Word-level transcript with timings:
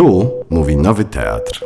Tu 0.00 0.30
mówi 0.50 0.76
Nowy 0.76 1.04
Teatr. 1.04 1.64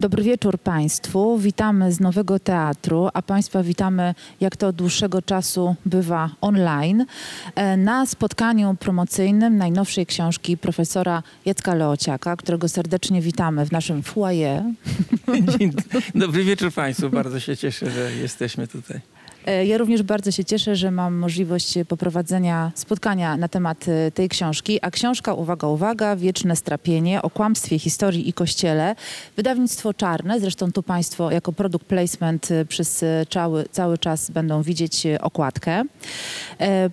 Dobry 0.00 0.22
wieczór 0.22 0.58
Państwu. 0.58 1.38
Witamy 1.38 1.92
z 1.92 2.00
Nowego 2.00 2.38
Teatru, 2.38 3.08
a 3.14 3.22
Państwa 3.22 3.62
witamy, 3.62 4.14
jak 4.40 4.56
to 4.56 4.66
od 4.66 4.76
dłuższego 4.76 5.22
czasu 5.22 5.76
bywa 5.84 6.30
online, 6.40 7.06
e, 7.54 7.76
na 7.76 8.06
spotkaniu 8.06 8.76
promocyjnym 8.80 9.56
najnowszej 9.56 10.06
książki 10.06 10.56
profesora 10.56 11.22
Jacka 11.44 11.74
Leociaka, 11.74 12.36
którego 12.36 12.68
serdecznie 12.68 13.20
witamy 13.20 13.66
w 13.66 13.72
naszym 13.72 14.02
foyer. 14.02 14.62
Dzień 15.58 15.72
Dobry 16.14 16.44
wieczór 16.44 16.72
Państwu. 16.72 17.10
Bardzo 17.10 17.40
się 17.40 17.56
cieszę, 17.56 17.90
że 17.90 18.12
jesteśmy 18.12 18.66
tutaj. 18.66 19.15
E, 19.46 19.66
Ja 19.66 19.78
również 19.78 20.02
bardzo 20.02 20.30
się 20.30 20.44
cieszę, 20.44 20.76
że 20.76 20.90
mam 20.90 21.14
możliwość 21.14 21.74
poprowadzenia 21.88 22.72
spotkania 22.74 23.36
na 23.36 23.48
temat 23.48 23.86
e, 23.88 24.10
tej 24.10 24.28
książki. 24.28 24.78
A 24.82 24.90
książka, 24.90 25.34
uwaga, 25.34 25.68
uwaga, 25.68 26.16
Wieczne 26.16 26.56
Strapienie 26.56 27.22
o 27.22 27.30
kłamstwie, 27.30 27.78
historii 27.78 28.28
i 28.28 28.32
kościele. 28.32 28.96
Wydawnictwo 29.36 29.94
Czarne, 29.94 30.40
zresztą 30.40 30.72
tu 30.72 30.82
Państwo 30.82 31.30
jako 31.30 31.52
produkt 31.52 31.86
placement 31.86 32.50
e, 32.50 32.64
przez 32.64 33.04
cały, 33.30 33.64
cały 33.72 33.98
czas 33.98 34.30
będą 34.30 34.62
widzieć 34.62 35.06
okładkę. 35.20 35.82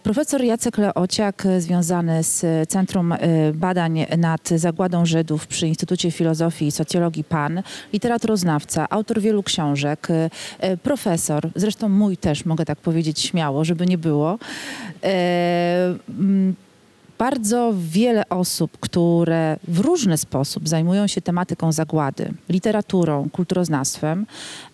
Profesor 0.04 0.42
Jacek 0.42 0.78
Leociak, 0.78 1.48
związany 1.60 2.24
z 2.24 2.70
Centrum 2.70 3.14
Badań 3.54 4.06
nad 4.18 4.50
Zagładą 4.50 5.06
Żydów 5.06 5.48
przy 5.48 5.68
Instytucie 5.68 6.12
Filozofii 6.12 6.68
i 6.68 6.72
Socjologii 6.72 7.24
PAN, 7.24 7.64
literaturoznawca, 7.94 8.88
autor 8.90 9.22
wielu 9.22 9.44
książek, 9.44 10.08
profesor, 10.84 11.50
zresztą 11.56 11.90
mój 11.90 12.18
też, 12.18 12.43
mogę 12.46 12.66
tak 12.66 12.80
powiedzieć 12.80 13.20
śmiało, 13.20 13.66
żeby 13.66 13.86
nie 13.86 13.98
było. 13.98 14.38
E, 15.04 15.96
bardzo 17.24 17.74
wiele 17.78 18.30
osób, 18.30 18.78
które 18.80 19.58
w 19.68 19.80
różny 19.80 20.18
sposób 20.18 20.68
zajmują 20.70 21.08
się 21.08 21.22
tematyką 21.22 21.72
zagłady, 21.72 22.34
literaturą, 22.50 23.30
kulturoznawstwem, 23.30 24.26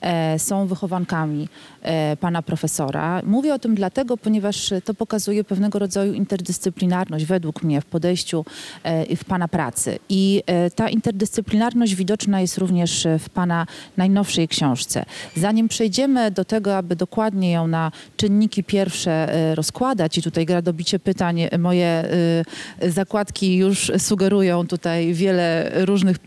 e, 0.02 0.40
są 0.40 0.68
wychowankami 0.68 1.48
e, 1.82 2.18
pana 2.18 2.42
profesora. 2.42 3.22
Mówię 3.26 3.54
o 3.54 3.60
tym 3.60 3.76
dlatego, 3.76 4.18
ponieważ 4.18 4.74
to 4.86 4.94
pokazuje 4.94 5.44
pewnego 5.44 5.80
rodzaju 5.80 6.14
interdyscyplinarność 6.14 7.26
według 7.26 7.64
mnie 7.64 7.82
w 7.82 7.86
podejściu 7.86 8.46
e, 8.84 9.16
w 9.16 9.26
pana 9.26 9.48
pracy. 9.48 10.00
I 10.10 10.44
e, 10.46 10.72
ta 10.72 10.90
interdyscyplinarność 10.90 11.96
widoczna 11.96 12.42
jest 12.42 12.58
również 12.58 13.08
w 13.20 13.30
pana 13.30 13.66
najnowszej 13.98 14.48
książce. 14.48 15.06
Zanim 15.36 15.68
przejdziemy 15.68 16.32
do 16.32 16.46
tego, 16.46 16.78
aby 16.78 16.96
dokładnie 16.96 17.52
ją 17.52 17.68
na 17.68 17.92
czynniki 18.18 18.64
pierwsze 18.64 19.12
e, 19.12 19.56
rozkładać 19.56 20.18
i 20.18 20.22
tutaj 20.22 20.46
gradobicie 20.46 21.00
pytań, 21.00 21.42
e, 21.42 21.58
moje 21.58 21.88
e, 21.88 22.39
zakładki 22.88 23.56
już 23.58 23.92
sugerują 23.98 24.68
tutaj 24.68 25.14
wiele 25.14 25.72
różnych 25.86 26.18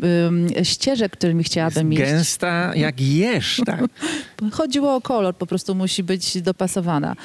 ścieżek, 0.62 1.12
którymi 1.12 1.44
chciałabym 1.44 1.92
iść. 1.92 2.02
Gęsta 2.02 2.72
jak 2.74 3.00
jesz, 3.00 3.62
tak? 3.66 3.84
Chodziło 4.52 4.94
o 4.94 5.00
kolor, 5.00 5.34
po 5.36 5.46
prostu 5.46 5.74
musi 5.74 6.02
być 6.02 6.42
dopasowana. 6.42 7.16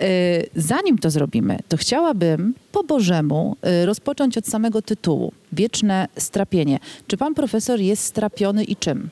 E, 0.00 0.04
Zanim 0.56 0.98
to 0.98 1.10
zrobimy, 1.10 1.58
to 1.68 1.76
chciałabym 1.76 2.54
po 2.72 2.84
Bożemu 2.84 3.56
e, 3.62 3.86
rozpocząć 3.86 4.38
od 4.38 4.46
samego 4.46 4.82
tytułu. 4.82 5.32
Wieczne 5.52 6.08
strapienie. 6.16 6.78
Czy 7.06 7.16
pan 7.16 7.34
profesor 7.34 7.80
jest 7.80 8.04
strapiony 8.04 8.64
i 8.64 8.76
czym? 8.76 9.08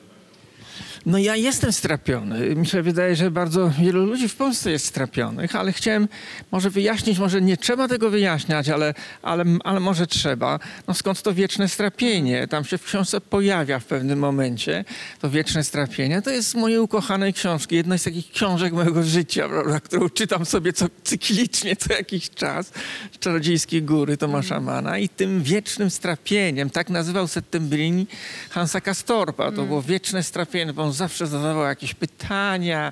No 1.07 1.17
ja 1.17 1.35
jestem 1.35 1.71
strapiony. 1.71 2.55
Mi 2.55 2.65
się 2.65 2.81
wydaje, 2.81 3.15
że 3.15 3.31
bardzo 3.31 3.71
wielu 3.79 4.05
ludzi 4.05 4.29
w 4.29 4.35
Polsce 4.35 4.71
jest 4.71 4.85
strapionych, 4.85 5.55
ale 5.55 5.73
chciałem 5.73 6.07
może 6.51 6.69
wyjaśnić, 6.69 7.19
może 7.19 7.41
nie 7.41 7.57
trzeba 7.57 7.87
tego 7.87 8.09
wyjaśniać, 8.09 8.69
ale, 8.69 8.93
ale, 9.21 9.45
ale 9.63 9.79
może 9.79 10.07
trzeba. 10.07 10.59
No 10.87 10.93
skąd 10.93 11.21
to 11.21 11.33
wieczne 11.33 11.67
strapienie? 11.67 12.47
Tam 12.47 12.65
się 12.65 12.77
w 12.77 12.83
książce 12.83 13.21
pojawia 13.21 13.79
w 13.79 13.85
pewnym 13.85 14.19
momencie. 14.19 14.85
To 15.19 15.29
wieczne 15.29 15.63
strapienie 15.63 16.21
to 16.21 16.29
jest 16.29 16.49
z 16.49 16.55
mojej 16.55 16.79
ukochanej 16.79 17.33
książki. 17.33 17.75
Jedna 17.75 17.97
z 17.97 18.03
takich 18.03 18.31
książek 18.31 18.73
mojego 18.73 19.03
życia, 19.03 19.49
prawda, 19.49 19.79
którą 19.79 20.09
czytam 20.09 20.45
sobie 20.45 20.73
co, 20.73 20.85
cyklicznie 21.03 21.75
co 21.75 21.93
jakiś 21.93 22.29
czas. 22.29 22.71
Czarodziejskie 23.19 23.81
góry 23.81 24.17
Tomasza 24.17 24.59
Mana 24.59 24.97
i 24.97 25.09
tym 25.09 25.43
wiecznym 25.43 25.89
strapieniem, 25.89 26.69
tak 26.69 26.89
nazywał 26.89 27.27
Settembrini 27.27 28.07
Hansa 28.49 28.81
Kastorpa. 28.81 29.51
To 29.51 29.63
było 29.63 29.81
wieczne 29.81 30.23
strapienie, 30.23 30.73
bo 30.73 30.83
on 30.83 30.96
zawsze 30.97 31.27
zadawał 31.27 31.63
jakieś 31.63 31.93
pytania, 31.93 32.91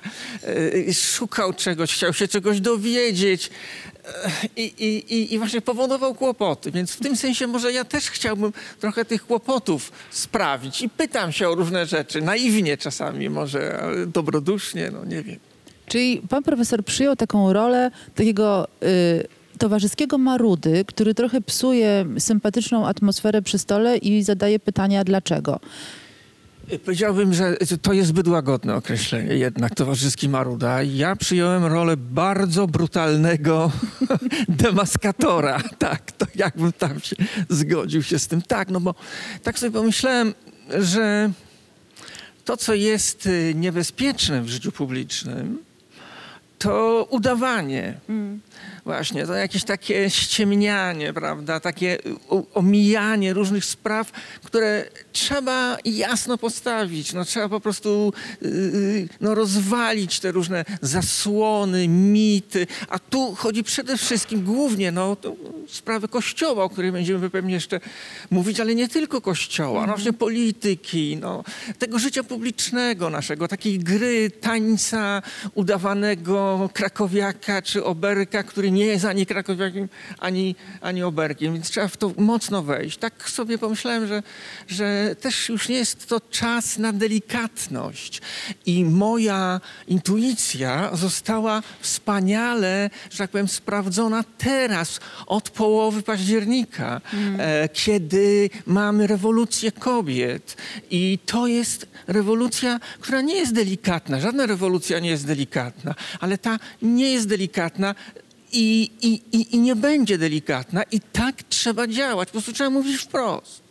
yy, 0.86 0.94
szukał 0.94 1.52
czegoś, 1.52 1.94
chciał 1.94 2.12
się 2.12 2.28
czegoś 2.28 2.60
dowiedzieć 2.60 3.50
i, 4.56 4.62
i, 4.62 5.14
i, 5.14 5.34
i 5.34 5.38
właśnie 5.38 5.60
powodował 5.60 6.14
kłopoty. 6.14 6.72
Więc 6.72 6.92
w 6.92 7.00
tym 7.00 7.16
sensie 7.16 7.46
może 7.46 7.72
ja 7.72 7.84
też 7.84 8.10
chciałbym 8.10 8.52
trochę 8.80 9.04
tych 9.04 9.26
kłopotów 9.26 9.92
sprawić 10.10 10.82
i 10.82 10.88
pytam 10.88 11.32
się 11.32 11.48
o 11.48 11.54
różne 11.54 11.86
rzeczy, 11.86 12.22
naiwnie 12.22 12.76
czasami 12.76 13.30
może, 13.30 13.78
ale 13.82 14.06
dobrodusznie, 14.06 14.90
no 14.92 15.04
nie 15.04 15.22
wiem. 15.22 15.38
Czyli 15.86 16.22
pan 16.28 16.42
profesor 16.42 16.84
przyjął 16.84 17.16
taką 17.16 17.52
rolę 17.52 17.90
takiego 18.14 18.68
y, 18.82 19.58
towarzyskiego 19.58 20.18
marudy, 20.18 20.84
który 20.86 21.14
trochę 21.14 21.40
psuje 21.40 22.06
sympatyczną 22.18 22.86
atmosferę 22.86 23.42
przy 23.42 23.58
stole 23.58 23.96
i 23.96 24.22
zadaje 24.22 24.58
pytania 24.58 25.04
dlaczego. 25.04 25.60
Powiedziałbym, 26.84 27.34
że 27.34 27.56
to 27.82 27.92
jest 27.92 28.08
zbyt 28.08 28.28
łagodne 28.28 28.74
określenie 28.74 29.34
jednak, 29.36 29.74
towarzyski 29.74 30.28
maruda. 30.28 30.82
Ja 30.82 31.16
przyjąłem 31.16 31.64
rolę 31.64 31.96
bardzo 31.96 32.66
brutalnego 32.66 33.72
demaskatora. 34.48 35.60
Tak, 35.78 36.12
to 36.12 36.26
jakbym 36.34 36.72
tam 36.72 37.00
się 37.00 37.16
zgodził 37.48 38.02
się 38.02 38.18
z 38.18 38.26
tym. 38.26 38.42
Tak, 38.42 38.68
no 38.70 38.80
bo 38.80 38.94
tak 39.42 39.58
sobie 39.58 39.72
pomyślałem, 39.72 40.34
że 40.78 41.30
to, 42.44 42.56
co 42.56 42.74
jest 42.74 43.26
y, 43.26 43.52
niebezpieczne 43.56 44.42
w 44.42 44.48
życiu 44.48 44.72
publicznym, 44.72 45.58
to 46.58 47.06
udawanie. 47.10 47.94
Właśnie, 48.84 49.26
to 49.26 49.34
jakieś 49.34 49.64
takie 49.64 50.10
ściemnianie, 50.10 51.12
prawda? 51.12 51.60
Takie 51.60 51.98
o- 52.28 52.46
omijanie 52.54 53.32
różnych 53.34 53.64
spraw, 53.64 54.10
które 54.44 54.84
trzeba 55.16 55.78
jasno 55.84 56.38
postawić. 56.38 57.12
No, 57.12 57.24
trzeba 57.24 57.48
po 57.48 57.60
prostu 57.60 58.12
yy, 58.42 59.08
no, 59.20 59.34
rozwalić 59.34 60.20
te 60.20 60.32
różne 60.32 60.64
zasłony, 60.82 61.88
mity. 61.88 62.66
A 62.88 62.98
tu 62.98 63.34
chodzi 63.34 63.64
przede 63.64 63.96
wszystkim 63.96 64.44
głównie 64.44 64.92
no, 64.92 65.16
sprawę 65.68 66.08
Kościoła, 66.08 66.64
o 66.64 66.68
której 66.68 66.92
będziemy 66.92 67.30
pewnie 67.30 67.54
jeszcze 67.54 67.80
mówić, 68.30 68.60
ale 68.60 68.74
nie 68.74 68.88
tylko 68.88 69.20
Kościoła, 69.20 69.80
no, 69.80 69.86
właśnie 69.86 70.12
polityki, 70.12 71.16
no, 71.20 71.44
tego 71.78 71.98
życia 71.98 72.22
publicznego 72.22 73.10
naszego, 73.10 73.48
takiej 73.48 73.78
gry, 73.78 74.30
tańca 74.30 75.22
udawanego 75.54 76.70
krakowiaka 76.72 77.62
czy 77.62 77.84
oberka, 77.84 78.42
który 78.42 78.70
nie 78.70 78.86
jest 78.86 79.04
ani 79.04 79.26
krakowiakiem, 79.26 79.88
ani, 80.18 80.54
ani 80.80 81.02
oberkiem, 81.02 81.54
więc 81.54 81.70
trzeba 81.70 81.88
w 81.88 81.96
to 81.96 82.12
mocno 82.16 82.62
wejść. 82.62 82.98
Tak 82.98 83.30
sobie 83.30 83.58
pomyślałem, 83.58 84.06
że, 84.06 84.22
że 84.68 85.05
też 85.14 85.48
już 85.48 85.68
nie 85.68 85.76
jest 85.76 86.06
to 86.06 86.20
czas 86.20 86.78
na 86.78 86.92
delikatność. 86.92 88.20
I 88.66 88.84
moja 88.84 89.60
intuicja 89.88 90.96
została 90.96 91.62
wspaniale, 91.80 92.90
że 93.10 93.18
tak 93.18 93.30
powiem, 93.30 93.48
sprawdzona 93.48 94.24
teraz, 94.38 95.00
od 95.26 95.50
połowy 95.50 96.02
października, 96.02 97.00
e, 97.38 97.68
kiedy 97.68 98.50
mamy 98.66 99.06
rewolucję 99.06 99.72
kobiet. 99.72 100.56
I 100.90 101.18
to 101.26 101.46
jest 101.46 101.86
rewolucja, 102.06 102.80
która 103.00 103.20
nie 103.20 103.34
jest 103.34 103.52
delikatna. 103.52 104.20
Żadna 104.20 104.46
rewolucja 104.46 104.98
nie 104.98 105.10
jest 105.10 105.26
delikatna, 105.26 105.94
ale 106.20 106.38
ta 106.38 106.58
nie 106.82 107.12
jest 107.12 107.28
delikatna 107.28 107.94
i, 108.52 108.90
i, 109.02 109.38
i, 109.38 109.56
i 109.56 109.58
nie 109.58 109.76
będzie 109.76 110.18
delikatna. 110.18 110.82
I 110.82 111.00
tak 111.00 111.42
trzeba 111.42 111.86
działać. 111.86 112.28
Po 112.28 112.32
prostu 112.32 112.52
trzeba 112.52 112.70
mówić 112.70 112.96
wprost. 112.96 113.65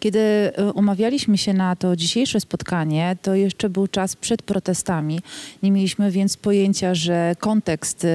Kiedy 0.00 0.18
e, 0.18 0.72
umawialiśmy 0.72 1.38
się 1.38 1.54
na 1.54 1.76
to 1.76 1.96
dzisiejsze 1.96 2.40
spotkanie, 2.40 3.16
to 3.22 3.34
jeszcze 3.34 3.70
był 3.70 3.88
czas 3.88 4.16
przed 4.16 4.42
protestami. 4.42 5.20
Nie 5.62 5.70
mieliśmy 5.72 6.10
więc 6.10 6.36
pojęcia, 6.36 6.94
że 6.94 7.36
kontekst 7.38 8.06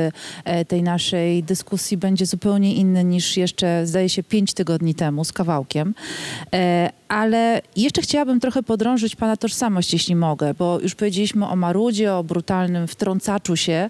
e, 0.45 0.65
tej 0.65 0.83
naszej 0.83 1.43
dyskusji 1.43 1.97
będzie 1.97 2.25
zupełnie 2.25 2.75
inny 2.75 3.03
niż 3.03 3.37
jeszcze, 3.37 3.87
zdaje 3.87 4.09
się, 4.09 4.23
pięć 4.23 4.53
tygodni 4.53 4.95
temu 4.95 5.25
z 5.25 5.33
kawałkiem. 5.33 5.95
E, 6.53 6.89
Ale 7.07 7.61
jeszcze 7.75 8.01
chciałabym 8.01 8.39
trochę 8.39 8.63
podrążyć 8.63 9.15
Pana 9.15 9.37
tożsamość, 9.37 9.93
jeśli 9.93 10.15
mogę, 10.15 10.53
bo 10.53 10.79
już 10.79 10.95
powiedzieliśmy 10.95 11.47
o 11.47 11.55
marudzie, 11.55 12.13
o 12.13 12.23
brutalnym 12.23 12.87
wtrącaczu 12.87 13.55
się. 13.55 13.89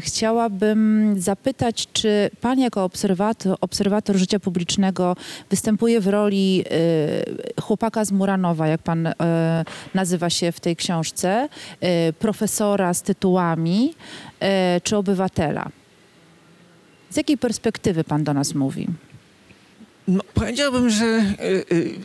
Chciałabym 0.00 1.14
zapytać, 1.18 1.88
czy 1.92 2.30
Pan 2.40 2.60
jako 2.60 2.84
obserwator, 2.84 3.56
obserwator 3.60 4.16
życia 4.16 4.40
publicznego 4.40 5.16
występuje 5.50 5.75
w 6.00 6.06
roli 6.06 6.64
e, 7.56 7.60
chłopaka 7.62 8.04
z 8.04 8.12
Muranowa, 8.12 8.68
jak 8.68 8.82
Pan 8.82 9.06
e, 9.06 9.14
nazywa 9.94 10.30
się 10.30 10.52
w 10.52 10.60
tej 10.60 10.76
książce, 10.76 11.48
e, 11.80 12.12
profesora 12.12 12.94
z 12.94 13.02
tytułami, 13.02 13.94
czy 14.82 14.96
obywatela? 14.96 15.68
Z 17.10 17.16
jakiej 17.16 17.38
perspektywy 17.38 18.04
Pan 18.04 18.24
do 18.24 18.34
nas 18.34 18.54
mówi? 18.54 18.86
No, 20.08 20.20
powiedziałbym, 20.34 20.90
że 20.90 21.04
y, 21.04 21.64
y, 21.72 21.96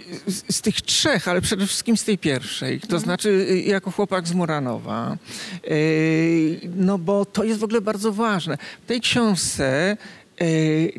z, 0.49 0.61
tych 0.61 0.81
trzech, 0.81 1.27
ale 1.27 1.41
przede 1.41 1.67
wszystkim 1.67 1.97
z 1.97 2.03
tej 2.03 2.17
pierwszej, 2.17 2.79
to 2.79 2.99
znaczy 2.99 3.29
y, 3.29 3.61
jako 3.61 3.91
chłopak 3.91 4.27
z 4.27 4.33
Muranowa, 4.33 5.17
y, 5.71 6.61
no 6.75 6.97
bo 6.97 7.25
to 7.25 7.43
jest 7.43 7.59
w 7.59 7.63
ogóle 7.63 7.81
bardzo 7.81 8.11
ważne. 8.11 8.57
W 8.83 8.85
tej 8.85 9.01
książce 9.01 9.91
y, 9.91 9.97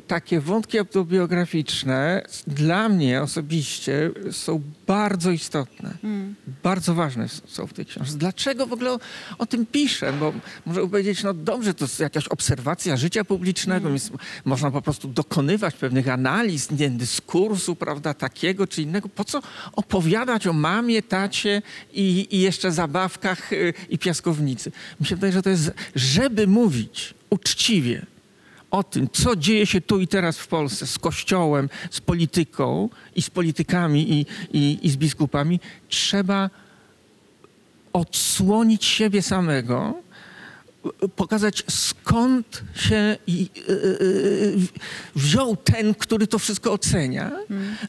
takie 0.07 0.41
wątki 0.41 0.79
autobiograficzne 0.79 2.23
dla 2.47 2.89
mnie 2.89 3.23
osobiście 3.23 4.11
są 4.31 4.63
bardzo 4.87 5.31
istotne. 5.31 5.95
Bardzo 6.63 6.95
ważne 6.95 7.29
są 7.29 7.67
w 7.67 7.73
tej 7.73 7.87
książce. 7.87 8.19
Dlaczego 8.19 8.67
w 8.67 8.73
ogóle 8.73 8.91
o, 8.91 8.99
o 9.39 9.47
tym 9.47 9.67
piszę? 9.67 10.13
Bo 10.13 10.33
można 10.67 10.83
powiedzieć, 10.83 11.23
no 11.23 11.35
dobrze, 11.35 11.75
to 11.75 11.85
jest 11.85 12.01
jakaś 12.01 12.29
obserwacja 12.29 12.97
życia 12.97 13.25
publicznego, 13.25 13.89
więc 13.89 14.11
można 14.45 14.71
po 14.71 14.83
prostu 14.83 15.09
dokonywać 15.09 15.75
pewnych 15.75 16.09
analiz, 16.09 16.71
nie, 16.71 16.91
dyskursu, 16.91 17.77
prawda, 17.77 18.15
takiego 18.15 18.67
czy 18.67 18.83
innego. 18.83 19.09
Po 19.09 19.25
co 19.25 19.43
opowiadać 19.73 20.47
o 20.47 20.53
mamie, 20.53 21.03
tacie 21.03 21.63
i, 21.93 22.29
i 22.31 22.41
jeszcze 22.41 22.73
zabawkach 22.73 23.53
y, 23.53 23.75
i 23.89 23.99
piaskownicy? 23.99 24.73
Mi 25.01 25.07
się 25.07 25.15
wydaje, 25.15 25.33
że 25.33 25.43
to 25.43 25.51
jest, 25.51 25.73
żeby 25.95 26.47
mówić 26.47 27.15
uczciwie, 27.31 28.07
o 28.73 28.83
tym, 28.83 29.09
co 29.13 29.37
dzieje 29.37 29.67
się 29.67 29.81
tu 29.81 30.01
i 30.01 30.09
teraz 30.09 30.39
w 30.39 30.47
Polsce 30.49 30.87
z 30.87 30.99
Kościołem, 30.99 31.69
z 31.91 32.01
polityką 32.01 32.89
i 33.17 33.23
z 33.23 33.31
politykami 33.31 34.13
i, 34.13 34.27
i, 34.53 34.79
i 34.83 34.91
z 34.91 34.97
biskupami, 34.97 35.61
trzeba 35.89 36.51
odsłonić 37.93 38.85
siebie 38.85 39.23
samego, 39.23 39.95
y, 41.05 41.09
pokazać 41.09 41.65
skąd 41.71 42.63
się 42.75 43.17
i, 43.27 43.51
y, 43.69 43.73
y, 43.73 44.57
wziął 45.17 45.57
ten, 45.57 45.95
który 45.95 46.27
to 46.27 46.39
wszystko 46.39 46.73
ocenia, 46.73 47.31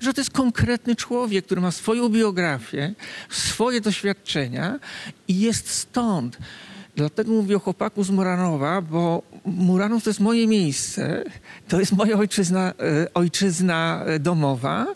że 0.01 0.13
to 0.13 0.21
jest 0.21 0.31
konkretny 0.31 0.95
człowiek, 0.95 1.45
który 1.45 1.62
ma 1.62 1.71
swoją 1.71 2.09
biografię, 2.09 2.94
swoje 3.30 3.81
doświadczenia 3.81 4.80
i 5.27 5.39
jest 5.39 5.69
stąd. 5.69 6.38
Dlatego 6.95 7.31
mówię 7.31 7.56
o 7.56 7.60
chłopaku 7.60 8.04
z 8.04 8.10
Muranowa, 8.10 8.81
bo 8.81 9.22
Muranów 9.45 10.04
to 10.04 10.10
jest 10.10 10.19
moje 10.19 10.48
miejsce, 10.48 11.24
to 11.68 11.80
jest 11.80 11.92
moja 11.92 12.18
ojczyzna, 12.18 12.74
e, 12.80 13.13
ojczyzna 13.13 14.06
domowa. 14.19 14.88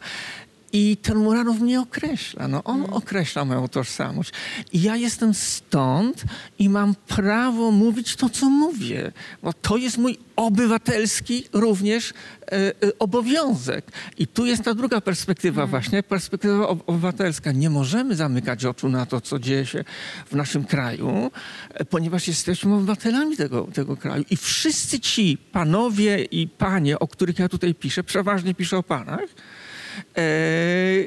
I 0.74 0.98
ten 0.98 1.18
Muranów 1.18 1.60
mnie 1.60 1.82
określa. 1.82 2.48
No, 2.48 2.64
on 2.64 2.86
określa 2.92 3.46
moją 3.46 3.68
tożsamość. 3.68 4.32
I 4.74 4.82
ja 4.82 4.96
jestem 4.96 5.34
stąd 5.34 6.24
i 6.60 6.70
mam 6.70 6.96
prawo 6.96 7.72
mówić 7.72 8.16
to, 8.16 8.30
co 8.30 8.50
mówię. 8.50 9.12
Bo 9.44 9.54
to 9.54 9.78
jest 9.78 9.98
mój 9.98 10.18
obywatelski 10.36 11.44
również 11.54 12.12
e, 12.12 12.52
e, 12.52 12.74
obowiązek. 13.00 13.92
I 14.18 14.28
tu 14.28 14.46
jest 14.46 14.64
ta 14.64 14.74
druga 14.74 15.02
perspektywa 15.02 15.68
właśnie, 15.68 16.04
perspektywa 16.04 16.68
ob- 16.68 16.84
obywatelska. 16.90 17.52
Nie 17.52 17.70
możemy 17.70 18.16
zamykać 18.16 18.66
oczu 18.66 18.90
na 18.90 19.06
to, 19.06 19.22
co 19.22 19.40
dzieje 19.40 19.66
się 19.66 19.84
w 20.32 20.36
naszym 20.36 20.66
kraju, 20.66 21.32
e, 21.74 21.86
ponieważ 21.86 22.28
jesteśmy 22.28 22.76
obywatelami 22.76 23.38
tego, 23.38 23.68
tego 23.74 23.98
kraju. 23.98 24.24
I 24.30 24.38
wszyscy 24.38 25.00
ci 25.00 25.38
panowie 25.52 26.24
i 26.24 26.48
panie, 26.48 27.00
o 27.00 27.08
których 27.08 27.40
ja 27.40 27.50
tutaj 27.50 27.76
piszę, 27.76 28.04
przeważnie 28.04 28.56
piszę 28.56 28.78
o 28.78 28.84
panach, 28.84 29.30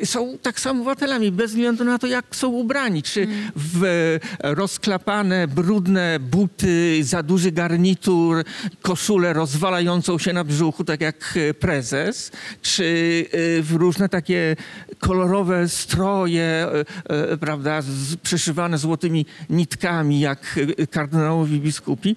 są 0.04 0.38
tak 0.42 0.60
samo 0.60 0.80
obywatelami, 0.80 1.32
bez 1.32 1.50
względu 1.50 1.84
na 1.84 1.98
to, 1.98 2.06
jak 2.06 2.36
są 2.36 2.48
ubrani. 2.48 3.02
Czy 3.02 3.26
w 3.56 4.18
rozklapane, 4.42 5.48
brudne 5.48 6.18
buty, 6.20 7.04
za 7.04 7.22
duży 7.22 7.52
garnitur, 7.52 8.44
koszulę 8.82 9.32
rozwalającą 9.32 10.18
się 10.18 10.32
na 10.32 10.44
brzuchu, 10.44 10.84
tak 10.84 11.00
jak 11.00 11.38
prezes, 11.60 12.30
czy 12.62 13.26
e, 13.32 13.62
w 13.62 13.72
różne 13.72 14.08
takie 14.08 14.56
kolorowe 14.98 15.68
stroje, 15.68 16.66
e, 17.08 17.36
prawda, 17.36 17.82
z, 17.82 18.16
przyszywane 18.16 18.78
złotymi 18.78 19.26
nitkami, 19.50 20.20
jak 20.20 20.60
kardynałowi 20.90 21.60
biskupi. 21.60 22.16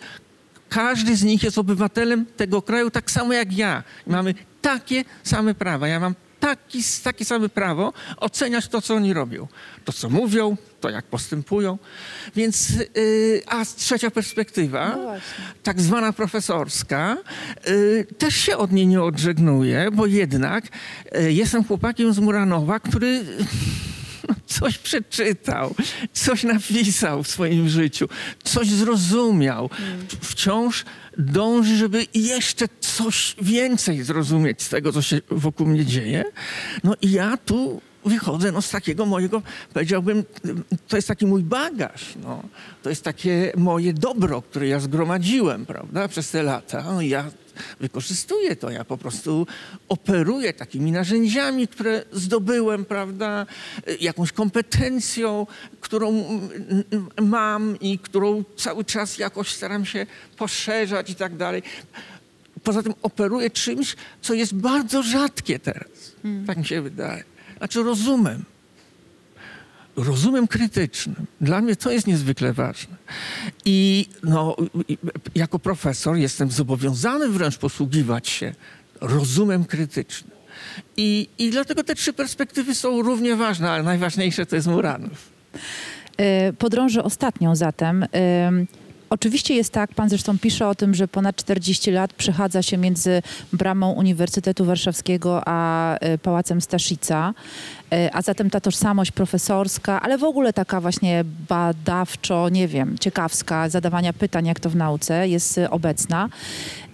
Każdy 0.70 1.16
z 1.16 1.24
nich 1.24 1.44
jest 1.44 1.58
obywatelem 1.58 2.26
tego 2.38 2.62
kraju 2.62 2.92
tak 2.92 3.12
samo 3.12 3.34
jak 3.34 3.58
ja. 3.58 3.84
Mamy 4.08 4.34
takie 4.62 5.06
same 5.24 5.56
prawa. 5.56 5.88
Ja 5.88 6.00
mam 6.00 6.16
taki, 6.44 6.84
takie 7.04 7.26
same 7.26 7.50
prawo 7.50 7.94
oceniać 8.18 8.68
to, 8.68 8.82
co 8.82 8.96
oni 8.96 9.14
robią. 9.14 9.48
To, 9.86 9.94
co 9.94 10.10
mówią, 10.10 10.58
to 10.82 10.90
jak 10.90 11.06
postępują. 11.06 11.78
Więc, 12.36 12.70
yy, 12.70 13.42
a 13.48 13.66
trzecia 13.66 14.12
perspektywa, 14.12 14.96
No 14.96 15.14
tak 15.64 15.82
zwana 15.82 16.14
profesorska, 16.14 17.18
yy, 17.68 18.08
też 18.18 18.36
się 18.36 18.58
od 18.58 18.72
niej 18.72 18.88
nie 18.88 19.02
odżegnuję, 19.02 19.92
bo 19.92 20.06
jednak 20.06 20.64
yy, 21.12 21.34
jestem 21.34 21.64
chłopakiem 21.64 22.14
z 22.14 22.20
Muranowa, 22.20 22.80
który 22.80 23.26
no, 24.30 24.36
coś 24.60 24.78
przeczytał, 24.78 25.76
coś 26.14 26.44
napisał 26.44 27.24
w 27.24 27.28
swoim 27.28 27.70
życiu, 27.70 28.08
coś 28.44 28.68
zrozumiał. 28.68 29.70
Wciąż 30.22 30.86
dąży, 31.18 31.78
żeby 31.78 32.06
jeszcze 32.14 32.66
coś 32.80 33.36
więcej 33.42 34.04
zrozumieć 34.04 34.62
z 34.62 34.70
tego, 34.70 34.92
co 34.92 35.02
się 35.02 35.22
wokół 35.32 35.68
mnie 35.68 35.86
dzieje. 35.86 36.24
No 36.84 36.94
i 37.02 37.12
ja 37.12 37.38
tu 37.38 37.82
wychodzę 38.06 38.52
no, 38.52 38.62
z 38.62 38.70
takiego 38.70 39.06
mojego, 39.06 39.42
powiedziałbym, 39.74 40.24
to 40.88 40.96
jest 40.96 41.08
taki 41.08 41.26
mój 41.26 41.44
bagaż. 41.44 42.14
No. 42.24 42.44
To 42.84 42.90
jest 42.90 43.04
takie 43.04 43.54
moje 43.58 43.94
dobro, 43.94 44.42
które 44.42 44.68
ja 44.68 44.80
zgromadziłem, 44.80 45.66
prawda, 45.66 46.08
przez 46.08 46.32
te 46.32 46.44
lata. 46.44 46.84
No, 46.84 47.02
ja 47.02 47.32
wykorzystuję 47.80 48.56
to, 48.56 48.70
ja 48.70 48.84
po 48.86 48.98
prostu 48.98 49.48
operuję 49.90 50.54
takimi 50.54 50.92
narzędziami, 50.92 51.68
które 51.68 52.04
zdobyłem, 52.12 52.86
prawda, 52.86 53.46
jakąś 54.02 54.32
kompetencją, 54.32 55.48
którą 55.82 56.24
mam 57.22 57.80
i 57.80 58.00
którą 58.00 58.44
cały 58.58 58.86
czas 58.86 59.18
jakoś 59.18 59.54
staram 59.54 59.86
się 59.86 60.06
poszerzać 60.38 61.10
i 61.10 61.16
tak 61.16 61.38
dalej. 61.38 61.64
Poza 62.64 62.84
tym 62.84 62.94
operuję 63.02 63.50
czymś, 63.50 63.96
co 64.22 64.34
jest 64.34 64.56
bardzo 64.56 65.04
rzadkie 65.04 65.60
teraz. 65.60 66.14
Tak 66.48 66.58
mi 66.58 66.66
się 66.66 66.82
wydaje. 66.82 67.24
Znaczy 67.58 67.84
rozumem. 67.84 68.44
Rozumem 69.96 70.48
krytycznym. 70.48 71.16
Dla 71.42 71.62
mnie 71.62 71.76
to 71.76 71.92
jest 71.92 72.08
niezwykle 72.08 72.54
ważne. 72.54 72.96
I 73.66 74.08
no, 74.24 74.56
jako 75.36 75.60
profesor 75.60 76.18
jestem 76.18 76.52
zobowiązany 76.52 77.30
wręcz 77.30 77.58
posługiwać 77.58 78.28
się 78.28 78.54
rozumem 79.02 79.66
krytycznym. 79.66 80.32
I, 80.98 81.28
I 81.38 81.50
dlatego 81.50 81.84
te 81.84 81.96
trzy 81.96 82.14
perspektywy 82.14 82.76
są 82.76 83.02
równie 83.02 83.36
ważne, 83.36 83.72
ale 83.72 83.84
najważniejsze 83.84 84.46
to 84.46 84.56
jest 84.56 84.68
Muranów. 84.68 85.30
E, 86.18 86.54
Podrążę 86.54 87.04
ostatnią 87.04 87.56
zatem. 87.56 88.04
Ym, 88.48 88.68
Oczywiście 89.10 89.56
jest 89.56 89.74
tak, 89.74 89.94
pan 89.94 90.10
zresztą 90.10 90.40
pisze 90.40 90.68
o 90.68 90.76
tym, 90.76 90.94
że 90.94 91.08
ponad 91.08 91.36
40 91.36 91.92
lat 91.92 92.14
przechadza 92.14 92.62
się 92.62 92.78
między 92.78 93.22
bramą 93.54 93.92
Uniwersytetu 93.92 94.66
Warszawskiego 94.66 95.42
a 95.46 95.96
e, 95.98 96.18
Pałacem 96.18 96.62
Staszica, 96.62 97.34
E, 97.83 97.83
a 98.14 98.22
zatem 98.22 98.50
ta 98.50 98.60
tożsamość 98.60 99.12
profesorska, 99.12 100.02
ale 100.02 100.18
w 100.18 100.24
ogóle 100.24 100.54
taka 100.54 100.82
właśnie 100.82 101.24
badawczo, 101.50 102.50
nie 102.50 102.68
wiem, 102.68 102.98
ciekawska, 103.00 103.70
zadawania 103.70 104.14
pytań, 104.14 104.46
jak 104.46 104.60
to 104.60 104.70
w 104.70 104.76
nauce, 104.76 105.28
jest 105.28 105.58
e, 105.58 105.70
obecna. 105.70 106.30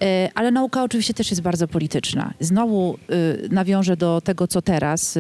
E, 0.02 0.30
Ale 0.36 0.52
nauka 0.52 0.84
oczywiście 0.84 1.14
też 1.14 1.30
jest 1.30 1.42
bardzo 1.42 1.68
polityczna. 1.68 2.34
Znowu 2.40 2.98
nawiążę 3.50 3.98
do 3.98 4.22
tego, 4.22 4.48
co 4.48 4.62
teraz. 4.62 5.18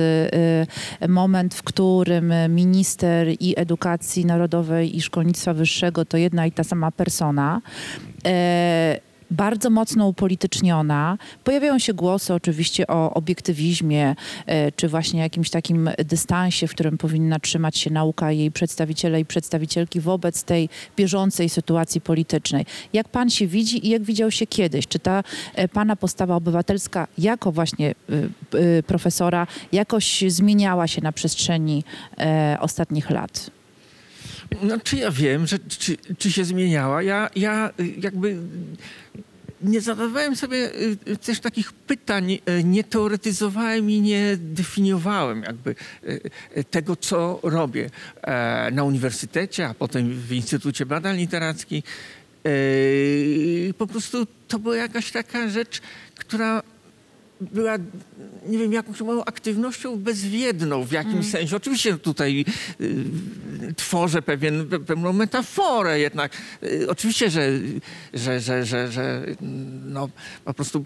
Moment, 1.07 1.55
w 1.55 1.63
którym 1.63 2.33
minister 2.49 3.27
i 3.39 3.53
edukacji 3.57 4.25
narodowej 4.25 4.97
i 4.97 5.01
szkolnictwa 5.01 5.53
wyższego 5.53 6.05
to 6.05 6.17
jedna 6.17 6.45
i 6.45 6.51
ta 6.51 6.63
sama 6.63 6.91
persona. 6.91 7.61
E, 9.31 9.33
bardzo 9.35 9.69
mocno 9.69 10.07
upolityczniona. 10.07 11.17
Pojawiają 11.43 11.79
się 11.79 11.93
głosy 11.93 12.33
oczywiście 12.33 12.87
o 12.87 13.13
obiektywizmie, 13.13 14.15
e, 14.45 14.71
czy 14.71 14.87
właśnie 14.87 15.19
jakimś 15.19 15.49
takim 15.49 15.89
dystansie, 15.97 16.67
w 16.67 16.71
którym 16.71 16.97
powinna 16.97 17.39
trzymać 17.39 17.77
się 17.77 17.89
nauka 17.89 18.31
jej 18.31 18.51
przedstawiciele 18.51 19.19
i 19.19 19.25
przedstawicielki 19.25 19.99
wobec 19.99 20.43
tej 20.43 20.69
bieżącej 20.97 21.49
sytuacji 21.49 22.01
politycznej. 22.01 22.65
Jak 22.93 23.09
pan 23.09 23.29
się 23.29 23.47
widzi 23.47 23.87
i 23.87 23.89
jak 23.89 24.03
widział 24.03 24.31
się 24.31 24.47
kiedyś? 24.47 24.87
Czy 24.87 24.99
ta 24.99 25.23
e, 25.55 25.67
pana 25.67 25.95
postawa 25.95 26.35
obywatelska 26.35 27.07
jako 27.17 27.51
właśnie 27.51 27.95
y, 28.55 28.83
profesora 28.87 29.47
jakoś 29.71 30.23
zmieniała 30.27 30.87
się 30.87 31.01
na 31.01 31.11
przestrzeni 31.11 31.83
e, 32.19 32.57
ostatnich 32.61 33.09
lat? 33.09 33.58
No, 34.61 34.79
czy 34.83 34.97
ja 34.97 35.11
wiem, 35.11 35.47
że, 35.47 35.59
czy, 35.59 35.97
czy 36.17 36.31
się 36.31 36.45
zmieniała? 36.45 37.03
Ja, 37.03 37.29
ja 37.35 37.71
y, 37.79 37.93
jakby 37.97 38.37
nie 39.61 39.81
zadawałem 39.81 40.35
sobie 40.35 40.75
y, 40.75 40.97
y, 41.07 41.17
też 41.17 41.39
takich 41.39 41.73
pytań, 41.73 42.39
nie 42.63 42.83
teoretyzowałem 42.83 43.91
i 43.91 44.01
nie 44.01 44.37
definiowałem 44.37 45.43
jakby 45.43 45.75
tego, 46.71 46.95
co 46.95 47.39
robię 47.43 47.89
e, 48.21 48.71
na 48.71 48.83
uniwersytecie, 48.83 49.67
a 49.67 49.73
potem 49.73 50.09
w 50.13 50.31
Instytucie 50.31 50.85
Badań 50.85 51.17
Literackich. 51.17 51.83
Po 53.77 53.87
prostu 53.87 54.27
to 54.47 54.59
była 54.59 54.75
jakaś 54.75 55.11
taka 55.11 55.49
rzecz, 55.49 55.81
która 56.15 56.63
była, 57.41 57.77
nie 58.47 58.57
wiem, 58.57 58.73
jakąś 58.73 59.01
moją 59.01 59.25
aktywnością 59.25 59.97
bezwiedną 59.97 60.83
w 60.83 60.91
jakimś 60.91 61.29
sensie. 61.31 61.55
Oczywiście 61.55 61.97
tutaj 61.97 62.45
y, 62.81 63.03
tworzę 63.75 64.21
pewien, 64.21 64.65
pe- 64.67 64.83
pewną 64.85 65.13
metaforę 65.13 65.99
jednak. 65.99 66.31
Y, 66.63 66.89
oczywiście, 66.89 67.29
że, 67.29 67.49
że, 68.13 68.39
że, 68.39 68.65
że, 68.65 68.91
że 68.91 69.25
no, 69.85 70.09
po 70.45 70.53
prostu 70.53 70.85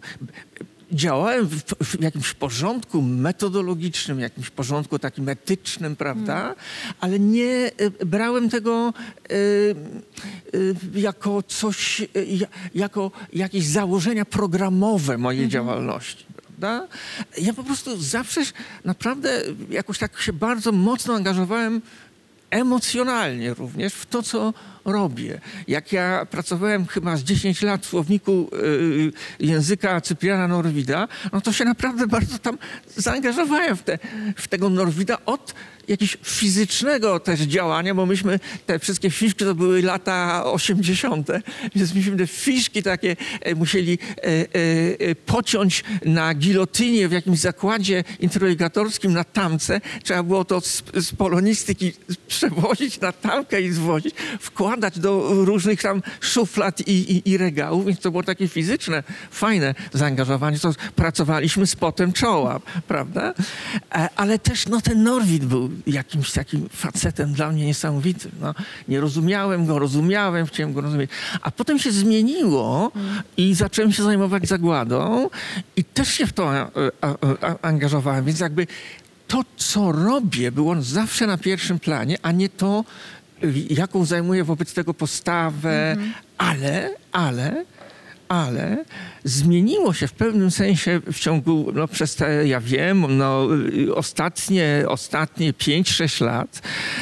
działałem 0.91 1.47
w, 1.47 1.55
w 1.83 2.01
jakimś 2.01 2.33
porządku 2.33 3.01
metodologicznym, 3.01 4.19
jakimś 4.19 4.49
porządku 4.49 4.99
takim 4.99 5.29
etycznym, 5.29 5.95
prawda? 5.95 6.55
Ale 6.99 7.19
nie 7.19 7.71
y, 8.01 8.05
brałem 8.05 8.49
tego 8.49 8.93
y, 9.31 9.35
y, 10.55 10.75
jako 10.95 11.43
coś, 11.43 12.01
y, 12.01 12.07
ja- 12.25 12.47
jako 12.75 13.11
jakieś 13.33 13.65
założenia 13.65 14.25
programowe 14.25 15.17
mojej 15.17 15.47
działalności. 15.47 16.25
Prawda? 16.63 16.87
Ja 17.37 17.53
po 17.53 17.63
prostu 17.63 18.01
zawsze 18.01 18.41
naprawdę 18.85 19.41
jakoś 19.69 19.99
tak 19.99 20.21
się 20.21 20.33
bardzo 20.33 20.71
mocno 20.71 21.13
angażowałem 21.13 21.81
emocjonalnie 22.49 23.53
również 23.53 23.93
w 23.93 24.05
to, 24.05 24.23
co 24.23 24.53
robię. 24.85 25.41
Jak 25.67 25.91
ja 25.91 26.25
pracowałem 26.25 26.85
chyba 26.85 27.17
z 27.17 27.23
10 27.23 27.61
lat 27.61 27.85
w 27.85 27.89
słowniku 27.89 28.49
y, 28.53 29.11
języka 29.39 30.01
Cypriana 30.01 30.47
Norwida, 30.47 31.07
no 31.33 31.41
to 31.41 31.51
się 31.51 31.65
naprawdę 31.65 32.07
bardzo 32.07 32.39
tam 32.39 32.57
zaangażowałem 32.97 33.77
w, 33.77 33.83
te, 33.83 33.99
w 34.35 34.47
tego 34.47 34.69
Norwida 34.69 35.17
od 35.25 35.53
jakiegoś 35.87 36.17
fizycznego 36.23 37.19
też 37.19 37.39
działania, 37.39 37.95
bo 37.95 38.05
myśmy 38.05 38.39
te 38.65 38.79
wszystkie 38.79 39.09
fiszki 39.09 39.45
to 39.45 39.55
były 39.55 39.81
lata 39.81 40.45
80., 40.45 41.27
więc 41.75 41.93
myśmy 41.93 42.17
te 42.17 42.27
fiszki 42.27 42.83
takie 42.83 43.15
e, 43.41 43.55
musieli 43.55 43.97
e, 44.17 44.27
e, 45.09 45.15
pociąć 45.15 45.83
na 46.05 46.33
gilotynie 46.33 47.07
w 47.07 47.11
jakimś 47.11 47.39
zakładzie 47.39 48.03
interrogatorskim 48.19 49.13
na 49.13 49.23
tamce. 49.23 49.81
Trzeba 50.03 50.23
było 50.23 50.45
to 50.45 50.61
z, 50.61 50.83
z 50.93 51.15
polonistyki 51.15 51.93
przewozić 52.27 52.99
na 52.99 53.11
tamkę 53.11 53.61
i 53.61 53.71
zwozić, 53.71 54.15
wkładać 54.39 54.72
do 54.77 55.29
różnych 55.45 55.81
tam 55.81 56.01
szuflad 56.21 56.87
i, 56.87 56.91
i, 56.91 57.29
i 57.29 57.37
regałów, 57.37 57.85
więc 57.85 57.99
to 57.99 58.11
było 58.11 58.23
takie 58.23 58.47
fizyczne, 58.47 59.03
fajne 59.31 59.75
zaangażowanie. 59.93 60.59
To 60.59 60.71
pracowaliśmy 60.95 61.67
z 61.67 61.75
potem 61.75 62.13
czoła, 62.13 62.59
prawda? 62.87 63.33
E, 63.91 64.09
Ale 64.15 64.39
też 64.39 64.67
no, 64.67 64.81
ten 64.81 65.03
Norwid 65.03 65.45
był 65.45 65.69
jakimś 65.87 66.31
takim 66.31 66.69
facetem 66.69 67.33
dla 67.33 67.51
mnie 67.51 67.65
niesamowitym. 67.65 68.31
No, 68.41 68.53
nie 68.87 68.99
rozumiałem 68.99 69.65
go, 69.65 69.79
rozumiałem, 69.79 70.45
chciałem 70.45 70.73
go 70.73 70.81
rozumieć. 70.81 71.11
A 71.41 71.51
potem 71.51 71.79
się 71.79 71.91
zmieniło 71.91 72.91
i 73.37 73.53
zacząłem 73.53 73.91
się 73.91 74.03
zajmować 74.03 74.47
zagładą 74.47 75.29
i 75.75 75.83
też 75.83 76.09
się 76.09 76.27
w 76.27 76.33
to 76.33 76.55
e, 76.55 76.69
a, 77.01 77.07
a, 77.41 77.55
angażowałem, 77.61 78.25
więc 78.25 78.39
jakby 78.39 78.67
to, 79.27 79.43
co 79.57 79.91
robię, 79.91 80.51
było 80.51 80.81
zawsze 80.81 81.27
na 81.27 81.37
pierwszym 81.37 81.79
planie, 81.79 82.17
a 82.21 82.31
nie 82.31 82.49
to, 82.49 82.83
jaką 83.69 84.05
zajmuję 84.05 84.43
wobec 84.43 84.73
tego 84.73 84.93
postawę, 84.93 85.97
ale, 86.37 86.89
ale, 87.11 87.65
ale 88.27 88.85
zmieniło 89.23 89.93
się 89.93 90.07
w 90.07 90.13
pewnym 90.13 90.51
sensie 90.51 91.01
w 91.11 91.19
ciągu, 91.19 91.71
no 91.73 91.87
przez 91.87 92.15
te, 92.15 92.47
ja 92.47 92.61
wiem, 92.61 93.17
no 93.17 93.47
ostatnie, 93.95 94.85
ostatnie 94.87 95.53
5-6 95.53 96.25
lat, 96.25 96.61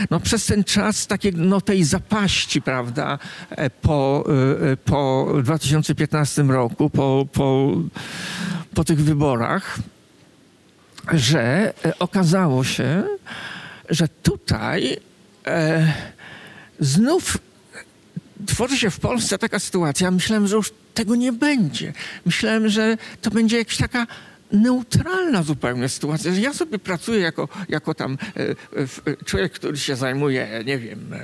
no 0.09 0.19
przez 0.19 0.45
ten 0.45 0.63
czas 0.63 1.07
takiej, 1.07 1.33
no 1.35 1.61
tej 1.61 1.83
zapaści, 1.83 2.61
prawda, 2.61 3.19
e, 3.49 3.69
po, 3.69 4.25
y, 4.73 4.77
po 4.77 5.33
2015 5.43 6.43
roku, 6.43 6.89
po, 6.89 7.27
po, 7.33 7.77
po 8.73 8.83
tych 8.83 8.99
wyborach, 8.99 9.79
że 11.13 11.73
e, 11.85 11.99
okazało 11.99 12.63
się, 12.63 13.03
że 13.89 14.07
tutaj 14.07 14.97
e, 15.47 15.93
znów 16.81 17.37
tworzy 18.45 18.77
się 18.77 18.89
w 18.89 18.99
Polsce 18.99 19.37
taka 19.37 19.59
sytuacja. 19.59 20.11
Myślałem, 20.11 20.47
że 20.47 20.55
już 20.55 20.71
tego 20.93 21.15
nie 21.15 21.31
będzie. 21.31 21.93
Myślałem, 22.25 22.69
że 22.69 22.97
to 23.21 23.31
będzie 23.31 23.57
jakaś 23.57 23.77
taka 23.77 24.07
neutralna 24.51 25.43
zupełnie 25.43 25.89
sytuacja, 25.89 26.31
ja 26.31 26.53
sobie 26.53 26.79
pracuję 26.79 27.19
jako, 27.19 27.47
jako 27.69 27.93
tam 27.93 28.17
e, 28.35 28.41
e, 28.41 28.55
e, 29.11 29.25
człowiek, 29.25 29.53
który 29.53 29.77
się 29.77 29.95
zajmuje, 29.95 30.63
nie 30.65 30.77
wiem, 30.77 31.15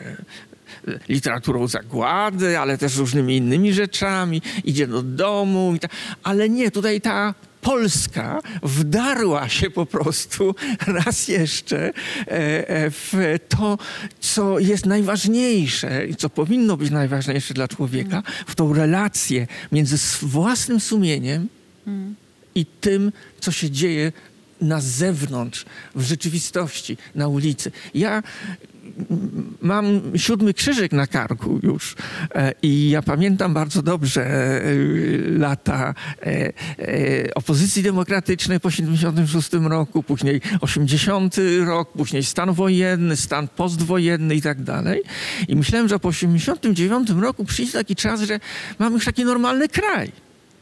literaturą 1.09 1.67
zagłady, 1.67 2.59
ale 2.59 2.77
też 2.77 2.97
różnymi 2.97 3.37
innymi 3.37 3.73
rzeczami, 3.73 4.41
idzie 4.63 4.87
do 4.87 5.01
domu, 5.01 5.75
ale 6.23 6.49
nie, 6.49 6.71
tutaj 6.71 7.01
ta 7.01 7.33
Polska 7.67 8.41
wdarła 8.63 9.49
się 9.49 9.69
po 9.69 9.85
prostu 9.85 10.55
raz 10.87 11.27
jeszcze 11.27 11.87
e, 11.87 11.93
e, 12.27 12.91
w 12.91 13.35
to, 13.49 13.77
co 14.19 14.59
jest 14.59 14.85
najważniejsze 14.85 16.07
i 16.07 16.15
co 16.15 16.29
powinno 16.29 16.77
być 16.77 16.91
najważniejsze 16.91 17.53
dla 17.53 17.67
człowieka, 17.67 18.23
w 18.47 18.55
tą 18.55 18.73
relację 18.73 19.47
między 19.71 19.97
własnym 20.21 20.79
sumieniem 20.79 21.47
i 22.55 22.65
tym, 22.65 23.11
co 23.39 23.51
się 23.51 23.71
dzieje 23.71 24.11
na 24.61 24.81
zewnątrz, 24.81 25.65
w 25.95 26.03
rzeczywistości, 26.03 26.97
na 27.15 27.27
ulicy. 27.27 27.71
Ja 27.93 28.23
mam 29.61 30.01
siódmy 30.15 30.53
krzyżyk 30.53 30.91
na 30.91 31.07
karku 31.07 31.59
już 31.63 31.95
e, 32.35 32.53
i 32.61 32.89
ja 32.89 33.01
pamiętam 33.01 33.53
bardzo 33.53 33.81
dobrze 33.81 34.25
e, 34.25 34.61
lata 35.37 35.93
e, 36.21 36.53
opozycji 37.35 37.83
demokratycznej 37.83 38.59
po 38.59 38.71
76 38.71 39.53
roku, 39.53 40.03
później 40.03 40.41
80 40.61 41.35
rok, 41.65 41.91
później 41.91 42.23
stan 42.23 42.53
wojenny, 42.53 43.15
stan 43.15 43.47
postwojenny 43.47 44.35
i 44.35 44.41
tak 44.41 44.63
dalej. 44.63 45.01
I 45.47 45.55
myślałem, 45.55 45.87
że 45.87 45.99
po 45.99 46.07
89 46.07 47.09
roku 47.09 47.45
przyjdzie 47.45 47.73
taki 47.73 47.95
czas, 47.95 48.21
że 48.21 48.39
mamy 48.79 48.95
już 48.95 49.05
taki 49.05 49.25
normalny 49.25 49.69
kraj. 49.69 50.11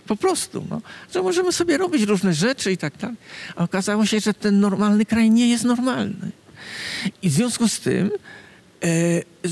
Po 0.07 0.15
prostu, 0.15 0.65
no, 0.69 0.81
że 1.13 1.21
możemy 1.21 1.51
sobie 1.51 1.77
robić 1.77 2.03
różne 2.03 2.33
rzeczy 2.33 2.71
i 2.71 2.77
tak 2.77 2.97
dalej. 2.97 3.17
A 3.55 3.63
okazało 3.63 4.05
się, 4.05 4.19
że 4.19 4.33
ten 4.33 4.59
normalny 4.59 5.05
kraj 5.05 5.31
nie 5.31 5.49
jest 5.49 5.63
normalny. 5.63 6.31
I 7.21 7.29
w 7.29 7.33
związku 7.33 7.67
z 7.67 7.79
tym 7.79 8.11
e, 8.83 8.87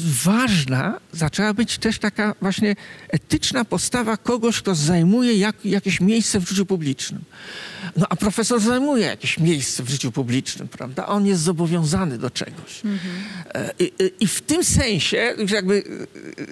ważna 0.01 0.99
zaczęła 1.11 1.53
być 1.53 1.77
też 1.77 1.99
taka 1.99 2.35
właśnie 2.41 2.75
etyczna 3.09 3.65
postawa 3.65 4.17
kogoś, 4.17 4.57
kto 4.61 4.75
zajmuje 4.75 5.33
jak, 5.33 5.65
jakieś 5.65 6.01
miejsce 6.01 6.39
w 6.39 6.49
życiu 6.49 6.65
publicznym. 6.65 7.21
No 7.97 8.05
a 8.09 8.15
profesor 8.15 8.59
zajmuje 8.59 9.05
jakieś 9.05 9.39
miejsce 9.39 9.83
w 9.83 9.89
życiu 9.89 10.11
publicznym, 10.11 10.67
prawda? 10.67 11.05
On 11.07 11.25
jest 11.25 11.41
zobowiązany 11.41 12.17
do 12.17 12.29
czegoś. 12.29 12.81
I, 13.79 13.83
i- 13.83 14.11
I 14.19 14.27
w 14.27 14.41
tym 14.41 14.63
sensie 14.63 15.33
już 15.37 15.51
jakby 15.51 15.83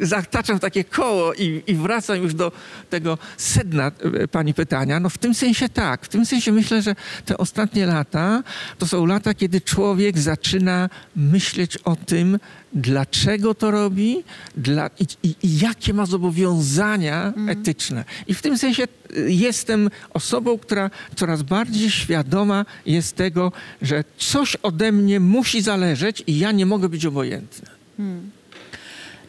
e, 0.01 0.05
zataczam 0.05 0.59
takie 0.59 0.83
koło 0.83 1.33
i, 1.33 1.63
i 1.67 1.75
wracam 1.75 2.17
już 2.23 2.33
do 2.33 2.51
tego 2.89 3.17
sedna 3.37 3.91
e, 4.19 4.27
pani 4.27 4.53
pytania. 4.53 4.99
No 4.99 5.09
w 5.09 5.17
tym 5.17 5.33
sensie 5.33 5.69
tak. 5.69 6.05
W 6.05 6.07
tym 6.09 6.25
sensie 6.25 6.51
myślę, 6.51 6.81
że 6.81 6.95
te 7.25 7.37
ostatnie 7.37 7.85
lata 7.85 8.43
to 8.77 8.87
są 8.87 9.05
lata, 9.05 9.33
kiedy 9.33 9.61
człowiek 9.61 10.19
zaczyna 10.19 10.89
myśleć 11.15 11.77
o 11.77 11.95
tym, 11.95 12.39
dlaczego 12.73 13.30
to 13.57 13.71
robi 13.71 14.23
dla, 14.57 14.89
i, 14.99 15.05
i, 15.23 15.35
i 15.43 15.59
jakie 15.59 15.93
ma 15.93 16.05
zobowiązania 16.05 17.33
etyczne. 17.47 18.05
I 18.27 18.33
w 18.33 18.41
tym 18.41 18.57
sensie 18.57 18.83
y, 18.83 19.31
jestem 19.31 19.89
osobą, 20.13 20.57
która 20.57 20.89
coraz 21.15 21.43
bardziej 21.43 21.91
świadoma 21.91 22.65
jest 22.85 23.15
tego, 23.15 23.51
że 23.81 24.03
coś 24.17 24.55
ode 24.55 24.91
mnie 24.91 25.19
musi 25.19 25.61
zależeć 25.61 26.23
i 26.27 26.39
ja 26.39 26.51
nie 26.51 26.65
mogę 26.65 26.89
być 26.89 27.05
obojętny. 27.05 27.69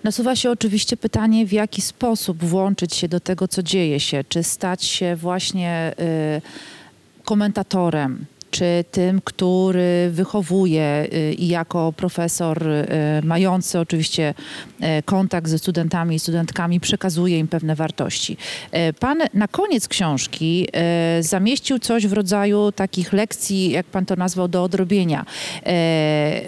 Nasuwa 0.05 0.37
się 0.37 0.51
oczywiście 0.51 0.97
pytanie, 0.97 1.47
w 1.47 1.53
jaki 1.53 1.83
sposób 1.83 2.45
włączyć 2.45 2.95
się 2.95 3.09
do 3.09 3.21
tego, 3.21 3.49
co 3.49 3.63
dzieje 3.63 4.01
się. 4.01 4.25
Czy 4.29 4.43
stać 4.43 4.85
się 4.85 5.17
właśnie 5.17 5.95
y, 6.39 7.23
komentatorem, 7.25 8.25
czy 8.53 8.85
tym, 8.91 9.21
który 9.25 10.11
wychowuje 10.11 11.07
y, 11.15 11.35
i 11.35 11.49
jako 11.49 11.93
profesor 11.97 12.69
y, 12.69 12.87
mający 13.23 13.79
oczywiście 13.79 14.35
y, 14.99 15.03
kontakt 15.03 15.49
ze 15.49 15.59
studentami 15.59 16.17
i 16.17 16.19
studentkami 16.19 16.81
przekazuje 16.81 17.39
im 17.39 17.49
pewne 17.49 17.75
wartości. 17.75 18.37
Pan 19.01 19.19
na 19.35 19.49
koniec 19.49 19.89
książki 19.89 20.69
zamieścił 21.21 21.79
coś 21.79 22.07
w 22.07 22.13
rodzaju 22.13 22.73
takich 22.73 23.13
lekcji, 23.13 23.71
jak 23.71 23.87
pan 23.87 24.07
to 24.07 24.17
nazwał, 24.17 24.49
do 24.49 24.63
odrobienia. 24.63 25.25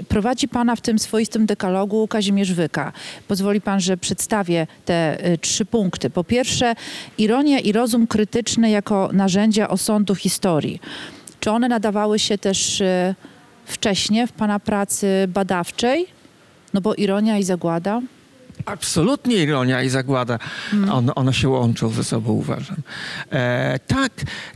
Prowadzi 0.08 0.48
pana 0.48 0.76
w 0.76 0.80
tym 0.80 0.98
swoistym 0.98 1.46
dekalogu 1.46 2.08
Kazimierz 2.08 2.52
Wyka. 2.52 2.92
Pozwoli 3.28 3.60
pan, 3.60 3.80
że 3.80 3.96
przedstawię 3.96 4.66
te 4.84 5.18
trzy 5.40 5.64
punkty. 5.64 6.10
Po 6.10 6.24
pierwsze, 6.24 6.74
ironia 7.18 7.58
i 7.58 7.72
rozum 7.72 8.06
krytyczny 8.06 8.70
jako 8.70 9.10
narzędzia 9.12 9.68
osądu 9.68 10.14
historii. 10.14 10.80
Czy 11.44 11.50
one 11.50 11.68
nadawały 11.68 12.18
się 12.18 12.38
też 12.38 12.80
y, 12.80 13.14
wcześniej 13.66 14.26
w 14.26 14.32
pana 14.32 14.60
pracy 14.60 15.06
badawczej? 15.28 16.06
No 16.74 16.80
bo 16.80 16.94
ironia 16.94 17.38
i 17.38 17.42
zagłada. 17.42 18.00
Absolutnie 18.64 19.36
ironia 19.36 19.82
i 19.82 19.88
zagłada, 19.88 20.38
one, 20.92 21.14
one 21.14 21.32
się 21.32 21.48
łączą 21.48 21.88
ze 21.88 22.04
sobą, 22.04 22.32
uważam. 22.32 22.76
E, 23.30 23.78
tak, 23.86 24.12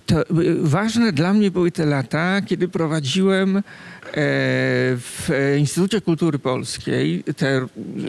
to, 0.07 0.21
y, 0.23 0.26
ważne 0.61 1.12
dla 1.12 1.33
mnie 1.33 1.50
były 1.50 1.71
te 1.71 1.87
lata, 1.87 2.40
kiedy 2.47 2.68
prowadziłem 2.68 3.57
e, 3.57 3.62
w 4.97 5.28
Instytucie 5.59 6.00
Kultury 6.00 6.38
Polskiej 6.38 7.25
te 7.37 7.66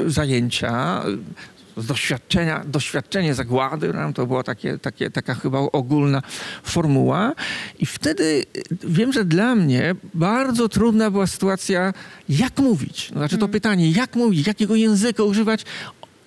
zajęcia 0.08 1.04
doświadczenia, 1.88 2.64
doświadczenie 2.66 3.36
zagłady, 3.36 3.94
no, 3.94 4.14
to 4.14 4.28
była 4.28 4.44
takie, 4.44 4.78
takie, 4.78 5.12
taka 5.12 5.36
chyba 5.36 5.60
ogólna 5.60 6.22
formuła. 6.64 7.34
I 7.80 7.86
wtedy 7.86 8.24
y, 8.24 8.64
wiem, 8.84 9.14
że 9.14 9.26
dla 9.26 9.56
mnie 9.56 9.96
bardzo 10.14 10.70
trudna 10.70 11.12
była 11.12 11.28
sytuacja, 11.28 11.94
jak 12.30 12.60
mówić. 12.60 13.12
No, 13.12 13.18
Znaczy 13.18 13.38
to 13.38 13.48
pytanie, 13.48 13.92
jak 13.92 14.16
mówić, 14.16 14.48
jakiego 14.48 14.76
języka 14.76 15.24
używać, 15.24 15.66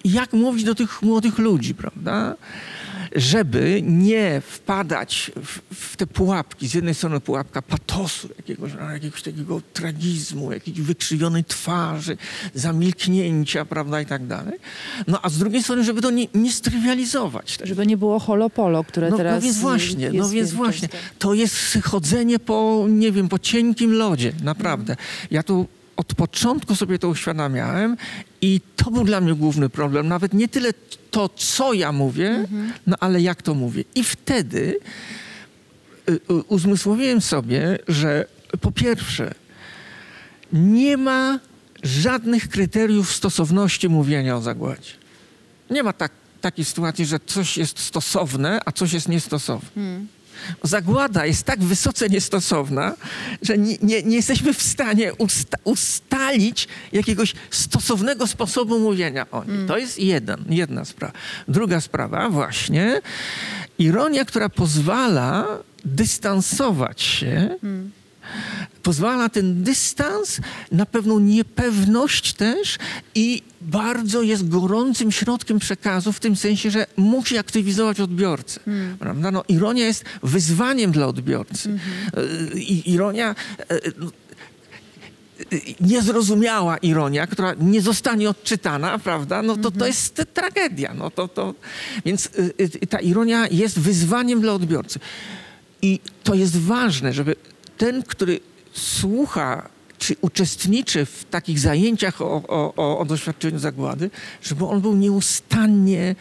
jak 0.04 0.32
mówić 0.32 0.64
do 0.64 0.75
tych 0.75 1.02
młodych 1.02 1.38
ludzi, 1.38 1.75
prawda? 1.75 2.35
Żeby 3.16 3.83
nie 3.83 4.40
wpadać 4.40 5.31
w, 5.45 5.59
w 5.75 5.97
te 5.97 6.07
pułapki. 6.07 6.69
Z 6.69 6.75
jednej 6.75 6.95
strony 6.95 7.21
pułapka 7.21 7.62
patosu, 7.62 8.28
jakiegoś, 8.37 8.73
no, 8.81 8.90
jakiegoś 8.90 9.23
takiego 9.23 9.61
tragizmu, 9.73 10.52
jakiejś 10.52 10.81
wykrzywionej 10.81 11.45
twarzy, 11.45 12.16
zamilknięcia, 12.54 13.64
prawda, 13.64 14.00
i 14.00 14.07
tak 14.07 14.26
dalej. 14.26 14.59
No 15.07 15.19
a 15.23 15.28
z 15.28 15.38
drugiej 15.38 15.62
strony, 15.62 15.85
żeby 15.85 16.00
to 16.02 16.11
nie, 16.11 16.26
nie 16.35 16.52
strywializować. 16.52 17.59
Żeby 17.64 17.87
nie 17.87 17.97
było 17.97 18.19
holopolo, 18.19 18.85
które 18.85 19.11
No, 19.11 19.16
teraz 19.16 19.35
no 19.35 19.40
więc 19.40 19.59
właśnie, 19.59 20.04
jest 20.04 20.16
no 20.16 20.28
więc 20.28 20.52
właśnie. 20.52 20.88
To 21.19 21.35
jest 21.35 21.78
chodzenie 21.85 22.38
po, 22.38 22.87
nie 22.88 23.12
wiem, 23.12 23.28
po 23.28 23.38
cienkim 23.38 23.92
lodzie, 23.92 24.33
naprawdę. 24.42 24.97
Ja 25.31 25.42
tu 25.42 25.66
od 25.96 26.14
początku 26.14 26.76
sobie 26.76 26.99
to 26.99 27.08
uświadamiałem 27.08 27.96
i 28.40 28.61
to 28.76 28.90
był 28.90 29.04
dla 29.04 29.20
mnie 29.20 29.34
główny 29.34 29.68
problem. 29.68 30.08
Nawet 30.08 30.34
nie 30.34 30.49
tyle 30.49 30.72
to, 31.11 31.28
co 31.28 31.72
ja 31.72 31.92
mówię, 31.92 32.49
no 32.87 32.96
ale 33.00 33.20
jak 33.20 33.42
to 33.42 33.54
mówię. 33.54 33.84
I 33.94 34.04
wtedy 34.04 34.78
y, 36.08 36.12
y, 36.12 36.18
uzmysłowiłem 36.49 37.20
sobie, 37.20 37.78
że 37.88 38.26
po 38.61 38.72
pierwsze, 38.72 39.34
nie 40.52 40.96
ma 40.96 41.38
żadnych 41.82 42.49
kryteriów 42.49 43.12
stosowności 43.12 43.88
mówienia 43.88 44.37
o 44.37 44.40
zagładzie. 44.40 44.90
Nie 45.70 45.82
ma 45.82 45.92
tak, 45.92 46.12
takiej 46.40 46.64
sytuacji, 46.64 47.06
że 47.06 47.20
coś 47.26 47.56
jest 47.58 47.78
stosowne, 47.78 48.61
a 48.64 48.72
coś 48.72 48.92
jest 48.92 49.08
niestosowne. 49.08 49.68
Zagłada 50.62 51.26
jest 51.26 51.44
tak 51.44 51.61
wysoce 51.61 52.08
niestosowna, 52.08 52.94
że 53.42 53.58
nie, 53.58 53.76
nie, 53.82 54.02
nie 54.02 54.16
jesteśmy 54.16 54.54
w 54.54 54.62
stanie 54.62 55.14
usta 55.14 55.58
ustalić 55.64 56.68
jakiegoś 56.92 57.34
stosownego 57.50 58.26
sposobu 58.26 58.78
mówienia 58.78 59.26
o 59.30 59.44
niej. 59.44 59.66
To 59.66 59.78
jest 59.78 59.99
jeden, 59.99 60.44
jedna 60.49 60.84
sprawa. 60.84 61.14
Druga 61.49 61.80
sprawa, 61.80 62.30
właśnie, 62.30 63.00
ironia, 63.78 64.25
która 64.25 64.49
pozwala 64.49 65.46
dystansować 65.84 67.02
się 67.02 67.56
pozwala 68.83 69.29
ten 69.29 69.62
dystans 69.62 70.41
na 70.73 70.87
pewną 70.87 71.19
niepewność 71.19 72.33
też 72.33 72.79
i 73.14 73.43
bardzo 73.61 74.23
jest 74.23 74.49
gorącym 74.49 75.12
środkiem 75.12 75.59
przekazu 75.59 76.12
w 76.12 76.21
tym 76.21 76.37
sensie, 76.37 76.71
że 76.71 76.87
musi 76.97 77.38
aktywizować 77.38 78.00
odbiorcę. 78.00 78.61
Prawda? 78.99 79.31
No, 79.31 79.45
ironia 79.49 79.87
jest 79.87 80.05
wyzwaniem 80.23 80.93
dla 80.93 81.07
odbiorcy. 81.07 81.79
Y, 82.55 82.61
I 82.61 82.91
ironia... 82.91 83.35
y, 83.73 83.93
no, 83.99 84.11
y, 85.52 85.61
niezrozumiała 85.81 86.76
ironia, 86.76 87.26
która 87.26 87.55
nie 87.61 87.81
zostanie 87.81 88.31
odczytana, 88.31 88.99
prawda, 88.99 89.43
no 89.43 89.57
to 89.57 89.71
to 89.71 89.87
jest 89.87 90.14
t- 90.14 90.26
tragedia. 90.26 90.95
No 90.95 91.11
to, 91.11 91.29
to, 91.29 91.55
więc 92.05 92.26
y, 92.26 92.55
y, 92.83 92.87
ta 92.87 92.99
ironia 92.99 93.47
jest 93.50 93.79
wyzwaniem 93.81 94.41
dla 94.41 94.52
odbiorcy. 94.52 94.99
I 95.83 96.00
to 96.25 96.35
jest 96.35 96.57
ważne, 96.57 97.12
żeby 97.12 97.37
ten, 97.79 98.02
który 98.02 98.41
słucha 98.73 99.68
czy 99.99 100.16
uczestniczy 100.20 101.07
w 101.07 101.25
takich 101.25 101.59
zajęciach 101.59 102.23
o, 102.23 102.42
o, 102.49 102.99
o, 102.99 103.05
doświadczeniu 103.05 103.59
zagłady, 103.59 104.11
żeby 104.42 104.66
on 104.66 104.81
był 104.81 104.96
nieustannie 104.96 106.14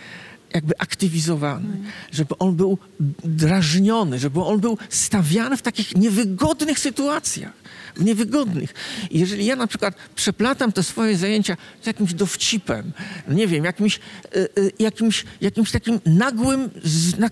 jakby 0.54 0.78
aktywizowany, 0.78 1.78
żeby 2.12 2.38
on 2.38 2.56
był 2.56 2.78
drażniony, 3.24 4.20
żeby 4.20 4.42
on 4.44 4.60
był 4.60 4.78
stawiany 4.90 5.58
w 5.58 5.62
takich 5.62 5.96
niewygodnych 5.96 6.80
sytuacjach. 6.80 7.62
Niewygodnych. 7.98 8.74
I 9.10 9.20
jeżeli 9.20 9.46
ja 9.46 9.56
na 9.56 9.68
przykład 9.68 9.96
przeplatam 10.16 10.72
te 10.72 10.84
swoje 10.84 11.18
zajęcia 11.18 11.58
z 11.82 11.88
jakimś 11.88 12.14
dowcipem, 12.14 12.92
nie 13.28 13.48
wiem, 13.48 13.66
jakimś, 13.66 14.00
e, 14.00 14.40
e, 14.40 14.48
jakimś, 14.80 15.26
jakimś 15.42 15.72
takim 15.72 16.00
nagłym, 16.06 16.70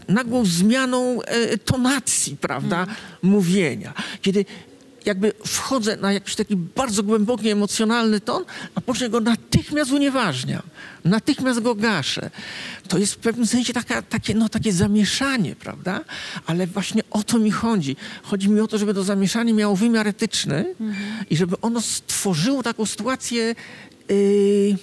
nagłą 0.08 0.46
zmianą 0.46 1.22
e, 1.22 1.58
tonacji, 1.58 2.38
prawda, 2.38 2.88
mówienia. 3.22 3.94
Kiedy 4.22 4.46
jakby 5.06 5.34
wchodzę 5.46 5.98
na 5.98 6.14
jakiś 6.14 6.36
taki 6.36 6.56
bardzo 6.56 7.04
głęboki, 7.04 7.50
emocjonalny 7.50 8.22
ton, 8.22 8.44
a 8.76 8.82
później 8.82 9.10
go 9.10 9.20
natychmiast 9.20 9.92
unieważniam. 9.92 10.62
Natychmiast 11.06 11.60
go 11.60 11.76
gaszę. 11.76 12.30
To 12.88 12.98
jest 12.98 13.14
w 13.14 13.18
pewnym 13.18 13.48
sensie 13.48 13.74
taka, 13.74 14.02
takie, 14.02 14.36
no, 14.36 14.50
takie 14.50 14.74
zamieszanie, 14.74 15.56
prawda? 15.56 16.02
Ale 16.46 16.68
właśnie 16.68 17.02
o 17.12 17.24
to 17.24 17.40
mi 17.40 17.52
chodzi. 17.52 17.96
Chodzi 18.24 18.50
mi 18.50 18.62
o 18.62 18.68
to, 18.68 18.78
żeby 18.78 18.94
to 18.94 19.04
zamieszanie 19.04 19.54
miało 19.54 19.76
wymiar 19.76 20.08
etyczny 20.08 20.76
i 21.30 21.38
żeby 21.38 21.62
ono 21.62 21.82
stworzyło 21.82 22.64
taką 22.64 22.86
sytuację 22.86 23.56
yy, 24.10 24.78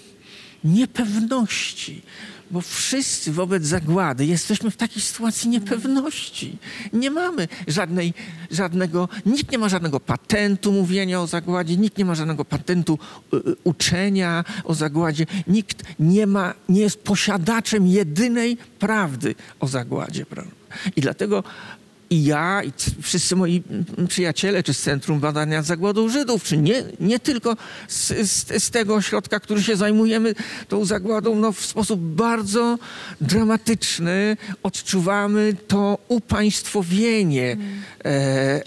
niepewności. 0.65 2.03
Bo 2.51 2.61
wszyscy 2.61 3.33
wobec 3.33 3.65
zagłady 3.65 4.27
jesteśmy 4.27 4.71
w 4.71 4.77
takiej 4.77 5.03
sytuacji 5.03 5.51
niepewności. 5.51 6.59
Nie 6.93 7.11
mamy 7.11 7.49
żadnej, 7.69 8.15
żadnego, 8.51 9.09
nikt 9.27 9.53
nie 9.53 9.59
ma 9.59 9.69
żadnego 9.69 10.01
patentu 10.01 10.73
mówienia 10.73 11.21
o 11.21 11.27
zagładzie, 11.27 11.77
nikt 11.77 11.99
nie 11.99 12.05
ma 12.05 12.15
żadnego 12.15 12.45
patentu 12.45 12.99
y, 13.35 13.37
y, 13.37 13.57
uczenia 13.65 14.45
o 14.65 14.75
zagładzie, 14.75 15.27
nikt 15.47 15.83
nie 15.99 16.27
ma, 16.27 16.55
nie 16.69 16.81
jest 16.81 17.03
posiadaczem 17.03 17.87
jedynej 17.87 18.57
prawdy 18.79 19.35
o 19.61 19.69
zagładzie. 19.69 20.27
Prawda? 20.27 20.53
I 20.97 21.01
dlatego 21.01 21.45
i 22.11 22.25
ja, 22.25 22.63
i 22.63 22.73
wszyscy 23.03 23.37
moi 23.37 23.63
mm, 23.71 24.07
przyjaciele, 24.09 24.63
czy 24.63 24.75
z 24.75 24.81
Centrum 24.83 25.21
Badania 25.21 25.63
Zagładą 25.63 26.09
Żydów, 26.09 26.45
czy 26.45 26.57
nie, 26.57 26.85
nie 27.01 27.21
tylko 27.21 27.57
z, 27.89 28.31
z, 28.31 28.63
z 28.65 28.71
tego 28.71 28.95
ośrodka, 28.95 29.41
który 29.41 29.63
się 29.63 29.77
zajmujemy 29.77 30.35
tą 30.69 30.85
zagładą, 30.85 31.35
no 31.37 31.53
w 31.53 31.67
sposób 31.67 32.01
bardzo 32.01 32.79
dramatyczny 33.21 34.37
odczuwamy 34.63 35.57
to 35.69 35.99
upaństwowienie 36.09 37.57
e, 38.05 38.09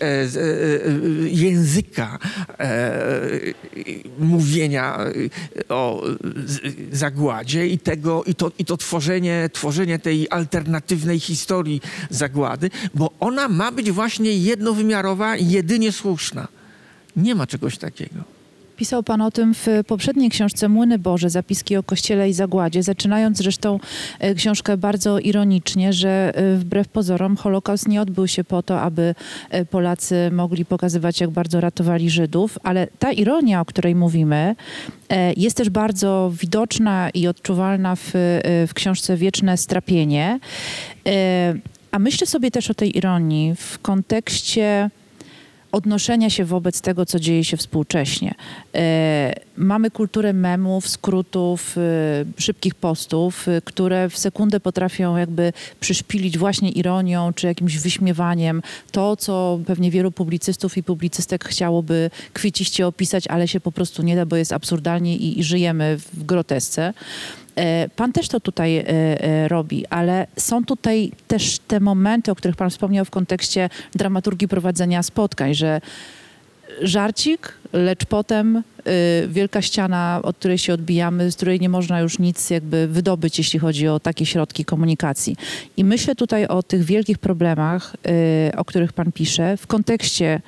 e, 0.02 0.28
z- 0.28 0.38
e, 0.38 0.42
e, 0.42 1.30
języka 1.30 2.20
e, 2.60 3.00
mówienia 4.20 4.98
e, 5.00 5.68
o 5.70 6.04
zagładzie 6.92 7.68
i, 7.68 7.80
tego, 7.80 8.24
i, 8.24 8.36
to, 8.36 8.52
i 8.60 8.66
to 8.66 8.78
tworzenie, 8.78 9.50
tworzenie 9.54 10.00
tej 10.00 10.28
alternatywnej 10.30 11.20
historii 11.20 11.82
zagłady, 12.10 12.70
bo 12.94 13.12
ona 13.30 13.48
ma 13.48 13.72
być 13.72 13.92
właśnie 13.92 14.34
jednowymiarowa 14.34 15.38
jedynie 15.38 15.92
słuszna. 15.92 16.48
Nie 17.16 17.36
ma 17.36 17.48
czegoś 17.48 17.78
takiego. 17.78 18.24
Pisał 18.80 19.04
pan 19.04 19.22
o 19.22 19.32
tym 19.32 19.54
w 19.54 19.68
poprzedniej 19.88 20.30
książce 20.30 20.70
Młyny 20.70 21.00
Boże, 21.00 21.30
zapiski 21.30 21.78
o 21.78 21.84
Kościele 21.84 22.30
i 22.30 22.34
Zagładzie, 22.34 22.84
zaczynając 22.84 23.38
zresztą 23.38 23.80
e, 24.20 24.36
książkę 24.36 24.78
bardzo 24.78 25.20
ironicznie, 25.20 25.94
że 25.94 26.32
e, 26.36 26.56
wbrew 26.58 26.88
pozorom 26.88 27.38
Holokaust 27.38 27.88
nie 27.88 28.02
odbył 28.02 28.28
się 28.28 28.44
po 28.44 28.64
to, 28.64 28.82
aby 28.82 29.16
e, 29.50 29.66
Polacy 29.66 30.30
mogli 30.32 30.66
pokazywać, 30.66 31.22
jak 31.22 31.30
bardzo 31.30 31.62
ratowali 31.62 32.10
Żydów, 32.10 32.58
ale 32.64 32.88
ta 33.00 33.12
ironia, 33.12 33.62
o 33.62 33.66
której 33.66 33.96
mówimy, 33.96 34.56
jest 35.38 35.58
też 35.58 35.70
bardzo 35.70 36.32
widoczna 36.42 37.10
i 37.10 37.28
odczuwalna 37.28 37.96
w, 37.96 38.12
w 38.68 38.74
książce 38.74 39.18
Wieczne 39.18 39.58
Strapienie. 39.58 40.40
A 41.92 42.00
myślę 42.00 42.28
sobie 42.28 42.52
też 42.52 42.70
o 42.70 42.74
tej 42.74 42.98
ironii 42.98 43.56
w 43.56 43.80
kontekście 43.80 44.90
odnoszenia 45.72 46.30
się 46.30 46.46
wobec 46.46 46.82
tego, 46.82 47.06
co 47.06 47.20
dzieje 47.20 47.44
się 47.44 47.58
współcześnie. 47.58 48.36
E, 48.76 49.34
mamy 49.58 49.92
kulturę 49.92 50.34
memów, 50.34 50.90
skrótów, 50.90 51.78
e, 51.78 52.42
szybkich 52.42 52.76
postów, 52.76 53.48
e, 53.48 53.62
które 53.62 54.10
w 54.10 54.18
sekundę 54.18 54.60
potrafią 54.60 55.18
jakby 55.18 55.54
przyszpilić 55.80 56.38
właśnie 56.38 56.72
ironią 56.72 57.34
czy 57.34 57.48
jakimś 57.48 57.78
wyśmiewaniem 57.78 58.62
to, 58.92 59.18
co 59.18 59.60
pewnie 59.66 59.92
wielu 59.92 60.12
publicystów 60.12 60.78
i 60.78 60.84
publicystek 60.84 61.46
chciałoby 61.46 62.12
kwieciście 62.34 62.88
opisać, 62.88 63.28
ale 63.28 63.48
się 63.48 63.60
po 63.60 63.72
prostu 63.72 64.04
nie 64.04 64.16
da, 64.16 64.26
bo 64.26 64.36
jest 64.36 64.54
absurdalnie 64.54 65.18
i, 65.18 65.40
i 65.40 65.44
żyjemy 65.44 65.98
w 65.98 66.24
grotesce. 66.24 66.94
E, 67.56 67.90
Pan 67.96 68.12
też 68.12 68.28
to 68.28 68.40
tutaj 68.40 68.78
e, 68.78 68.88
e, 68.88 69.48
robi, 69.48 69.86
ale 69.88 70.28
są 70.38 70.66
tutaj 70.66 71.12
też 71.28 71.60
te 71.60 71.80
momenty, 71.80 72.32
o 72.32 72.36
których 72.36 72.56
Pan 72.56 72.70
wspomniał 72.70 73.06
w 73.06 73.10
kontekście 73.10 73.70
dramaturgii 73.96 74.48
prowadzenia 74.48 75.04
spotkań, 75.04 75.56
że 75.56 75.82
żarcik, 76.82 77.54
lecz 77.74 78.06
potem 78.06 78.64
wielka 79.28 79.62
ściana, 79.62 80.20
od 80.24 80.38
której 80.38 80.58
się 80.58 80.74
odbijamy, 80.74 81.32
z 81.32 81.36
której 81.36 81.60
nie 81.60 81.70
można 81.70 82.00
już 82.00 82.20
nic 82.20 82.50
jakby 82.50 82.88
wydobyć, 82.88 83.38
jeśli 83.38 83.60
chodzi 83.60 83.88
o 83.88 84.00
takie 84.00 84.26
środki 84.26 84.66
komunikacji. 84.66 85.36
I 85.78 85.84
myślę 85.84 86.16
tutaj 86.16 86.48
o 86.48 86.64
tych 86.64 86.84
wielkich 86.84 87.18
problemach, 87.18 87.96
o 88.58 88.66
których 88.66 88.94
pan 88.94 89.12
pisze, 89.12 89.58
w 89.58 89.68
kontekście 89.68 90.42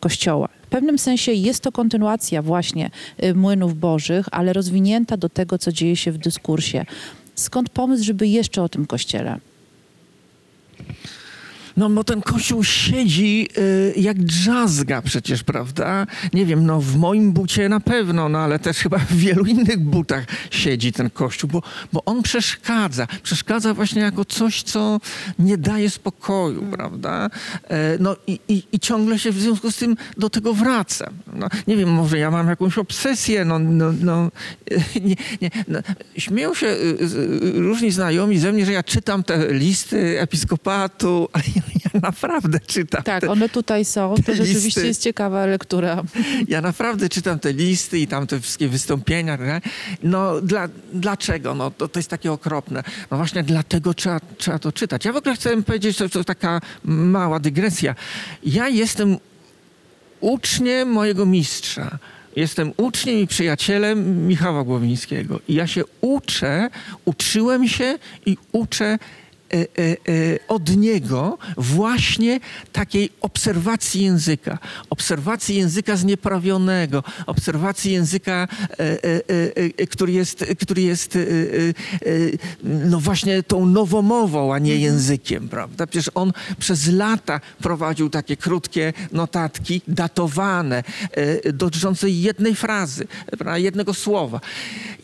Kościoła. 0.00 0.57
W 0.68 0.70
pewnym 0.70 0.98
sensie 0.98 1.32
jest 1.32 1.62
to 1.62 1.72
kontynuacja 1.72 2.42
właśnie 2.42 2.90
y, 3.24 3.34
młynów 3.34 3.78
bożych, 3.78 4.26
ale 4.32 4.52
rozwinięta 4.52 5.16
do 5.16 5.28
tego, 5.28 5.58
co 5.58 5.72
dzieje 5.72 5.96
się 5.96 6.12
w 6.12 6.18
dyskursie. 6.18 6.86
Skąd 7.34 7.70
pomysł, 7.70 8.04
żeby 8.04 8.26
jeszcze 8.26 8.62
o 8.62 8.68
tym 8.68 8.86
Kościele? 8.86 9.38
No 11.78 11.90
bo 11.90 12.04
ten 12.04 12.22
kościół 12.22 12.64
siedzi 12.64 13.48
y, 13.58 13.94
jak 13.96 14.22
drzazga 14.22 15.02
przecież, 15.02 15.42
prawda? 15.42 16.06
Nie 16.32 16.46
wiem, 16.46 16.66
no 16.66 16.80
w 16.80 16.96
moim 16.96 17.32
bucie 17.32 17.68
na 17.68 17.80
pewno, 17.80 18.28
no 18.28 18.38
ale 18.38 18.58
też 18.58 18.76
chyba 18.76 18.98
w 18.98 19.12
wielu 19.12 19.44
innych 19.44 19.78
butach 19.78 20.24
siedzi 20.50 20.92
ten 20.92 21.10
kościół, 21.10 21.50
bo, 21.50 21.62
bo 21.92 22.04
on 22.04 22.22
przeszkadza. 22.22 23.06
Przeszkadza 23.22 23.74
właśnie 23.74 24.02
jako 24.02 24.24
coś, 24.24 24.62
co 24.62 25.00
nie 25.38 25.58
daje 25.58 25.90
spokoju, 25.90 26.62
prawda? 26.62 27.30
E, 27.68 27.98
no 28.00 28.16
i, 28.26 28.40
i, 28.48 28.62
i 28.72 28.80
ciągle 28.80 29.18
się 29.18 29.32
w 29.32 29.40
związku 29.40 29.70
z 29.70 29.76
tym 29.76 29.96
do 30.16 30.30
tego 30.30 30.54
wracam. 30.54 31.14
No, 31.34 31.48
nie 31.66 31.76
wiem, 31.76 31.88
może 31.88 32.18
ja 32.18 32.30
mam 32.30 32.48
jakąś 32.48 32.78
obsesję, 32.78 33.44
no, 33.44 33.58
no, 33.58 33.92
no 34.00 34.30
nie, 35.08 35.16
nie, 35.42 35.50
no. 35.68 35.78
Śmieją 36.16 36.54
się 36.54 36.66
y, 36.66 36.98
y, 37.02 37.52
różni 37.60 37.90
znajomi 37.90 38.38
ze 38.38 38.52
mnie, 38.52 38.66
że 38.66 38.72
ja 38.72 38.82
czytam 38.82 39.24
te 39.24 39.52
listy 39.52 40.20
episkopatu, 40.20 41.28
ale 41.32 41.44
ja, 41.56 41.62
ja 41.84 42.00
naprawdę 42.00 42.60
czytam. 42.60 43.02
Tak, 43.02 43.20
te, 43.20 43.30
one 43.30 43.48
tutaj 43.48 43.84
są. 43.84 44.14
To 44.26 44.34
rzeczywiście 44.34 44.66
listy. 44.66 44.86
jest 44.86 45.02
ciekawa 45.02 45.46
lektura. 45.46 46.02
ja 46.48 46.60
naprawdę 46.60 47.08
czytam 47.08 47.38
te 47.38 47.52
listy 47.52 47.98
i 47.98 48.06
tam 48.06 48.26
te 48.26 48.40
wszystkie 48.40 48.68
wystąpienia. 48.68 49.38
No 50.02 50.40
dla, 50.40 50.68
dlaczego? 50.92 51.54
No 51.54 51.70
to, 51.70 51.88
to 51.88 51.98
jest 51.98 52.10
takie 52.10 52.32
okropne. 52.32 52.82
No 53.10 53.16
właśnie 53.16 53.42
dlatego 53.42 53.94
trzeba, 53.94 54.20
trzeba 54.38 54.58
to 54.58 54.72
czytać. 54.72 55.04
Ja 55.04 55.12
w 55.12 55.16
ogóle 55.16 55.34
chcę 55.34 55.62
powiedzieć, 55.62 55.96
to, 55.96 56.08
to 56.08 56.24
taka 56.24 56.60
mała 56.84 57.40
dygresja. 57.40 57.94
Ja 58.42 58.68
jestem 58.68 59.16
uczniem 60.20 60.88
mojego 60.88 61.26
mistrza. 61.26 61.98
Jestem 62.36 62.72
uczniem 62.76 63.18
i 63.18 63.26
przyjacielem 63.26 64.26
Michała 64.26 64.64
Głowińskiego. 64.64 65.40
I 65.48 65.54
ja 65.54 65.66
się 65.66 65.84
uczę, 66.00 66.70
uczyłem 67.04 67.68
się 67.68 67.98
i 68.26 68.36
uczę 68.52 68.98
od 70.48 70.76
niego 70.76 71.38
właśnie 71.56 72.40
takiej 72.72 73.10
obserwacji 73.20 74.02
języka. 74.02 74.58
Obserwacji 74.90 75.56
języka 75.56 75.96
znieprawionego, 75.96 77.04
obserwacji 77.26 77.92
języka, 77.92 78.48
e, 78.70 78.78
e, 78.78 78.88
e, 79.04 79.20
e, 79.78 79.86
który 79.86 80.12
jest, 80.12 80.44
który 80.60 80.82
jest 80.82 81.16
e, 81.16 81.20
e, 81.20 81.24
e, 81.24 81.28
no 82.64 83.00
właśnie 83.00 83.42
tą 83.42 83.66
nowomową, 83.66 84.54
a 84.54 84.58
nie 84.58 84.76
językiem, 84.76 85.48
prawda? 85.48 85.86
Przecież 85.86 86.10
on 86.14 86.32
przez 86.58 86.86
lata 86.86 87.40
prowadził 87.60 88.10
takie 88.10 88.36
krótkie 88.36 88.92
notatki, 89.12 89.82
datowane, 89.88 90.84
e, 91.12 91.52
dotyczące 91.52 92.10
jednej 92.10 92.54
frazy, 92.54 93.06
prawda? 93.26 93.58
jednego 93.58 93.94
słowa. 93.94 94.40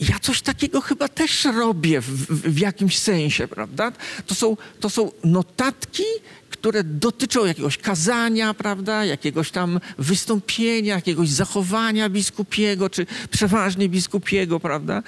Ja 0.01 0.19
coś 0.19 0.43
takiego 0.43 0.81
chyba 0.81 1.09
też 1.09 1.45
robię 1.45 2.01
w, 2.01 2.07
w, 2.07 2.55
w 2.55 2.59
jakimś 2.59 2.99
sensie, 2.99 3.49
prawda? 3.49 3.93
To 4.27 4.34
są, 4.35 4.57
to 4.81 4.91
są 4.91 5.11
notatki, 5.25 6.03
które 6.51 6.85
dotyczą 6.85 7.45
jakiegoś 7.45 7.79
kazania, 7.79 8.55
prawda, 8.55 9.05
jakiegoś 9.05 9.51
tam 9.51 9.81
wystąpienia, 9.99 10.95
jakiegoś 10.95 11.29
zachowania 11.29 12.09
biskupiego, 12.09 12.91
czy 12.91 13.07
przeważnie 13.31 13.89
biskupiego, 13.89 14.61
prawda. 14.61 15.03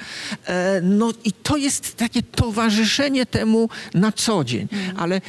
E, 0.47 0.81
no 0.83 1.13
i 1.25 1.33
to 1.33 1.57
jest 1.57 1.95
takie 1.95 2.23
towarzyszenie 2.23 3.27
temu 3.27 3.69
na 3.95 4.13
co 4.13 4.45
dzień. 4.45 4.69
Ale 4.97 5.21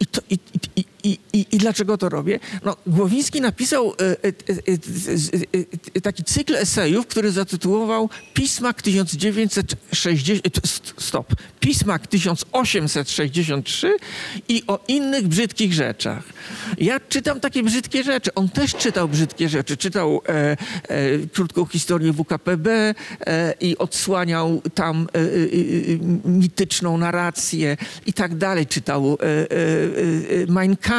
i, 0.00 0.06
to, 0.06 0.20
i, 0.30 0.38
i, 0.76 0.84
i, 1.08 1.18
i, 1.32 1.46
I 1.52 1.58
dlaczego 1.58 1.98
to 1.98 2.08
robię? 2.08 2.40
No, 2.64 2.76
Głowiński 2.86 3.40
napisał 3.40 3.92
e, 3.92 3.94
e, 4.00 4.28
e, 4.28 4.32
e, 5.54 5.64
e, 5.94 6.00
taki 6.00 6.24
cykl 6.24 6.56
esejów, 6.56 7.06
który 7.06 7.32
zatytułował 7.32 8.10
Pismak 8.34 8.82
1960, 8.82 10.46
e, 10.46 10.50
st- 10.66 10.94
stop, 10.98 11.34
Pismak 11.60 12.06
1863 12.06 13.96
i 14.48 14.62
o 14.66 14.84
innych 14.88 15.28
brzydkich 15.28 15.72
rzeczach. 15.72 16.22
Ja 16.78 17.00
czytam 17.00 17.40
takie 17.40 17.62
brzydkie 17.62 18.04
rzeczy. 18.04 18.34
On 18.34 18.48
też 18.48 18.74
czytał 18.74 19.08
brzydkie 19.08 19.48
rzeczy. 19.48 19.76
Czytał 19.76 20.20
e, 20.28 20.32
e, 20.32 20.56
krótką 21.32 21.66
historię 21.66 22.12
WKPB 22.12 22.66
e, 23.26 23.54
i 23.60 23.78
odsłaniał 23.78 24.62
tam 24.74 25.08
e, 25.14 25.18
e, 25.18 25.22
e, 25.22 25.28
mityczną 26.28 26.98
narrację 26.98 27.76
i 28.06 28.12
tak 28.12 28.34
dalej. 28.36 28.66
Czytał 28.66 29.18
e, 29.20 29.24
e, 29.26 29.36
e, 30.42 30.46
Mein 30.48 30.76
Kampf. 30.76 30.97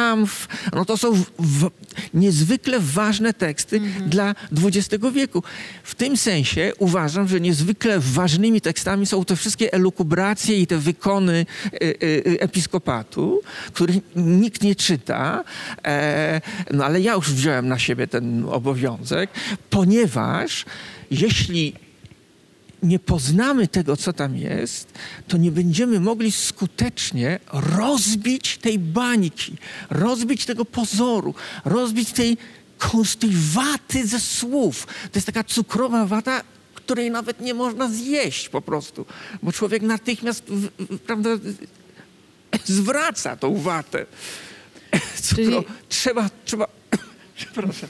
No 0.72 0.84
to 0.84 0.96
są 0.96 1.12
w, 1.12 1.24
w, 1.38 1.70
niezwykle 2.14 2.80
ważne 2.80 3.34
teksty 3.34 3.80
dla 4.06 4.34
XX 4.64 5.04
wieku. 5.12 5.42
W 5.82 5.94
tym 5.94 6.16
sensie 6.16 6.72
uważam, 6.78 7.28
że 7.28 7.40
niezwykle 7.40 8.00
ważnymi 8.00 8.60
tekstami 8.60 9.06
są 9.06 9.24
te 9.24 9.36
wszystkie 9.36 9.72
elukubracje 9.72 10.56
i 10.56 10.66
te 10.66 10.78
wykony 10.78 11.46
e, 11.64 11.76
e, 11.80 11.92
episkopatu, 12.40 13.40
których 13.72 13.96
nikt 14.16 14.62
nie 14.62 14.74
czyta, 14.74 15.44
e, 15.84 16.40
no 16.70 16.84
ale 16.84 17.00
ja 17.00 17.14
już 17.14 17.32
wziąłem 17.32 17.68
na 17.68 17.78
siebie 17.78 18.06
ten 18.06 18.44
obowiązek, 18.44 19.30
ponieważ 19.70 20.64
jeśli 21.10 21.74
nie 22.82 22.98
poznamy 22.98 23.68
tego, 23.68 23.96
co 23.96 24.12
tam 24.12 24.36
jest, 24.36 24.92
to 25.28 25.36
nie 25.36 25.50
będziemy 25.50 26.00
mogli 26.00 26.32
skutecznie 26.32 27.40
rozbić 27.52 28.58
tej 28.58 28.78
bańki, 28.78 29.56
rozbić 29.90 30.46
tego 30.46 30.64
pozoru, 30.64 31.34
rozbić 31.64 32.12
tej, 32.12 32.36
tej 33.18 33.30
waty 33.32 34.06
ze 34.06 34.20
słów. 34.20 34.86
To 34.86 35.18
jest 35.18 35.26
taka 35.26 35.44
cukrowa 35.44 36.06
wata, 36.06 36.42
której 36.74 37.10
nawet 37.10 37.40
nie 37.40 37.54
można 37.54 37.88
zjeść 37.88 38.48
po 38.48 38.62
prostu, 38.62 39.06
bo 39.42 39.52
człowiek 39.52 39.82
natychmiast 39.82 40.44
w, 40.44 40.68
w, 40.78 40.98
prawda, 40.98 41.30
zwraca 42.64 43.36
tą 43.36 43.54
watę. 43.54 44.06
Cukro, 45.22 45.44
Czyli- 45.44 45.64
Trzeba, 45.88 46.30
trzeba, 46.44 46.66
przepraszam. 47.36 47.88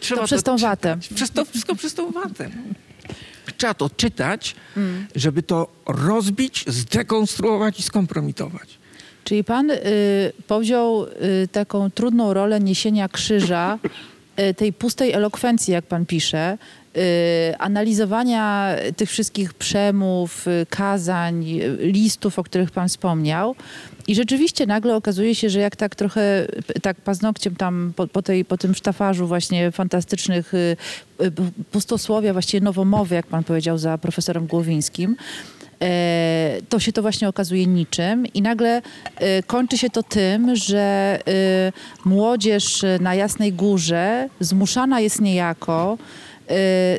Trzeba 0.00 0.20
To 0.20 0.26
przez 0.26 0.42
tą 0.42 0.56
watę. 0.56 0.98
Przez 1.14 1.30
to 1.30 1.44
wszystko 1.44 1.74
przez 1.74 1.94
tą 1.94 2.10
watę. 2.10 2.50
Trzeba 3.64 3.74
to 3.74 3.90
czytać, 3.90 4.56
żeby 5.16 5.42
to 5.42 5.68
rozbić, 5.86 6.64
zdekonstruować 6.66 7.80
i 7.80 7.82
skompromitować. 7.82 8.78
Czyli 9.24 9.44
pan 9.44 9.70
y, 9.70 9.78
powziął 10.46 11.04
y, 11.04 11.48
taką 11.52 11.90
trudną 11.90 12.34
rolę 12.34 12.60
niesienia 12.60 13.08
krzyża, 13.08 13.78
y, 14.50 14.54
tej 14.54 14.72
pustej 14.72 15.12
elokwencji, 15.12 15.72
jak 15.72 15.84
pan 15.84 16.06
pisze, 16.06 16.58
analizowania 17.58 18.74
tych 18.96 19.10
wszystkich 19.10 19.54
przemów, 19.54 20.48
y, 20.48 20.66
kazań, 20.70 21.44
y, 21.60 21.76
listów, 21.80 22.38
o 22.38 22.42
których 22.42 22.70
pan 22.70 22.88
wspomniał. 22.88 23.54
I 24.06 24.14
rzeczywiście 24.14 24.66
nagle 24.66 24.96
okazuje 24.96 25.34
się, 25.34 25.50
że 25.50 25.60
jak 25.60 25.76
tak 25.76 25.94
trochę 25.94 26.46
tak 26.82 27.00
paznokciem 27.00 27.56
tam 27.56 27.92
po, 27.96 28.06
po, 28.06 28.22
tej, 28.22 28.44
po 28.44 28.56
tym 28.56 28.74
sztafarzu 28.74 29.26
właśnie 29.26 29.70
fantastycznych 29.70 30.54
y, 30.54 30.76
y, 31.22 31.32
pustosłowia, 31.72 32.32
właściwie 32.32 32.60
nowomowy, 32.60 33.14
jak 33.14 33.26
pan 33.26 33.44
powiedział, 33.44 33.78
za 33.78 33.98
profesorem 33.98 34.46
Głowińskim, 34.46 35.16
e, 35.82 36.58
to 36.68 36.80
się 36.80 36.92
to 36.92 37.02
właśnie 37.02 37.28
okazuje 37.28 37.66
niczym 37.66 38.26
i 38.26 38.42
nagle 38.42 38.82
e, 39.16 39.42
kończy 39.42 39.78
się 39.78 39.90
to 39.90 40.02
tym, 40.02 40.56
że 40.56 41.18
e, 41.28 41.72
młodzież 42.04 42.84
na 43.00 43.14
Jasnej 43.14 43.52
Górze 43.52 44.28
zmuszana 44.40 45.00
jest 45.00 45.20
niejako 45.20 45.98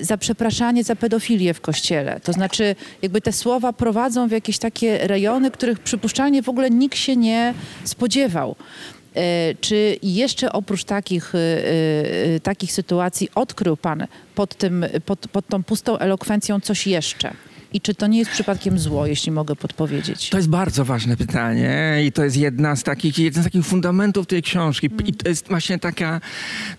za 0.02 0.18
przepraszanie 0.18 0.84
za 0.84 0.96
pedofilię 0.96 1.54
w 1.54 1.62
kościele. 1.62 2.20
To 2.20 2.34
znaczy 2.34 2.76
jakby 3.02 3.22
te 3.22 3.32
słowa 3.34 3.74
prowadzą 3.74 4.28
w 4.28 4.32
jakieś 4.32 4.58
takie 4.58 4.98
rejony, 5.08 5.52
których 5.52 5.80
przypuszczalnie 5.80 6.44
w 6.44 6.50
ogóle 6.50 6.70
nikt 6.70 6.98
się 6.98 7.16
nie 7.16 7.54
spodziewał. 7.84 8.56
E, 9.16 9.56
Czy 9.62 9.98
jeszcze 10.04 10.52
oprócz 10.52 10.84
takich, 10.84 11.34
e, 11.36 12.40
takich 12.40 12.72
sytuacji 12.72 13.30
odkrył 13.36 13.78
Pan 13.78 14.08
pod, 14.36 14.56
tym, 14.56 14.86
pod, 15.06 15.28
pod 15.28 15.48
tą 15.48 15.64
pustą 15.64 15.98
elokwencją 15.98 16.60
coś 16.60 16.88
jeszcze? 16.88 17.34
I 17.74 17.82
czy 17.82 17.96
to 17.96 18.08
nie 18.08 18.20
jest 18.20 18.32
przypadkiem 18.32 18.80
zło, 18.80 19.08
jeśli 19.08 19.32
mogę 19.32 19.56
podpowiedzieć? 19.56 20.30
To 20.30 20.38
jest 20.38 20.50
bardzo 20.50 20.86
ważne 20.86 21.18
pytanie 21.18 22.02
i 22.06 22.12
to 22.12 22.24
jest 22.24 22.38
jedna 22.38 22.76
z 22.76 22.84
takich, 22.84 23.20
jeden 23.20 23.44
z 23.44 23.46
takich 23.46 23.66
fundamentów 23.66 24.28
tej 24.28 24.42
książki. 24.44 24.90
I 25.06 25.14
to 25.14 25.30
jest 25.30 25.48
właśnie 25.48 25.80
taka, 25.80 26.22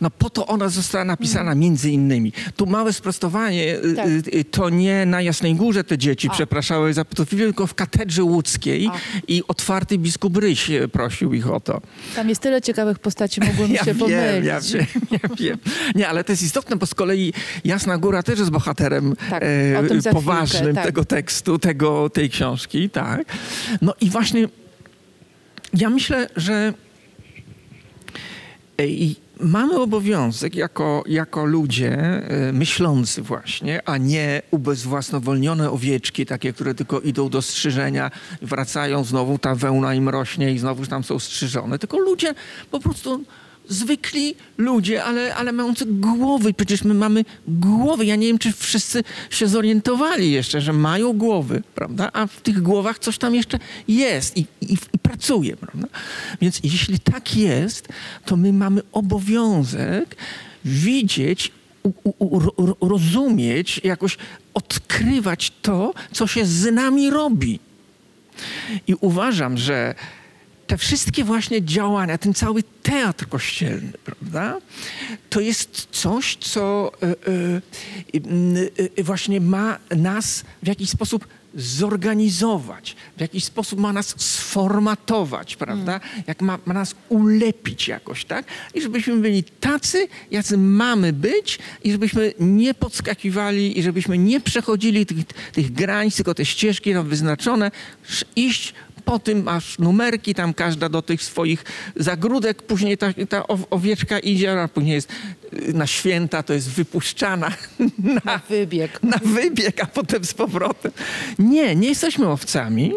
no 0.01 0.11
po 0.11 0.31
to 0.31 0.47
ona 0.47 0.69
została 0.69 1.05
napisana 1.05 1.55
między 1.55 1.91
innymi. 1.91 2.33
Tu 2.57 2.67
małe 2.67 2.93
sprostowanie, 2.93 3.77
y, 3.85 3.95
Tak. 3.97 4.07
y, 4.07 4.23
y, 4.35 4.45
to 4.45 4.71
nie 4.71 5.07
na 5.07 5.23
Jasnej 5.23 5.55
Górze 5.55 5.85
te 5.85 5.99
dzieci 5.99 6.31
przepraszały 6.31 6.93
za 6.95 7.05
pedofilię, 7.05 7.45
tylko 7.45 7.67
w 7.67 7.75
katedrze 7.75 8.25
łódzkiej 8.25 8.91
i 9.29 9.43
otwarty 9.49 9.99
biskup 9.99 10.37
Ryś 10.37 10.71
prosił 10.93 11.35
ich 11.35 11.51
o 11.51 11.61
to. 11.61 11.81
Tam 12.17 12.29
jest 12.29 12.41
tyle 12.41 12.63
ciekawych 12.63 12.99
postaci, 12.99 13.41
mogłem 13.41 13.77
się 13.77 13.95
pomylić. 13.95 14.45
ja 14.47 14.61
wiem, 14.61 14.87
ja 15.11 15.19
wiem. 15.39 15.59
Nie, 15.95 16.09
ale 16.09 16.25
to 16.25 16.33
jest 16.33 16.43
istotne, 16.43 16.77
bo 16.77 16.87
z 16.87 16.95
kolei 16.95 17.33
Jasna 17.65 17.99
Góra 17.99 18.23
też 18.23 18.39
jest 18.39 18.51
bohaterem 18.51 19.15
Tak, 19.31 19.43
e, 19.75 19.79
o 19.79 19.83
tym 19.89 20.01
za 20.01 20.13
poważnym 20.13 20.76
tak. 20.77 20.85
tego 20.85 21.05
tekstu, 21.05 21.59
tego, 21.59 22.11
tej 22.11 22.31
książki, 22.31 22.91
tak. 22.91 23.37
No 23.83 23.95
i 24.01 24.11
właśnie 24.11 24.49
ja 25.75 25.91
myślę, 25.91 26.29
że 26.37 26.75
mamy 29.41 29.79
obowiązek 29.79 30.55
jako, 30.55 31.05
jako 31.07 31.45
ludzie 31.45 31.93
e, 31.93 32.53
myślący 32.53 33.23
właśnie, 33.23 33.89
a 33.89 33.99
nie 33.99 34.43
ubezwłasnowolnione 34.51 35.71
owieczki, 35.71 36.27
takie, 36.27 36.53
które 36.53 36.75
tylko 36.75 37.01
idą 37.01 37.29
do 37.29 37.43
strzyżenia, 37.43 38.11
wracają, 38.43 39.05
znowu 39.05 39.39
ta 39.39 39.55
wełna 39.55 39.95
im 39.95 40.09
rośnie 40.09 40.53
i 40.53 40.59
znowu 40.59 40.87
tam 40.87 41.05
są 41.05 41.19
strzyżone, 41.19 41.79
tylko 41.79 41.99
ludzie 41.99 42.35
po 42.71 42.81
prostu 42.81 43.25
zwykli 43.69 44.35
ludzie, 44.59 45.05
ale, 45.05 45.35
ale 45.35 45.53
mający 45.53 45.87
głowy. 45.87 46.55
Przecież 46.55 46.85
my 46.85 46.95
mamy 46.95 47.25
głowy. 47.49 48.07
Ja 48.07 48.17
nie 48.17 48.27
wiem, 48.27 48.39
czy 48.39 48.53
wszyscy 48.53 49.05
się 49.31 49.49
zorientowali 49.49 50.33
jeszcze, 50.33 50.61
że 50.61 50.73
mają 50.73 51.13
głowy, 51.13 51.63
prawda? 51.75 52.11
A 52.13 52.27
w 52.27 52.41
tych 52.41 52.63
głowach 52.63 52.99
coś 52.99 53.19
tam 53.19 53.35
jeszcze 53.35 53.59
jest 53.89 54.37
i, 54.37 54.47
i, 54.61 54.73
i 54.93 54.99
pracuje, 55.03 55.57
prawda? 55.57 55.89
Więc 56.41 56.61
jeśli 56.63 56.99
tak 56.99 57.37
jest, 57.37 57.89
to 58.25 58.37
my 58.37 58.53
mamy 58.53 58.83
obowiązek 58.93 60.17
widzieć, 60.65 61.53
u, 61.83 61.93
u, 62.05 62.37
u, 62.37 62.39
ro- 62.67 62.77
rozumieć, 62.81 63.81
jakoś 63.85 64.17
odkrywać 64.55 65.53
to, 65.63 65.95
co 66.13 66.27
się 66.27 66.47
z 66.47 66.73
nami 66.75 67.11
robi. 67.11 67.61
I 68.87 68.95
uważam, 69.01 69.59
że 69.59 69.95
te 70.67 70.79
wszystkie 70.79 71.25
właśnie 71.25 71.63
działania, 71.63 72.19
ten 72.19 72.35
cały 72.35 72.63
teatr 72.83 73.29
kościelny, 73.29 73.93
prawda, 74.05 74.59
to 75.31 75.41
jest 75.41 75.89
coś, 75.91 76.37
co 76.37 76.93
e, 77.03 77.07
e, 77.07 77.15
e, 78.99 79.03
właśnie 79.03 79.41
ma 79.41 79.79
nas 79.97 80.45
w 80.63 80.67
jakiś 80.67 80.91
sposób 80.91 81.27
zorganizować, 81.57 82.97
w 83.17 83.21
jakiś 83.21 83.45
sposób 83.45 83.81
ma 83.81 83.93
nas 83.93 84.15
sformatować, 84.17 85.57
prawda? 85.57 86.01
Jak 86.27 86.43
ma, 86.43 86.59
ma 86.67 86.75
nas 86.75 86.95
ulepić 87.09 87.89
jakoś, 87.89 88.25
tak? 88.25 88.47
I 88.75 88.81
żebyśmy 88.81 89.17
byli 89.17 89.45
tacy, 89.45 90.09
jacy 90.31 90.59
mamy 90.59 91.13
być 91.13 91.59
i 91.85 91.93
żebyśmy 91.93 92.35
nie 92.41 92.75
podskakiwali 92.75 93.79
i 93.79 93.83
żebyśmy 93.83 94.19
nie 94.19 94.41
przechodzili 94.41 95.07
tych, 95.07 95.19
tych 95.53 95.73
granic, 95.73 96.17
tylko 96.17 96.35
te 96.35 96.45
ścieżki 96.45 96.95
nam 96.95 97.09
wyznaczone, 97.09 97.71
iść 98.37 98.75
po 99.07 99.19
tym 99.19 99.43
masz 99.43 99.79
numerki, 99.79 100.35
tam 100.35 100.55
każda 100.55 100.89
do 100.89 101.03
tych 101.03 101.23
swoich 101.23 101.65
zagródek, 101.97 102.63
później 102.63 102.99
ta, 102.99 103.13
ta 103.29 103.43
ow- 103.43 103.67
owieczka 103.71 104.19
idzie, 104.19 104.63
a 104.63 104.69
później 104.69 104.95
jest 104.95 105.09
y, 105.53 105.73
na 105.75 105.87
święta, 105.87 106.43
to 106.43 106.53
jest 106.55 106.71
wypuszczana 106.71 107.51
na, 108.25 108.41
Wybieg. 108.49 109.03
na 109.03 109.19
wybieg, 109.25 109.83
a 109.83 109.87
potem 109.87 110.25
z 110.25 110.35
powrotem. 110.35 110.93
Nie, 111.39 111.77
nie 111.77 111.89
jesteśmy 111.89 112.29
owcami 112.29 112.93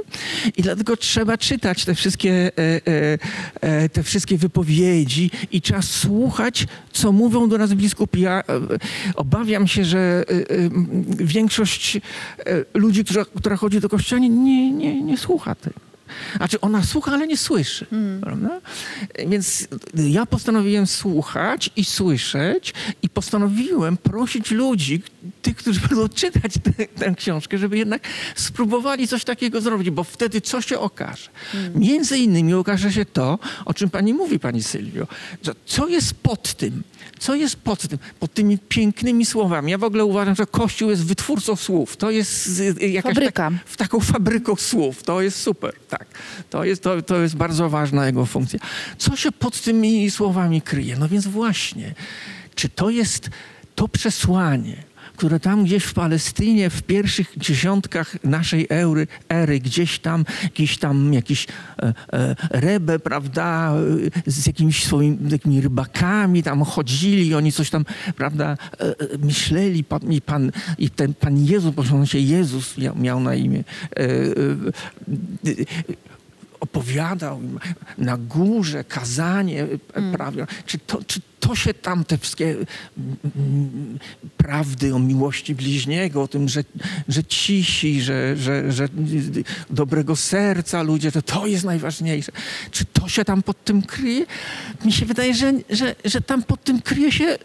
i 0.57 0.61
dlatego 0.61 0.97
trzeba 0.97 1.37
czytać 1.37 1.85
te 1.85 1.95
wszystkie, 1.95 2.31
e, 2.33 2.51
e, 2.61 3.17
e, 3.61 3.89
te 3.89 4.03
wszystkie 4.03 4.37
wypowiedzi 4.37 5.31
i 5.51 5.61
trzeba 5.61 5.81
słuchać, 5.81 6.65
co 6.91 7.11
mówią 7.11 7.49
do 7.49 7.57
nas 7.57 7.73
biskupi. 7.73 8.21
Ja 8.21 8.43
obawiam 9.15 9.67
się, 9.67 9.85
że 9.85 10.23
większość 11.09 11.99
ludzi, 12.73 13.03
która, 13.05 13.25
która 13.25 13.55
chodzi 13.55 13.79
do 13.79 13.89
kościoła, 13.89 14.19
nie, 14.21 14.71
nie, 14.71 15.01
nie 15.01 15.17
słucha 15.17 15.55
tego. 15.55 15.79
Znaczy 16.37 16.61
ona 16.61 16.83
słucha, 16.83 17.11
ale 17.13 17.27
nie 17.27 17.37
słyszy. 17.37 17.85
Prawda? 18.21 18.61
Więc 19.27 19.67
ja 19.95 20.25
postanowiłem 20.25 20.87
słuchać 20.87 21.69
i 21.75 21.85
słyszeć 21.85 22.73
i 23.01 23.09
postanowiłem 23.09 23.97
prosić 23.97 24.51
ludzi, 24.51 25.01
tych, 25.41 25.55
którzy 25.55 25.79
będą 25.79 26.09
czytać 26.09 26.51
tę- 26.53 26.87
tę 26.99 27.15
książkę, 27.17 27.57
żeby 27.57 27.77
jednak 27.77 28.01
spróbowali 28.35 29.07
coś 29.07 29.23
takiego 29.23 29.61
zrobić, 29.61 29.89
bo 29.89 30.03
wtedy 30.03 30.41
co 30.41 30.61
się 30.61 30.79
okaże? 30.79 31.29
Między 31.75 32.17
innymi 32.17 32.53
okaże 32.53 32.91
się 32.91 33.05
to, 33.05 33.39
o 33.65 33.73
czym 33.73 33.89
pani 33.89 34.13
mówi, 34.13 34.39
pani 34.39 34.63
Sylwio, 34.63 35.07
co 35.65 35.87
jest 35.87 36.13
pod 36.13 36.53
tym? 36.53 36.83
Co 37.19 37.35
jest 37.35 37.55
pod 37.55 37.88
tym? 37.88 37.99
Pod 38.19 38.33
tymi 38.33 38.57
pięknymi 38.57 39.25
słowami. 39.25 39.71
Ja 39.71 39.77
w 39.77 39.83
ogóle 39.83 40.05
uważam, 40.05 40.35
że 40.35 40.45
Kościół 40.45 40.89
jest 40.89 41.05
wytwórcą 41.05 41.55
słów. 41.55 41.97
To 41.97 42.12
jest 42.12 42.59
y, 42.59 42.88
jakaś 42.88 43.13
Fabryka. 43.13 43.51
w 43.65 43.77
taką 43.77 43.99
fabryką 43.99 44.55
słów. 44.55 45.03
To 45.03 45.21
jest 45.21 45.41
super, 45.41 45.73
tak. 45.89 46.05
To 46.49 46.63
jest, 46.63 46.83
to, 46.83 47.01
to 47.01 47.21
jest 47.21 47.35
bardzo 47.35 47.69
ważna 47.69 48.05
jego 48.05 48.25
funkcja. 48.25 48.59
Co 48.97 49.15
się 49.15 49.31
pod 49.31 49.62
tymi 49.62 50.12
słowami 50.12 50.62
kryje? 50.62 50.95
No 50.95 51.07
więc 51.07 51.27
właśnie, 51.27 51.93
czy 52.55 52.69
to 52.69 52.89
jest 52.89 53.29
to 53.75 53.88
przesłanie, 53.88 54.83
które 55.19 55.39
tam 55.39 55.63
gdzieś 55.63 55.84
w 55.84 55.93
Palestynie 55.93 56.69
w 56.69 56.82
pierwszych 56.82 57.34
dziesiątkach 57.38 58.23
naszej 58.23 58.67
ery, 58.69 59.08
ery 59.29 59.60
gdzieś 59.60 59.99
tam, 59.99 60.25
gdzieś 60.53 60.77
tam 60.77 61.13
jakiś 61.13 61.47
e, 61.47 61.93
e, 62.13 62.36
rebę, 62.49 62.99
prawda, 62.99 63.73
e, 64.25 64.32
z 64.32 64.47
jakimiś 64.47 64.86
swoimi 64.86 65.32
takimi 65.32 65.62
rybakami 65.62 66.43
tam 66.43 66.63
chodzili, 66.63 67.36
oni 67.36 67.51
coś 67.51 67.69
tam, 67.69 67.86
prawda, 68.15 68.58
e, 68.79 68.79
e, 68.79 69.17
myśleli, 69.17 69.84
pan, 69.84 70.13
i, 70.13 70.21
pan, 70.21 70.51
i 70.77 70.89
ten 70.89 71.13
Pan 71.13 71.45
Jezus, 71.45 71.75
bo 71.75 71.84
on 71.93 72.05
się 72.05 72.19
Jezus 72.19 72.77
miał, 72.77 72.95
miał 72.95 73.19
na 73.19 73.36
imię, 73.36 73.60
e, 73.60 73.99
e, 73.99 74.05
e, 74.05 74.10
opowiadał 76.60 77.41
na 77.97 78.17
górze 78.17 78.84
kazanie 78.84 79.67
mm. 79.93 80.13
prawie. 80.13 80.47
Czy 80.65 80.77
to, 80.77 80.99
czy 81.08 81.21
to 81.39 81.56
się 81.56 81.73
tam 81.73 82.06
te 82.06 82.17
wszystkie 82.17 82.45
mm, 82.45 82.65
mm, 83.36 83.99
prawdy 84.38 84.95
o 84.95 84.99
miłości 84.99 85.56
bliźniego, 85.56 86.21
o 86.21 86.28
tym, 86.28 86.49
że, 86.49 86.63
że 87.08 87.23
cisi, 87.23 88.02
że, 88.02 88.38
że, 88.38 88.71
że 88.71 88.88
dobrego 89.69 90.15
serca 90.15 90.84
ludzie, 90.84 91.12
to 91.12 91.21
to 91.21 91.47
jest 91.47 91.65
najważniejsze. 91.65 92.32
Czy 92.71 92.86
to 92.86 93.08
się 93.08 93.25
tam 93.25 93.43
pod 93.43 93.63
tym 93.63 93.82
kryje? 93.82 94.25
Mi 94.86 94.91
się 94.91 95.06
wydaje, 95.06 95.34
że, 95.34 95.54
że, 95.69 95.95
że 96.06 96.21
tam 96.21 96.43
pod 96.43 96.63
tym 96.63 96.82
kryje 96.82 97.12
się 97.12 97.38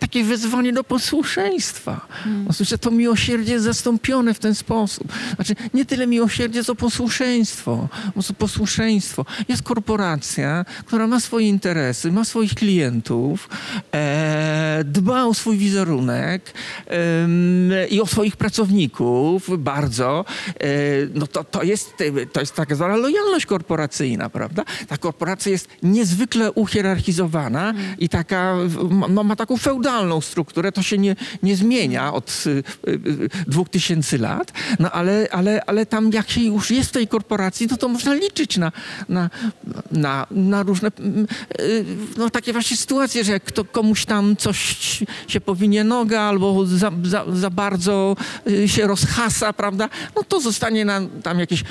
takie 0.00 0.24
wezwanie 0.24 0.72
do 0.72 0.84
posłuszeństwa. 0.84 2.06
Znaczy, 2.44 2.64
że 2.64 2.78
to 2.78 2.90
miłosierdzie 2.90 3.52
jest 3.52 3.64
zastąpione 3.64 4.34
w 4.34 4.38
ten 4.38 4.54
sposób. 4.54 5.12
Znaczy, 5.34 5.54
nie 5.74 5.84
tyle 5.84 6.06
miłosierdzie, 6.06 6.64
co 6.64 6.74
posłuszeństwo. 6.74 7.88
Posłuszeństwo. 8.38 9.26
Jest 9.48 9.62
korporacja, 9.62 10.64
która 10.86 11.06
ma 11.06 11.20
swoje 11.20 11.48
interesy, 11.48 12.12
ma 12.12 12.24
swoich 12.24 12.54
klientów, 12.54 13.48
e, 13.94 14.82
dba 14.84 15.24
o 15.24 15.34
swój 15.34 15.56
wizerunek 15.56 16.52
em, 16.86 17.70
i 17.90 18.00
o 18.00 18.06
swoich 18.06 18.36
pracowników 18.36 19.50
bardzo. 19.58 20.24
E, 20.60 20.66
no 21.14 21.26
to, 21.26 21.44
to, 21.44 21.62
jest, 21.62 21.94
to 22.32 22.40
jest 22.40 22.54
tak 22.54 22.74
zwana 22.74 22.96
lojalność 22.96 23.46
korporacyjna, 23.46 24.30
prawda? 24.30 24.64
Ta 24.88 24.96
korporacja 24.96 25.52
jest 25.52 25.68
niezwykle 25.82 26.52
uhierarchizowana 26.52 27.74
i 27.98 28.08
taka, 28.08 28.56
ma, 29.08 29.22
ma 29.22 29.36
taką 29.36 29.56
feudalną 29.90 30.20
strukturę, 30.20 30.72
to 30.72 30.82
się 30.82 30.98
nie, 30.98 31.16
nie 31.42 31.56
zmienia 31.56 32.12
od 32.12 32.44
y, 32.46 32.50
y, 32.50 32.90
y, 32.90 33.28
dwóch 33.46 33.68
tysięcy 33.68 34.18
lat, 34.18 34.52
no 34.78 34.90
ale, 34.90 35.28
ale, 35.30 35.64
ale 35.64 35.86
tam 35.86 36.12
jak 36.12 36.30
się 36.30 36.40
już 36.40 36.70
jest 36.70 36.90
w 36.90 36.92
tej 36.92 37.08
korporacji, 37.08 37.66
no 37.70 37.76
to 37.76 37.88
można 37.88 38.14
liczyć 38.14 38.56
na, 38.56 38.72
na, 39.08 39.30
na, 39.90 40.26
na 40.30 40.62
różne 40.62 40.90
mm, 40.98 41.26
no, 42.16 42.30
takie 42.30 42.52
właśnie 42.52 42.76
sytuacje, 42.76 43.24
że 43.24 43.32
jak 43.32 43.44
kto, 43.44 43.64
komuś 43.64 44.04
tam 44.04 44.36
coś 44.36 44.58
się 45.28 45.40
powinie 45.40 45.84
noga 45.84 46.20
albo 46.20 46.66
za, 46.66 46.90
za, 47.04 47.24
za 47.32 47.50
bardzo 47.50 48.16
się 48.66 48.86
rozhasa, 48.86 49.52
prawda, 49.52 49.88
no 50.16 50.22
to 50.22 50.40
zostanie 50.40 50.84
nam 50.84 51.08
tam 51.22 51.38
jakieś 51.38 51.64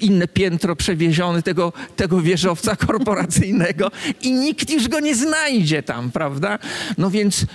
inne 0.00 0.28
piętro 0.28 0.76
przewieziony 0.76 1.42
tego, 1.42 1.72
tego 1.96 2.20
wieżowca 2.20 2.76
korporacyjnego 2.76 3.90
i 4.22 4.32
nikt 4.32 4.70
już 4.70 4.88
go 4.88 5.00
nie 5.00 5.14
znajdzie 5.14 5.82
tam, 5.82 6.10
prawda? 6.10 6.58
No 6.98 7.10
więc 7.10 7.46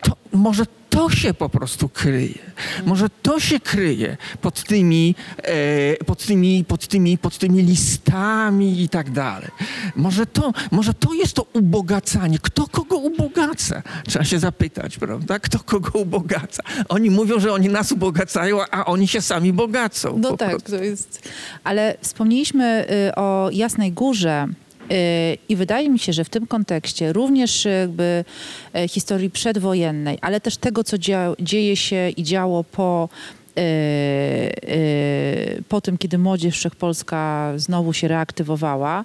to 0.00 0.12
może 0.32 0.64
to 0.92 1.10
się 1.10 1.34
po 1.34 1.48
prostu 1.48 1.88
kryje. 1.88 2.38
Może 2.86 3.08
to 3.22 3.40
się 3.40 3.60
kryje 3.60 4.16
pod 4.40 4.62
tymi, 4.64 5.14
e, 5.42 6.04
pod 6.04 6.26
tymi, 6.26 6.64
pod 6.64 6.86
tymi, 6.86 7.18
pod 7.18 7.38
tymi 7.38 7.62
listami 7.62 8.82
i 8.82 8.88
tak 8.88 9.10
dalej. 9.10 9.48
Może 9.96 10.26
to, 10.26 10.52
może 10.70 10.94
to 10.94 11.14
jest 11.14 11.34
to 11.34 11.46
ubogacanie. 11.52 12.38
Kto 12.38 12.66
kogo 12.66 12.96
ubogaca? 12.96 13.82
Trzeba 14.08 14.24
się 14.24 14.38
zapytać, 14.38 14.98
prawda? 14.98 15.38
Kto 15.38 15.58
kogo 15.58 15.98
ubogaca? 15.98 16.62
Oni 16.88 17.10
mówią, 17.10 17.40
że 17.40 17.52
oni 17.52 17.68
nas 17.68 17.92
ubogacają, 17.92 18.58
a 18.70 18.84
oni 18.84 19.08
się 19.08 19.20
sami 19.20 19.52
bogacą. 19.52 20.18
No 20.18 20.36
tak, 20.36 20.50
prostu. 20.50 20.70
to 20.70 20.84
jest. 20.84 21.28
Ale 21.64 21.96
wspomnieliśmy 22.00 22.86
y, 23.08 23.14
o 23.14 23.48
Jasnej 23.52 23.92
Górze. 23.92 24.48
Y, 24.90 25.38
I 25.48 25.56
wydaje 25.56 25.90
mi 25.90 25.98
się, 25.98 26.12
że 26.12 26.24
w 26.24 26.28
tym 26.28 26.46
kontekście 26.46 27.12
również 27.12 27.66
y, 27.66 27.68
jakby 27.70 28.24
e, 28.74 28.88
historii 28.88 29.30
przedwojennej, 29.30 30.18
ale 30.20 30.40
też 30.40 30.56
tego, 30.56 30.84
co 30.84 30.96
dzieje 31.40 31.76
się 31.76 32.08
i 32.16 32.22
działo 32.22 32.64
po, 32.64 33.08
y, 33.58 33.60
y, 34.70 35.62
po 35.68 35.80
tym, 35.80 35.98
kiedy 35.98 36.18
Młodzież 36.18 36.54
Wszechpolska 36.56 37.52
znowu 37.56 37.92
się 37.92 38.08
reaktywowała. 38.08 39.04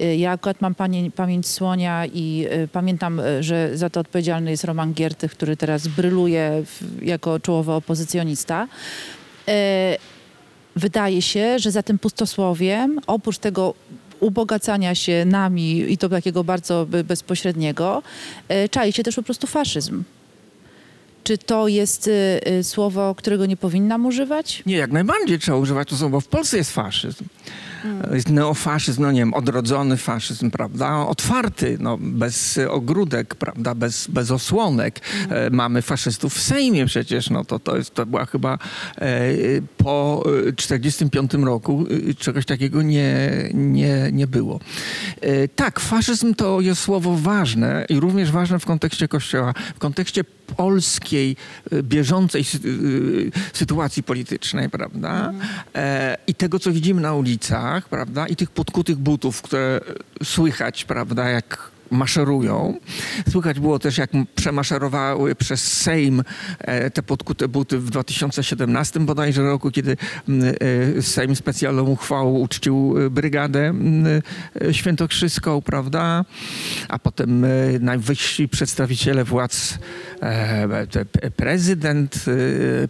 Y, 0.00 0.16
Ja 0.16 0.30
akurat 0.30 0.60
mam 0.60 0.74
pamię- 0.74 1.10
pamięć 1.10 1.46
słonia 1.46 2.06
i 2.06 2.46
y, 2.64 2.68
pamiętam, 2.68 3.20
y, 3.20 3.42
że 3.42 3.76
za 3.78 3.90
to 3.90 4.00
odpowiedzialny 4.00 4.50
jest 4.50 4.64
Roman 4.64 4.92
Giertych, 4.94 5.32
który 5.32 5.56
teraz 5.56 5.88
bryluje 5.88 6.62
jako 7.02 7.40
czołowy 7.40 7.72
opozycjonista. 7.72 8.68
Y, 9.48 9.52
wydaje 10.76 11.22
się, 11.22 11.58
że 11.58 11.70
za 11.70 11.82
tym 11.82 11.98
pustosłowiem, 11.98 13.00
oprócz 13.06 13.38
tego 13.38 13.74
ubogacania 14.20 14.94
się 14.94 15.24
nami 15.26 15.92
i 15.92 15.98
to 15.98 16.08
takiego 16.08 16.44
bardzo 16.44 16.86
be- 16.86 17.04
bezpośredniego, 17.04 18.02
e, 18.48 18.68
czai 18.68 18.92
się 18.92 19.02
też 19.02 19.14
po 19.16 19.22
prostu 19.22 19.46
faszyzm. 19.46 20.02
Czy 21.24 21.38
to 21.38 21.68
jest 21.68 22.08
e, 22.08 22.46
e, 22.46 22.64
słowo, 22.64 23.14
którego 23.14 23.46
nie 23.46 23.56
powinnam 23.56 24.06
używać? 24.06 24.62
Nie, 24.66 24.76
jak 24.76 24.92
najbardziej 24.92 25.38
trzeba 25.38 25.58
używać 25.58 25.88
to 25.88 25.96
słowo, 25.96 26.20
w 26.20 26.28
Polsce 26.28 26.56
jest 26.56 26.70
faszyzm. 26.72 27.24
Jest 28.12 28.30
neofaszyzm, 28.30 29.02
no 29.02 29.12
nie 29.12 29.20
wiem, 29.20 29.34
odrodzony 29.34 29.96
faszyzm, 29.96 30.50
prawda? 30.50 30.96
Otwarty, 31.06 31.76
no, 31.80 31.98
bez 32.00 32.58
ogródek, 32.70 33.34
prawda? 33.34 33.74
Bez, 33.74 34.06
bez 34.06 34.30
osłonek. 34.30 35.00
E, 35.30 35.50
mamy 35.50 35.82
faszystów 35.82 36.34
w 36.34 36.42
Sejmie 36.42 36.86
przecież, 36.86 37.30
no 37.30 37.44
to, 37.44 37.58
to, 37.58 37.76
jest, 37.76 37.94
to 37.94 38.06
była 38.06 38.26
chyba 38.26 38.58
e, 38.98 39.20
po 39.76 40.24
45 40.56 41.34
roku 41.34 41.86
y, 41.90 42.14
czegoś 42.14 42.44
takiego 42.46 42.82
nie, 42.82 43.30
nie, 43.54 44.10
nie 44.12 44.26
było. 44.26 44.60
E, 45.20 45.48
tak, 45.48 45.80
faszyzm 45.80 46.34
to 46.34 46.60
jest 46.60 46.80
słowo 46.82 47.16
ważne 47.16 47.86
i 47.88 48.00
również 48.00 48.30
ważne 48.30 48.58
w 48.58 48.66
kontekście 48.66 49.08
Kościoła, 49.08 49.54
w 49.74 49.78
kontekście 49.78 50.24
polskiej, 50.56 51.36
y, 51.72 51.82
bieżącej 51.82 52.42
sy- 52.44 53.30
sytuacji 53.52 54.02
politycznej, 54.02 54.70
prawda? 54.70 55.32
E, 55.74 56.16
I 56.26 56.34
tego, 56.34 56.58
co 56.58 56.72
widzimy 56.72 57.00
na 57.00 57.14
ulicach, 57.14 57.75
prawda? 57.84 58.26
I 58.26 58.36
tych 58.36 58.50
podkutych 58.50 58.96
butów, 58.96 59.42
które 59.42 59.80
słychać, 60.22 60.84
prawda, 60.84 61.28
jak 61.28 61.75
maszerują. 61.90 62.74
Słychać 63.30 63.60
było 63.60 63.78
też, 63.78 63.98
jak 63.98 64.10
przemaszerowały 64.34 65.34
przez 65.34 65.72
Sejm 65.72 66.22
e, 66.58 66.90
te 66.90 67.02
podkute 67.02 67.48
buty 67.48 67.78
w 67.78 67.90
2017 67.90 69.00
bodajże 69.00 69.42
roku, 69.42 69.70
kiedy 69.70 69.96
m, 70.28 70.42
e, 70.98 71.02
Sejm 71.02 71.36
specjalną 71.36 71.82
uchwałą 71.82 72.38
uczcił 72.38 72.94
e, 72.98 73.10
brygadę 73.10 73.68
m, 73.68 74.04
e, 74.06 74.74
świętokrzyską, 74.74 75.62
prawda? 75.62 76.24
A 76.88 76.98
potem 76.98 77.46
najwyżsi 77.80 78.48
przedstawiciele 78.48 79.24
władz, 79.24 79.78
prezydent, 81.36 82.24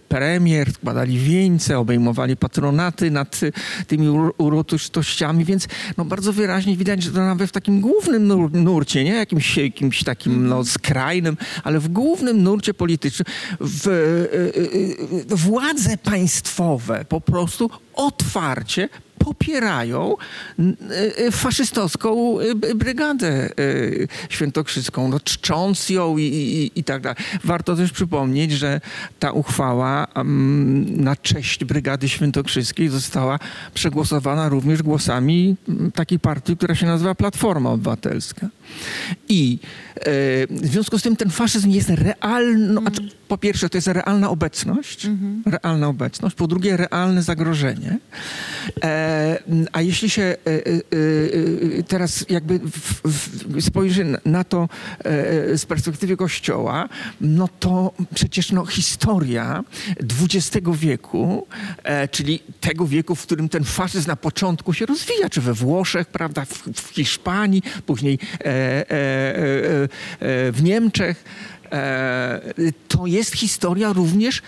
premier 0.07 0.71
składali 0.71 1.19
wieńce, 1.19 1.79
obejmowali 1.79 2.37
patronaty 2.37 3.11
nad 3.11 3.39
tymi 3.87 4.09
ur- 4.09 4.33
uroczystościami, 4.37 5.45
więc 5.45 5.67
no, 5.97 6.05
bardzo 6.05 6.33
wyraźnie 6.33 6.77
widać, 6.77 7.03
że 7.03 7.11
to 7.11 7.19
nawet 7.19 7.49
w 7.49 7.51
takim 7.51 7.81
głównym 7.81 8.27
nur, 8.27 8.51
nurcie, 8.87 9.03
nie 9.03 9.13
jakimś, 9.13 9.57
jakimś 9.57 10.03
takim 10.03 10.47
no, 10.47 10.65
skrajnym, 10.65 11.37
ale 11.63 11.79
w 11.79 11.87
głównym 11.87 12.43
nurcie 12.43 12.73
politycznym 12.73 13.25
w, 13.59 13.87
e, 13.87 13.91
e, 13.91 15.33
e, 15.33 15.35
władze 15.35 15.97
państwowe 15.97 17.05
po 17.09 17.21
prostu 17.21 17.69
otwarcie 17.93 18.89
popierają 19.27 20.15
n- 20.59 20.75
e, 21.17 21.31
faszystowską 21.31 22.37
b- 22.55 22.75
brygadę 22.75 23.49
świętokrzyską, 24.29 25.07
no, 25.09 25.19
czcząc 25.19 25.89
ją 25.89 26.17
i, 26.17 26.23
i, 26.23 26.79
i 26.79 26.83
tak 26.83 27.01
dalej. 27.01 27.17
Warto 27.43 27.75
też 27.75 27.91
przypomnieć, 27.91 28.51
że 28.51 28.81
ta 29.19 29.31
uchwała 29.31 30.07
mm, 30.15 31.03
na 31.03 31.15
cześć 31.15 31.65
brygady 31.65 32.09
świętokrzyskiej 32.09 32.89
została 32.89 33.39
przegłosowana 33.73 34.49
również 34.49 34.83
głosami 34.83 35.55
mm, 35.69 35.91
takiej 35.91 36.19
partii, 36.19 36.57
która 36.57 36.75
się 36.75 36.85
nazywa 36.85 37.15
Platforma 37.15 37.69
Obywatelska. 37.69 38.47
I 39.29 39.59
w 40.49 40.67
związku 40.67 40.99
z 40.99 41.01
tym 41.01 41.15
ten 41.15 41.29
faszyzm 41.29 41.69
jest 41.69 41.89
realną, 41.89 42.81
a 42.85 42.91
czy- 42.91 43.09
po 43.27 43.37
pierwsze 43.37 43.69
to 43.69 43.77
jest 43.77 43.87
realna 43.87 44.29
obecność, 44.29 45.07
realna 45.45 45.87
obecność, 45.87 46.35
po 46.35 46.47
drugie 46.47 46.77
realne 46.77 47.23
zagrożenie. 47.23 47.97
E, 48.83 49.16
a 49.71 49.81
jeśli 49.81 50.09
się 50.09 50.21
e, 50.21 50.35
e, 50.45 50.59
e, 51.79 51.83
teraz 51.83 52.25
jakby 52.29 52.59
spojrzy 53.59 54.05
na- 54.25 54.43
to 54.43 54.69
e, 54.99 55.57
z 55.57 55.65
perspektywy 55.65 56.17
Kościoła, 56.17 56.89
no 57.21 57.49
to 57.59 57.93
przecież 58.15 58.51
no, 58.51 58.65
historia 58.65 59.63
XX 60.33 60.67
wieku, 60.73 61.47
e, 61.83 62.07
czyli 62.07 62.39
tego 62.61 62.87
wieku, 62.87 63.15
w 63.15 63.21
którym 63.21 63.49
ten 63.49 63.63
faszyzm 63.63 64.07
na 64.07 64.15
początku 64.15 64.73
się 64.73 64.85
rozwija, 64.85 65.29
czy 65.29 65.41
we 65.41 65.53
Włoszech, 65.53 66.07
prawda, 66.07 66.45
w, 66.73 66.81
Hiszpanii, 66.93 67.63
później 67.85 68.19
e, 68.39 68.45
e, 68.45 68.51
e, 68.51 69.83
e, 70.19 70.51
w 70.51 70.63
Niemczech, 70.63 71.23
e, 71.71 72.41
to 72.87 73.05
jest 73.05 73.33
historia 73.33 73.93
również 73.93 74.41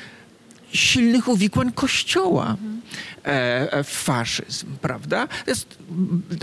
silnych 0.73 1.27
uwikłań 1.27 1.71
Kościoła 1.71 2.58
e, 3.25 3.73
e, 3.73 3.84
w 3.84 3.89
faszyzm, 3.89 4.67
prawda? 4.82 5.27
To 5.27 5.51
jest 5.51 5.77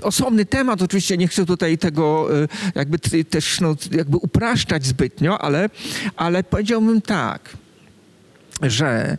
osobny 0.02 0.44
temat, 0.44 0.82
oczywiście 0.82 1.16
nie 1.16 1.28
chcę 1.28 1.46
tutaj 1.46 1.78
tego 1.78 2.28
e, 2.42 2.48
jakby 2.74 2.98
też 3.24 3.60
no, 3.60 3.76
jakby 3.90 4.16
upraszczać 4.16 4.86
zbytnio, 4.86 5.42
ale, 5.42 5.70
ale 6.16 6.44
powiedziałbym 6.44 7.02
tak, 7.02 7.56
że 8.62 9.18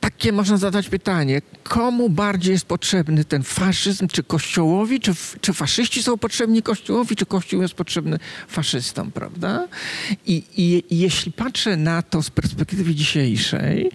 takie 0.00 0.32
można 0.32 0.56
zadać 0.56 0.88
pytanie, 0.88 1.42
komu 1.62 2.08
bardziej 2.10 2.52
jest 2.52 2.64
potrzebny 2.64 3.24
ten 3.24 3.42
faszyzm, 3.42 4.08
czy 4.08 4.22
Kościołowi, 4.22 5.00
czy, 5.00 5.12
czy 5.40 5.52
faszyści 5.52 6.02
są 6.02 6.18
potrzebni 6.18 6.62
Kościołowi, 6.62 7.16
czy 7.16 7.26
Kościół 7.26 7.62
jest 7.62 7.74
potrzebny 7.74 8.18
faszystom, 8.48 9.10
prawda? 9.12 9.68
I, 10.26 10.42
i, 10.56 10.84
i 10.94 10.98
jeśli 10.98 11.32
patrzę 11.32 11.76
na 11.76 12.02
to 12.02 12.22
z 12.22 12.30
perspektywy 12.30 12.94
dzisiejszej, 12.94 13.90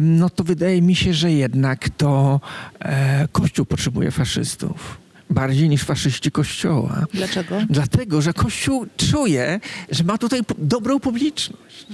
no 0.00 0.30
to 0.30 0.44
wydaje 0.44 0.82
mi 0.82 0.96
się, 0.96 1.14
że 1.14 1.32
jednak 1.32 1.88
to 1.88 2.40
e, 2.80 3.28
Kościół 3.32 3.66
potrzebuje 3.66 4.10
faszystów. 4.10 5.02
Bardziej 5.30 5.68
niż 5.68 5.82
faszyści 5.84 6.30
Kościoła. 6.30 7.06
Dlaczego? 7.14 7.60
Dlatego, 7.70 8.22
że 8.22 8.32
Kościół 8.32 8.86
czuje, 8.96 9.60
że 9.90 10.04
ma 10.04 10.18
tutaj 10.18 10.40
dobrą 10.58 11.00
publiczność. 11.00 11.86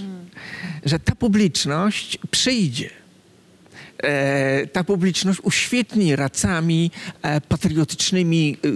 Że 0.85 0.99
ta 0.99 1.15
publiczność 1.15 2.19
przyjdzie. 2.31 2.91
E, 4.03 4.67
ta 4.67 4.85
publiczność 4.85 5.41
uświetni 5.43 6.17
racami 6.17 6.91
e, 7.23 7.41
patriotycznymi 7.41 8.57
y, 8.65 8.71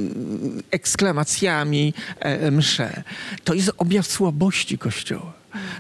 eksklamacjami 0.71 1.95
e, 2.19 2.51
msze. 2.51 3.03
To 3.45 3.55
jest 3.55 3.71
objaw 3.79 4.07
słabości 4.07 4.79
Kościoła. 4.79 5.33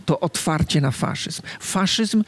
To 0.06 0.20
otwarcie 0.20 0.80
na 0.80 0.90
faszyzm. 0.90 1.42
Faszyzm 1.60 2.24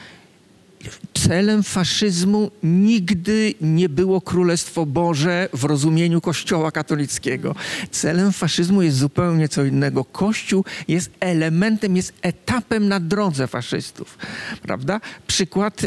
celem 1.14 1.62
faszyzmu 1.62 2.50
nigdy 2.62 3.54
nie 3.60 3.88
było 3.88 4.20
Królestwo 4.20 4.86
Boże 4.86 5.48
w 5.52 5.64
rozumieniu 5.64 6.20
Kościoła 6.20 6.70
katolickiego. 6.70 7.54
Celem 7.90 8.32
faszyzmu 8.32 8.82
jest 8.82 8.96
zupełnie 8.96 9.48
co 9.48 9.64
innego. 9.64 10.04
Kościół 10.04 10.64
jest 10.88 11.10
elementem, 11.20 11.96
jest 11.96 12.12
etapem 12.22 12.88
na 12.88 13.00
drodze 13.00 13.46
faszystów. 13.46 14.18
Prawda? 14.62 15.00
Przykład 15.26 15.82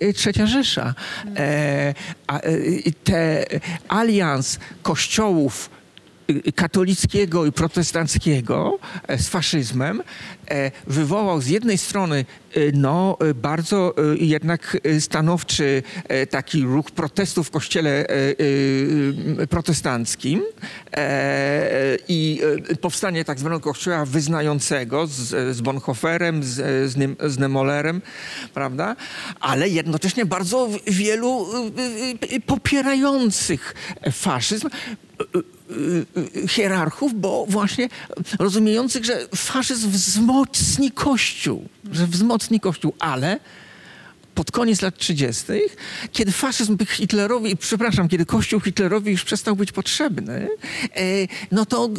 yy, 0.00 0.14
Trzecia 0.14 0.46
Rzesza. 0.46 0.94
E, 1.36 1.94
a, 2.26 2.40
y, 2.46 2.92
te 3.04 3.46
alians 3.88 4.58
kościołów 4.82 5.70
y, 6.30 6.52
katolickiego 6.52 7.46
i 7.46 7.52
protestanckiego 7.52 8.78
e, 9.08 9.18
z 9.18 9.28
faszyzmem 9.28 10.02
e, 10.50 10.70
wywołał 10.86 11.40
z 11.40 11.46
jednej 11.48 11.78
strony 11.78 12.24
no, 12.72 13.18
y, 13.30 13.34
bardzo 13.34 13.94
y, 14.14 14.16
jednak 14.18 14.76
stanowczy 15.00 15.82
e, 16.08 16.26
taki 16.26 16.62
ruch 16.62 16.90
protestu 16.90 17.44
w 17.44 17.50
kościele 17.50 18.06
e, 18.08 19.46
protestanckim 19.46 20.42
e, 20.92 21.98
i 22.08 22.40
e, 22.70 22.76
powstanie 22.76 23.24
tak 23.24 23.38
zwanego 23.38 23.60
kościoła 23.60 24.04
wyznającego 24.04 25.06
z, 25.06 25.56
z 25.56 25.60
Bonhoefferem, 25.60 26.42
z, 26.44 26.54
z, 26.92 26.96
Nym- 26.96 27.16
z 27.26 27.38
Nemolerem, 27.38 28.02
prawda? 28.54 28.96
Ale 29.40 29.68
jednocześnie 29.68 30.26
bardzo 30.26 30.68
wielu 30.86 31.46
popierających 32.46 33.74
faszyzm 34.12 34.68
hierarchów, 36.48 37.20
bo 37.20 37.46
właśnie 37.48 37.88
rozumiejących, 38.38 39.04
że 39.04 39.28
faszyzm 39.34 39.90
wzmocni 39.90 40.90
Kościół, 40.90 41.68
że 41.92 42.06
wzmocni 42.06 42.60
Kościół, 42.60 42.94
ale 42.98 43.38
pod 44.34 44.50
koniec 44.50 44.82
lat 44.82 44.96
30., 44.98 45.44
kiedy 46.12 46.32
faszyzm 46.32 46.76
Hitlerowi, 46.88 47.56
przepraszam, 47.56 48.08
kiedy 48.08 48.26
Kościół 48.26 48.60
Hitlerowi 48.60 49.12
już 49.12 49.24
przestał 49.24 49.56
być 49.56 49.72
potrzebny, 49.72 50.48
e, 50.96 51.00
no 51.52 51.66
to 51.66 51.90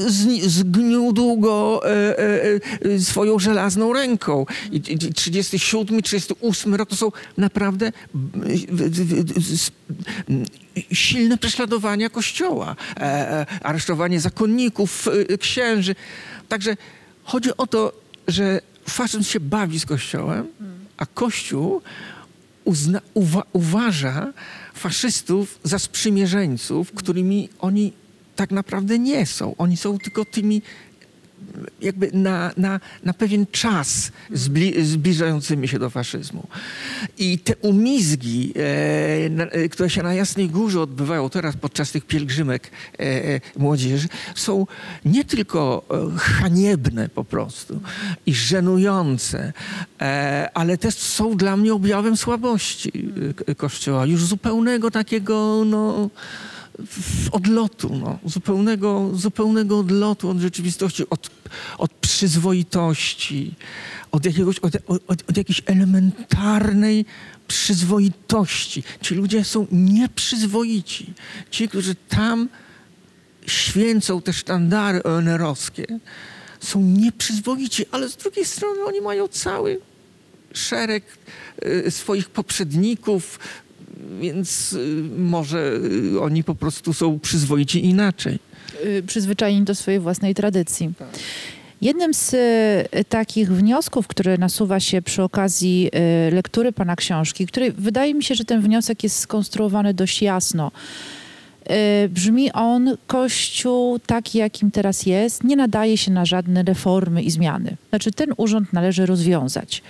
zgniódł 0.41 1.37
go 1.37 1.81
e, 1.85 2.15
e, 2.95 2.99
swoją 2.99 3.39
żelazną 3.39 3.93
ręką. 3.93 4.45
I 4.71 4.75
i- 4.75 5.05
i 5.05 5.13
37, 5.13 6.01
38 6.01 6.75
rok 6.75 6.89
to 6.89 6.95
są 6.95 7.11
naprawdę 7.37 7.91
silne 10.93 11.37
prześladowania 11.37 12.09
Kościoła, 12.09 12.75
aresztowanie 13.61 14.19
zakonników, 14.19 15.07
księży. 15.39 15.95
Także 16.49 16.77
chodzi 17.23 17.49
o 17.57 17.67
to, 17.67 17.93
że 18.27 18.61
faszyzm 18.89 19.23
się 19.23 19.39
bawi 19.39 19.79
z 19.79 19.85
Kościołem, 19.85 20.47
a 20.97 21.05
Kościół 21.05 21.81
uzna, 22.63 23.01
uwa, 23.13 23.43
uważa 23.53 24.33
faszystów 24.73 25.59
za 25.63 25.79
sprzymierzeńców, 25.79 26.91
którymi 26.91 27.49
oni 27.59 27.93
tak 28.35 28.51
naprawdę 28.51 28.99
nie 28.99 29.25
są. 29.25 29.55
Oni 29.57 29.77
są 29.77 29.97
tylko 29.97 30.25
tymi 30.25 30.61
jakby 31.81 32.11
na, 32.13 32.51
na, 32.57 32.79
na 33.03 33.13
pewien 33.13 33.45
czas 33.51 34.11
zbli, 34.33 34.85
zbliżającymi 34.85 35.67
się 35.67 35.79
do 35.79 35.89
faszyzmu. 35.89 36.47
I 37.17 37.39
te 37.39 37.55
umizgi, 37.55 38.53
e, 38.55 39.29
na, 39.29 39.43
e, 39.43 39.69
które 39.69 39.89
się 39.89 40.03
na 40.03 40.13
Jasnej 40.13 40.49
Górze 40.49 40.81
odbywają 40.81 41.29
teraz 41.29 41.55
podczas 41.55 41.91
tych 41.91 42.05
pielgrzymek 42.05 42.71
e, 42.99 42.99
e, 42.99 43.41
młodzieży, 43.57 44.07
są 44.35 44.67
nie 45.05 45.25
tylko 45.25 45.83
e, 46.15 46.19
haniebne 46.19 47.09
po 47.09 47.23
prostu 47.23 47.81
i 48.25 48.33
żenujące, 48.33 49.53
e, 50.01 50.49
ale 50.53 50.77
też 50.77 50.95
są 50.95 51.37
dla 51.37 51.57
mnie 51.57 51.73
objawem 51.73 52.17
słabości 52.17 53.13
Kościoła. 53.57 54.05
Już 54.05 54.25
zupełnego 54.25 54.91
takiego, 54.91 55.63
no 55.65 56.09
odlotu, 57.31 57.95
no, 57.95 58.19
zupełnego, 58.25 59.11
zupełnego 59.13 59.79
odlotu 59.79 60.29
od 60.29 60.39
rzeczywistości, 60.39 61.09
od, 61.09 61.29
od 61.77 61.91
przyzwoitości, 61.91 63.55
od, 64.11 64.25
jakiegoś, 64.25 64.59
od, 64.59 64.75
od, 64.87 65.23
od 65.29 65.37
jakiejś 65.37 65.61
elementarnej 65.65 67.05
przyzwoitości. 67.47 68.83
Ci 69.01 69.15
ludzie 69.15 69.43
są 69.43 69.67
nieprzyzwoici. 69.71 71.13
Ci, 71.51 71.69
którzy 71.69 71.95
tam 71.95 72.49
święcą 73.47 74.21
te 74.21 74.33
sztandary 74.33 75.03
ONR-owskie, 75.03 75.99
są 76.59 76.81
nieprzyzwoici, 76.81 77.85
ale 77.91 78.09
z 78.09 78.15
drugiej 78.15 78.45
strony 78.45 78.83
oni 78.85 79.01
mają 79.01 79.27
cały 79.27 79.79
szereg 80.53 81.03
y, 81.65 81.91
swoich 81.91 82.29
poprzedników, 82.29 83.39
więc 84.19 84.73
y, 84.73 85.03
może 85.17 85.79
y, 86.13 86.21
oni 86.21 86.43
po 86.43 86.55
prostu 86.55 86.93
są 86.93 87.19
przyzwoici 87.19 87.85
inaczej. 87.85 88.39
y, 88.85 89.03
przyzwyczajeni 89.07 89.65
do 89.65 89.75
swojej 89.75 89.99
własnej 89.99 90.35
tradycji. 90.35 90.91
Jednym 91.81 92.13
z 92.13 92.35
takich 93.09 93.51
wniosków, 93.51 94.07
który 94.07 94.37
nasuwa 94.37 94.79
się 94.79 95.01
przy 95.01 95.23
okazji 95.23 95.89
lektury 96.31 96.71
pana 96.71 96.95
książki, 96.95 97.47
który 97.47 97.71
wydaje 97.71 98.13
mi 98.13 98.23
się, 98.23 98.35
że 98.35 98.45
ten 98.45 98.61
wniosek 98.61 99.03
jest 99.03 99.19
skonstruowany 99.19 99.93
dość 99.93 100.21
jasno. 100.21 100.71
Brzmi 102.09 102.51
on, 102.51 102.97
Kościół 103.07 103.99
taki, 103.99 104.37
jakim 104.37 104.71
teraz 104.71 105.05
jest, 105.05 105.43
nie 105.43 105.55
nadaje 105.55 105.97
się 105.97 106.11
na 106.11 106.25
żadne 106.25 106.63
reformy 106.63 107.23
i 107.23 107.31
zmiany. 107.31 107.77
Znaczy, 107.89 108.11
ten 108.11 108.33
urząd 108.37 108.73
należy 108.73 109.05
rozwiązać. 109.05 109.83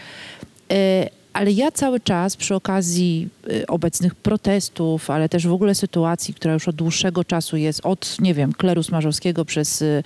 Ale 1.38 1.52
ja 1.52 1.72
cały 1.72 2.00
czas 2.00 2.38
przy 2.38 2.56
okazji 2.56 3.30
y, 3.52 3.68
obecnych 3.68 4.16
protestów, 4.16 5.10
ale 5.10 5.30
też 5.30 5.48
w 5.48 5.52
ogóle 5.52 5.76
sytuacji, 5.76 6.34
która 6.34 6.54
już 6.54 6.68
od 6.68 6.76
dłuższego 6.76 7.24
czasu 7.24 7.58
jest, 7.58 7.82
od, 7.84 8.22
nie 8.22 8.34
wiem, 8.34 8.54
kleru 8.54 8.84
smarzowskiego 8.84 9.46
przez 9.46 9.82
y, 9.82 10.04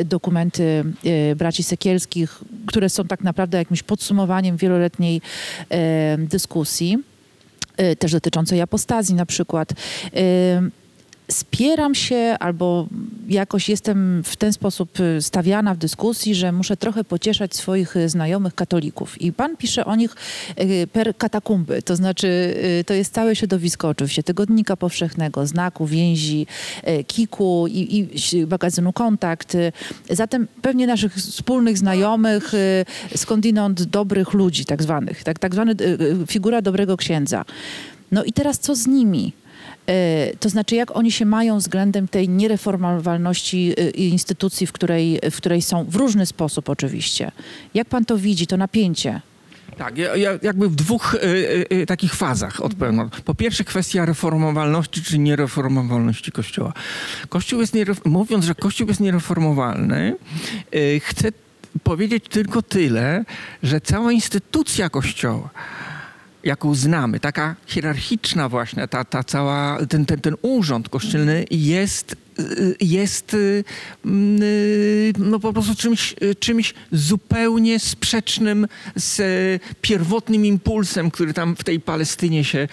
y, 0.00 0.04
dokumenty 0.04 0.84
braci 1.36 1.62
Sekielskich, 1.62 2.40
które 2.66 2.88
są 2.88 3.04
tak 3.04 3.20
naprawdę 3.20 3.58
jakimś 3.58 3.82
podsumowaniem 3.82 4.56
wieloletniej 4.56 5.20
dyskusji, 6.18 6.98
też 7.98 8.12
dotyczącej 8.12 8.60
apostazji 8.60 9.14
na 9.14 9.26
przykład. 9.26 9.72
Spieram 11.30 11.94
się 11.94 12.36
albo 12.40 12.86
jakoś 13.28 13.68
jestem 13.68 14.22
w 14.24 14.36
ten 14.36 14.52
sposób 14.52 15.00
y, 15.00 15.22
stawiana 15.22 15.74
w 15.74 15.78
dyskusji, 15.78 16.34
że 16.34 16.52
muszę 16.52 16.76
trochę 16.76 17.04
pocieszać 17.04 17.56
swoich 17.56 17.96
y, 17.96 18.08
znajomych 18.08 18.54
katolików. 18.54 19.20
I 19.20 19.32
pan 19.32 19.56
pisze 19.56 19.84
o 19.84 19.96
nich 19.96 20.16
y, 20.60 20.86
per 20.92 21.16
katakumby, 21.16 21.82
to 21.82 21.96
znaczy 21.96 22.54
to 22.86 22.94
jest 22.94 23.14
całe 23.14 23.36
środowisko 23.36 23.88
oczywiście 23.88 24.22
Tygodnika 24.22 24.76
Powszechnego, 24.76 25.46
Znaku, 25.46 25.86
Więzi, 25.86 26.46
Kiku 27.06 27.66
i, 27.68 28.08
i 28.34 28.46
magazynu 28.46 28.92
Kontakt. 28.92 29.56
Zatem 30.10 30.48
pewnie 30.62 30.86
naszych 30.86 31.14
wspólnych 31.14 31.78
znajomych, 31.78 32.52
skądinąd 33.16 33.82
dobrych 33.82 34.32
ludzi 34.32 34.64
tak 34.64 34.82
zwanych, 34.82 35.24
tak, 35.24 35.38
tak 35.38 35.52
zwany 35.52 35.72
y, 35.80 36.26
figura 36.26 36.62
dobrego 36.62 36.96
księdza. 36.96 37.44
No 38.12 38.24
i 38.24 38.32
teraz 38.32 38.58
co 38.58 38.74
z 38.74 38.86
nimi? 38.86 39.32
E, 39.90 40.36
To 40.40 40.48
znaczy, 40.48 40.74
jak 40.74 40.96
oni 40.96 41.12
się 41.12 41.24
mają 41.24 41.58
względem 41.58 42.08
tej 42.08 42.28
niereformowalności 42.28 43.74
e, 43.78 43.90
instytucji, 43.90 44.66
w 44.66 44.72
której, 44.72 45.20
w 45.30 45.36
której 45.36 45.62
są, 45.62 45.84
w 45.84 45.96
różny 45.96 46.26
sposób 46.26 46.68
oczywiście. 46.68 47.32
Jak 47.74 47.88
pan 47.88 48.04
to 48.04 48.18
widzi, 48.18 48.46
to 48.46 48.56
napięcie? 48.56 49.20
Tak, 49.78 49.98
ja, 49.98 50.16
ja 50.16 50.30
jakby 50.42 50.68
w 50.68 50.74
dwóch 50.74 51.14
y, 51.14 51.18
y, 51.72 51.86
takich 51.86 52.14
fazach 52.14 52.60
odpowiem. 52.64 53.10
Po 53.24 53.34
pierwsze 53.34 53.64
kwestia 53.64 54.04
reformowalności 54.06 55.02
czy 55.02 55.18
niereformowalności 55.18 56.32
Kościoła. 56.32 56.72
Kościół 57.28 57.60
jest 57.60 57.74
nieref- 57.74 58.00
mówiąc, 58.08 58.44
że 58.44 58.54
Kościół 58.54 58.88
jest 58.88 59.00
niereformowalny, 59.00 60.16
y, 60.74 61.00
chcę 61.04 61.28
powiedzieć 61.82 62.24
tylko 62.30 62.62
tyle, 62.62 63.24
że 63.62 63.80
cała 63.80 64.12
instytucja 64.12 64.90
Kościoła, 64.90 65.50
jaką 66.44 66.74
znamy, 66.74 67.20
taka 67.20 67.56
hierarchiczna 67.66 68.48
właśnie, 68.48 68.88
ta, 68.88 69.04
ta 69.04 69.24
cała, 69.24 69.78
ten, 69.88 70.06
ten, 70.06 70.20
ten 70.20 70.34
urząd 70.42 70.88
kościelny 70.88 71.44
jest, 71.50 72.16
jest 72.80 73.36
mm, 74.04 74.40
no 75.18 75.40
po 75.40 75.52
prostu 75.52 75.74
czymś, 75.74 76.14
czymś 76.38 76.74
zupełnie 76.92 77.78
sprzecznym 77.78 78.66
z 78.96 79.22
pierwotnym 79.80 80.46
impulsem, 80.46 81.10
który 81.10 81.34
tam 81.34 81.56
w 81.56 81.64
tej 81.64 81.80
Palestynie 81.80 82.44
się 82.44 82.68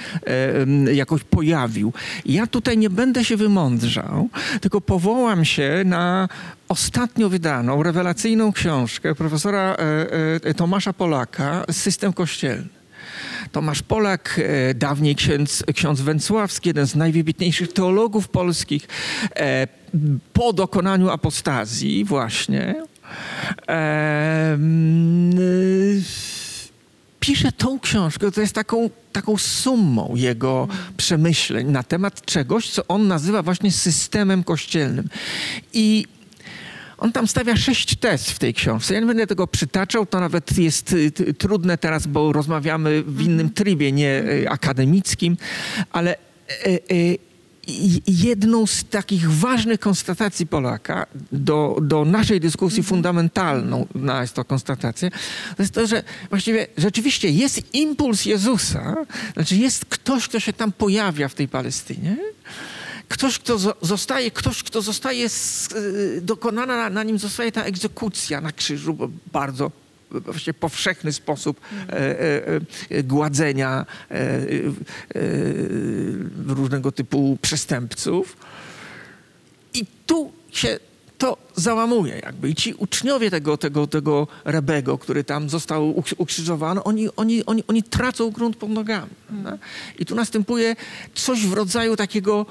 jakoś 0.94 1.24
pojawił. 1.24 1.94
Ja 2.26 2.48
tutaj 2.48 2.78
nie 2.78 2.90
będę 2.90 3.26
się 3.26 3.38
wymądrzał, 3.38 4.30
tylko 4.62 4.82
powołam 4.82 5.46
się 5.46 5.82
na 5.86 6.30
ostatnio 6.70 7.30
wydaną, 7.30 7.84
rewelacyjną 7.84 8.54
książkę 8.54 9.16
profesora 9.16 9.76
e, 9.76 10.50
e, 10.50 10.54
Tomasza 10.54 10.94
Polaka 10.94 11.66
System 11.72 12.14
Kościelny. 12.14 12.77
Tomasz 13.52 13.82
Polak, 13.82 14.40
e, 14.44 14.74
dawniej 14.74 15.16
ksiądz, 15.16 15.64
ksiądz 15.76 16.02
Węcławski, 16.02 16.70
jeden 16.70 16.88
z 16.88 16.96
najwybitniejszych 16.96 17.74
teologów 17.74 18.30
polskich, 18.30 18.88
e, 19.36 19.68
po 20.34 20.54
dokonaniu 20.54 21.10
apostazji 21.10 22.06
właśnie, 22.06 22.76
pisze 27.20 27.52
tą 27.52 27.80
książkę, 27.80 28.32
to 28.32 28.42
jest 28.42 28.54
taką, 28.54 28.90
taką 29.12 29.38
sumą 29.38 30.14
jego 30.16 30.68
przemyśleń 30.98 31.68
na 31.68 31.84
temat 31.84 32.26
czegoś, 32.26 32.70
co 32.70 32.88
on 32.88 33.08
nazywa 33.08 33.44
właśnie 33.44 33.72
systemem 33.72 34.44
kościelnym. 34.44 35.10
I 35.74 36.06
on 36.98 37.12
tam 37.12 37.28
stawia 37.28 37.56
sześć 37.56 37.96
tez 37.96 38.30
w 38.32 38.40
tej 38.40 38.54
książce. 38.54 38.94
Ja 38.94 39.00
nie 39.00 39.06
będę 39.06 39.28
tego 39.28 39.48
przytaczał, 39.48 40.06
to 40.06 40.20
nawet 40.20 40.58
jest 40.58 40.94
y, 40.94 41.12
trudne 41.38 41.78
teraz, 41.78 42.08
bo 42.08 42.34
rozmawiamy 42.34 43.04
w 43.04 43.22
innym 43.22 43.50
trybie, 43.50 43.92
nie 43.92 44.24
y, 44.24 44.50
akademickim, 44.50 45.38
ale 45.92 46.16
y, 46.68 46.80
i- 47.68 48.02
jedną 48.08 48.68
z 48.68 48.84
takich 48.84 49.32
ważnych 49.32 49.80
konstatacji 49.80 50.48
Polaka 50.48 51.06
do, 51.32 51.78
do 51.82 52.06
naszej 52.06 52.40
dyskusji 52.40 52.84
fundamentalną 52.84 53.88
na 53.96 54.22
jest 54.22 54.34
to 54.34 54.46
konstatacja, 54.46 55.10
to 55.58 55.64
jest 55.64 55.74
to, 55.74 55.88
że 55.88 56.04
właściwie 56.30 56.68
rzeczywiście 56.78 57.30
jest 57.30 57.74
impuls 57.76 58.26
Jezusa, 58.26 58.96
znaczy 59.34 59.56
jest 59.56 59.86
ktoś, 59.86 60.28
kto 60.28 60.40
się 60.40 60.54
tam 60.54 60.72
pojawia 60.72 61.28
w 61.28 61.34
tej 61.36 61.48
Palestynie, 61.48 62.18
ktoś, 63.10 63.40
kto 63.40 63.56
zo- 63.58 63.74
zostaje, 63.82 64.32
ktoś, 64.32 64.64
kto 64.64 64.82
zostaje 64.82 65.28
y, 65.76 66.22
dokonana 66.22 66.90
na, 66.90 67.04
nim 67.04 67.20
zostaje 67.20 67.52
ta 67.52 67.64
egzekucja 67.64 68.42
na 68.42 68.52
krzyżu, 68.52 68.94
bo 68.94 69.10
bardzo 69.34 69.72
właściwie 70.12 70.54
powszechny 70.54 71.14
sposób 71.14 71.62
e, 71.90 71.94
e, 71.94 72.42
e, 72.90 73.04
gładzenia 73.04 73.86
e, 74.12 74.16
e, 74.16 74.38
różnego 76.48 76.92
typu 76.92 77.38
przestępców. 77.42 78.38
I 79.74 79.86
tu 80.06 80.32
się 80.52 80.80
to 81.18 81.38
załamuje 81.56 82.20
jakby. 82.20 82.50
I 82.50 82.56
ci 82.56 82.74
uczniowie 82.74 83.32
tego, 83.32 83.58
tego, 83.58 83.88
tego 83.88 84.28
Rebego, 84.46 84.98
który 84.98 85.24
tam 85.24 85.50
został 85.50 85.94
ukrz- 85.94 86.16
ukrzyżowany, 86.18 86.84
oni, 86.84 87.10
oni, 87.16 87.46
oni, 87.46 87.64
oni 87.68 87.84
tracą 87.84 88.32
grunt 88.32 88.56
pod 88.58 88.70
nogami. 88.70 89.10
prawda? 89.28 89.58
I 90.00 90.06
tu 90.06 90.16
następuje 90.16 90.76
coś 91.16 91.46
w 91.48 91.54
rodzaju 91.54 91.96
takiego, 91.96 92.46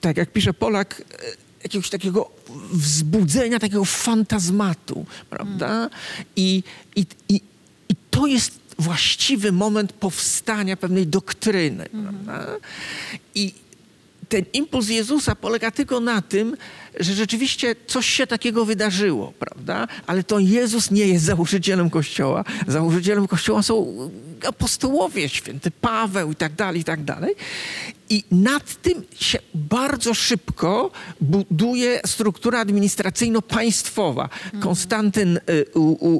tak 0.00 0.16
jak 0.16 0.32
pisze 0.32 0.54
Polak, 0.54 1.00
e, 1.00 1.46
jakiegoś 1.62 1.90
takiego 1.90 2.30
wzbudzenia, 2.72 3.58
takiego 3.58 3.84
fantazmatu, 3.84 5.06
prawda? 5.30 5.90
I, 6.36 6.62
i, 6.96 7.06
i, 7.28 7.40
I 7.88 7.94
to 8.10 8.26
jest 8.26 8.58
właściwy 8.78 9.52
moment 9.52 9.92
powstania 9.92 10.76
pewnej 10.76 11.06
doktryny, 11.06 11.88
prawda? 12.02 12.56
I 13.34 13.54
ten 14.28 14.44
impuls 14.52 14.88
Jezusa 14.88 15.34
polega 15.34 15.70
tylko 15.70 16.00
na 16.00 16.22
tym, 16.22 16.56
że 17.00 17.14
rzeczywiście 17.14 17.74
coś 17.86 18.06
się 18.06 18.26
takiego 18.26 18.64
wydarzyło, 18.64 19.32
prawda? 19.38 19.88
Ale 20.06 20.22
to 20.24 20.38
Jezus 20.38 20.90
nie 20.90 21.06
jest 21.06 21.24
założycielem 21.24 21.90
Kościoła. 21.90 22.44
Założycielem 22.66 23.28
Kościoła 23.28 23.62
są 23.62 23.96
apostołowie, 24.48 25.28
święty 25.28 25.70
Paweł 25.70 26.32
i 26.32 26.34
tak 26.34 26.52
dalej, 26.52 26.80
i 26.80 26.84
tak 26.84 27.04
dalej. 27.04 27.34
I 28.10 28.24
nad 28.30 28.82
tym 28.82 29.04
się 29.20 29.38
bardzo 29.54 30.14
szybko 30.14 30.90
buduje 31.20 32.00
struktura 32.06 32.60
administracyjno-państwowa. 32.60 34.28
Konstantyn 34.60 35.36
y, 35.36 35.66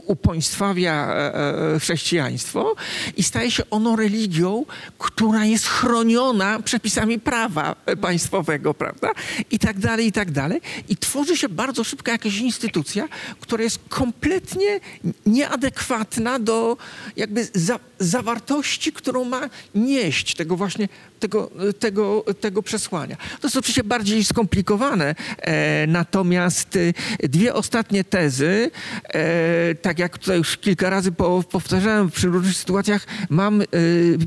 upaństwawia 0.07 1.14
e, 1.14 1.74
e, 1.74 1.79
chrześcijaństwo 1.79 2.74
i 3.16 3.22
staje 3.22 3.51
się 3.51 3.70
ono 3.70 3.97
religią, 3.97 4.64
która 4.99 5.45
jest 5.45 5.66
chroniona 5.66 6.62
przepisami 6.62 7.18
prawa 7.18 7.77
państwowego, 8.01 8.74
prawda? 8.74 9.11
I 9.51 9.59
tak 9.59 9.79
dalej, 9.79 10.07
i 10.07 10.12
tak 10.12 10.31
dalej. 10.31 10.61
I 10.89 10.97
tworzy 10.97 11.37
się 11.37 11.49
bardzo 11.49 11.85
szybko 11.85 12.11
jakaś 12.11 12.39
instytucja, 12.39 13.09
która 13.41 13.62
jest 13.64 13.79
kompletnie 13.89 14.81
nieadekwatna 15.27 16.39
do 16.39 16.77
jakby 17.17 17.49
za, 17.55 17.79
zawartości, 17.99 18.93
którą 18.93 19.25
ma 19.25 19.51
nieść 19.75 20.35
tego 20.35 20.57
właśnie, 20.57 20.89
tego, 21.21 21.51
tego, 21.79 22.25
tego 22.41 22.62
przesłania. 22.62 23.17
To 23.41 23.47
jest 23.47 23.57
oczywiście 23.57 23.85
bardziej 23.85 24.25
skomplikowane, 24.25 25.14
e, 25.39 25.87
natomiast 25.87 26.77
e, 27.23 27.29
dwie 27.29 27.55
ostatnie 27.55 28.05
tezy, 28.05 28.71
e, 29.05 29.75
tak 29.75 29.99
jak 29.99 30.19
tutaj 30.19 30.39
już 30.39 30.57
kilka 30.57 30.91
razy 30.91 31.12
po, 31.12 31.45
powtarzałem 31.51 32.11
przy 32.11 32.27
różnych 32.27 32.57
sytuacjach, 32.57 33.07
mam 33.31 33.62
e, 33.62 33.67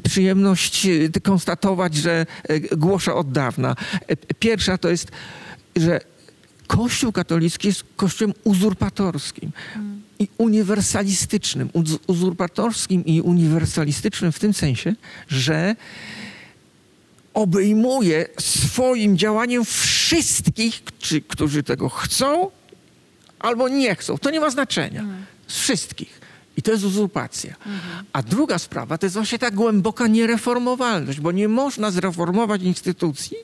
przyjemność 0.03 0.85
e, 0.85 1.21
konstatować, 1.21 1.95
że 1.95 2.25
głoszę 2.77 3.13
od 3.13 3.31
dawna. 3.31 3.75
E, 4.07 4.15
Pierwsza 4.39 4.77
to 4.77 4.89
jest, 4.89 5.11
że 5.75 5.99
Kościół 6.69 7.11
katolicki 7.11 7.67
jest 7.67 7.83
kościołem 7.95 8.33
uzurpatorskim 8.43 9.51
i 10.19 10.27
uniwersalistycznym. 10.37 11.69
Uz- 11.73 11.99
Uzurpatorskim 12.07 13.05
i 13.05 13.21
uniwersalistycznym 13.21 14.31
w 14.31 14.39
tym 14.39 14.53
sensie, 14.53 14.95
że 15.27 15.75
obejmuje 17.33 18.25
swoim 18.39 19.17
działaniem 19.17 19.65
wszystkich, 19.65 20.81
czy, 20.99 21.21
którzy 21.21 21.63
tego 21.63 21.89
chcą 21.89 22.49
albo 23.39 23.69
nie 23.69 23.95
chcą. 23.95 24.17
To 24.17 24.29
nie 24.29 24.39
ma 24.39 24.49
znaczenia. 24.49 25.05
Z 25.47 25.59
wszystkich. 25.59 26.19
I 26.57 26.61
to 26.61 26.71
jest 26.71 26.83
uzurpacja. 26.83 27.55
A 28.13 28.23
druga 28.23 28.59
sprawa 28.59 28.97
to 28.97 29.05
jest 29.05 29.15
właśnie 29.15 29.39
ta 29.39 29.51
głęboka 29.51 30.07
niereformowalność, 30.07 31.19
bo 31.19 31.31
nie 31.31 31.47
można 31.47 31.91
zreformować 31.91 32.61
instytucji 32.61 33.37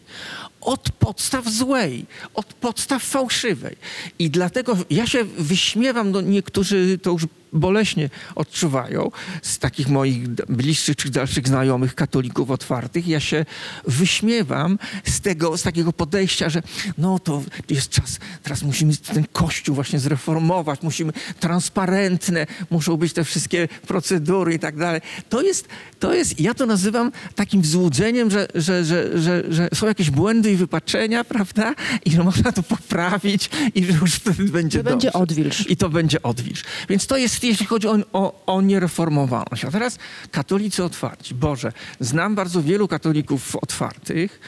od 0.66 0.92
podstaw 0.92 1.50
złej, 1.50 2.06
od 2.34 2.46
podstaw 2.46 3.04
fałszywej. 3.04 3.76
I 4.20 4.30
dlatego 4.30 4.78
ja 4.90 5.08
się 5.08 5.24
wyśmiewam, 5.24 6.12
no 6.12 6.22
niektórzy 6.22 7.00
to 7.02 7.12
już 7.12 7.24
boleśnie 7.56 8.10
odczuwają 8.36 9.12
z 9.42 9.60
takich 9.60 9.88
moich 9.88 10.28
bliższych 10.28 10.96
czy 10.96 11.10
dalszych 11.10 11.48
znajomych 11.48 11.96
katolików 11.96 12.52
otwartych. 12.52 13.08
Ja 13.08 13.20
się 13.20 13.46
wyśmiewam 13.88 14.80
z 15.04 15.22
tego, 15.22 15.58
z 15.58 15.64
takiego 15.64 15.94
podejścia, 15.94 16.50
że 16.50 16.62
no 16.98 17.20
to 17.20 17.44
jest 17.70 17.90
czas, 17.90 18.20
teraz 18.44 18.64
musimy 18.64 18.98
ten 18.98 19.26
kościół 19.34 19.76
właśnie 19.76 20.00
zreformować, 20.00 20.82
musimy 20.82 21.14
transparentne, 21.40 22.48
muszą 22.70 22.98
być 22.98 23.14
te 23.14 23.24
wszystkie 23.24 23.68
procedury 23.88 24.54
i 24.54 24.60
tak 24.60 24.78
dalej. 24.78 25.02
To 25.30 25.42
jest, 25.42 25.68
to 26.00 26.14
jest 26.14 26.40
ja 26.40 26.54
to 26.54 26.66
nazywam 26.66 27.12
takim 27.36 27.66
złudzeniem, 27.66 28.32
że, 28.32 28.48
że, 28.56 28.86
że, 28.86 29.22
że, 29.22 29.44
że 29.50 29.70
są 29.74 29.88
jakieś 29.88 30.10
błędy 30.10 30.52
i 30.52 30.56
wypaczenia, 30.56 31.24
prawda? 31.24 31.76
I 32.06 32.12
że 32.12 32.24
można 32.24 32.52
to 32.52 32.64
poprawić 32.64 33.50
i 33.76 33.86
że 33.86 33.94
już 33.94 34.16
wtedy 34.16 34.44
będzie 34.44 34.76
będzie 34.84 35.08
dobrze. 35.08 35.14
odwilż. 35.14 35.70
I 35.70 35.78
to 35.78 35.90
będzie 35.90 36.22
odwilż. 36.22 36.64
Więc 36.90 37.08
to 37.08 37.18
jest, 37.18 37.36
jeśli 37.48 37.66
chodzi 37.66 37.88
o, 37.88 37.98
o, 38.14 38.44
o 38.46 38.62
niereformowalność. 38.62 39.66
A 39.66 39.72
teraz 39.72 40.00
katolicy 40.32 40.84
otwarci. 40.84 41.36
Boże, 41.36 41.72
znam 42.00 42.36
bardzo 42.36 42.64
wielu 42.64 42.88
katolików 42.88 43.56
otwartych. 43.56 44.40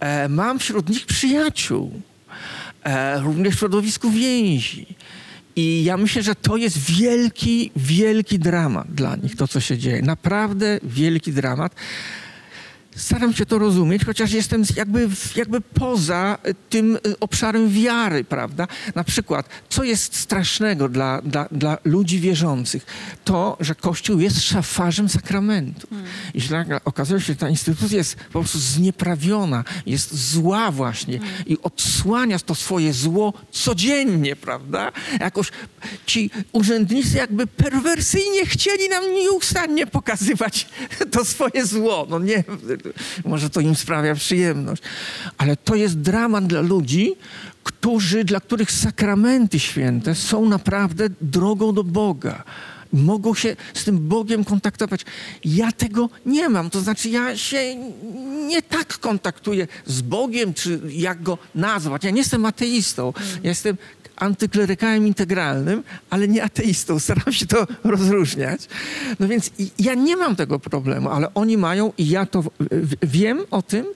E, 0.00 0.28
mam 0.28 0.58
wśród 0.58 0.88
nich 0.88 1.06
przyjaciół. 1.06 2.00
E, 2.84 3.20
również 3.20 3.54
w 3.54 3.58
środowisku 3.58 4.10
więzi. 4.10 4.86
I 5.56 5.84
ja 5.84 5.96
myślę, 5.96 6.22
że 6.22 6.34
to 6.34 6.56
jest 6.56 6.78
wielki, 6.78 7.70
wielki 7.76 8.38
dramat 8.38 8.94
dla 8.94 9.16
nich, 9.16 9.36
to 9.36 9.48
co 9.48 9.60
się 9.60 9.78
dzieje. 9.78 10.02
Naprawdę 10.02 10.80
wielki 10.82 11.32
dramat. 11.32 11.74
Staram 12.96 13.34
się 13.34 13.46
to 13.46 13.58
rozumieć, 13.58 14.04
chociaż 14.04 14.32
jestem 14.32 14.62
jakby, 14.76 15.08
jakby 15.36 15.60
poza 15.60 16.38
y, 16.46 16.54
tym 16.70 16.96
y, 16.96 17.18
obszarem 17.20 17.70
wiary, 17.70 18.24
prawda? 18.24 18.68
Na 18.94 19.04
przykład, 19.04 19.48
co 19.68 19.84
jest 19.84 20.16
strasznego 20.16 20.88
dla, 20.88 21.22
dla, 21.22 21.48
dla 21.52 21.78
ludzi 21.84 22.20
wierzących? 22.20 22.86
To, 23.24 23.56
że 23.60 23.74
Kościół 23.74 24.20
jest 24.20 24.42
szafarzem 24.42 25.08
sakramentu. 25.08 25.86
Jeśli 26.34 26.52
nagle 26.52 26.80
okazuje 26.84 27.20
się, 27.20 27.26
że 27.26 27.36
ta 27.36 27.48
instytucja 27.48 27.98
jest 27.98 28.16
po 28.16 28.40
prostu 28.40 28.58
znieprawiona, 28.58 29.64
jest 29.86 30.14
zła 30.30 30.70
właśnie 30.70 31.20
i 31.46 31.58
odsłania 31.62 32.38
to 32.38 32.54
swoje 32.54 32.92
zło 32.92 33.32
codziennie, 33.50 34.36
prawda? 34.36 34.92
Jakoś 35.20 35.52
ci 36.06 36.30
urzędnicy 36.52 37.16
jakby 37.16 37.46
perwersyjnie 37.46 38.46
chcieli 38.46 38.88
nam 38.88 39.14
nieustannie 39.14 39.86
pokazywać 39.86 40.68
to 41.12 41.24
swoje 41.24 41.66
zło. 41.66 42.06
No 42.10 42.18
nie, 42.18 42.44
może 43.24 43.50
to 43.50 43.60
im 43.60 43.74
sprawia 43.74 44.14
przyjemność, 44.14 44.82
ale 45.38 45.56
to 45.56 45.74
jest 45.74 45.98
dramat 45.98 46.46
dla 46.46 46.60
ludzi, 46.60 47.14
którzy, 47.64 48.24
dla 48.24 48.40
których 48.40 48.72
sakramenty 48.72 49.60
święte 49.60 50.14
są 50.14 50.48
naprawdę 50.48 51.08
drogą 51.20 51.74
do 51.74 51.84
Boga. 51.84 52.44
Mogą 52.92 53.34
się 53.34 53.56
z 53.74 53.84
tym 53.84 54.08
Bogiem 54.08 54.44
kontaktować. 54.44 55.04
Ja 55.44 55.72
tego 55.72 56.08
nie 56.26 56.48
mam. 56.48 56.70
To 56.70 56.80
znaczy, 56.80 57.08
ja 57.08 57.36
się 57.36 57.74
nie 58.46 58.62
tak 58.62 58.98
kontaktuję 58.98 59.68
z 59.86 60.02
Bogiem, 60.02 60.54
czy 60.54 60.80
jak 60.88 61.22
go 61.22 61.38
nazwać. 61.54 62.04
Ja 62.04 62.10
nie 62.10 62.18
jestem 62.18 62.46
ateistą. 62.46 63.12
Ja 63.42 63.48
jestem 63.48 63.76
antyklerykałem 64.16 65.06
integralnym, 65.06 65.82
ale 66.10 66.28
nie 66.28 66.42
ateistą. 66.42 66.98
Staram 66.98 67.32
się 67.32 67.46
to 67.46 67.66
rozróżniać. 67.84 68.68
No 69.20 69.28
więc 69.28 69.50
ja 69.78 69.94
nie 69.94 70.16
mam 70.16 70.36
tego 70.36 70.58
problemu, 70.58 71.08
ale 71.10 71.34
oni 71.34 71.56
mają 71.56 71.92
i 71.98 72.08
ja 72.08 72.26
to 72.26 72.44
wiem 73.02 73.40
o 73.50 73.62
tym 73.62 73.86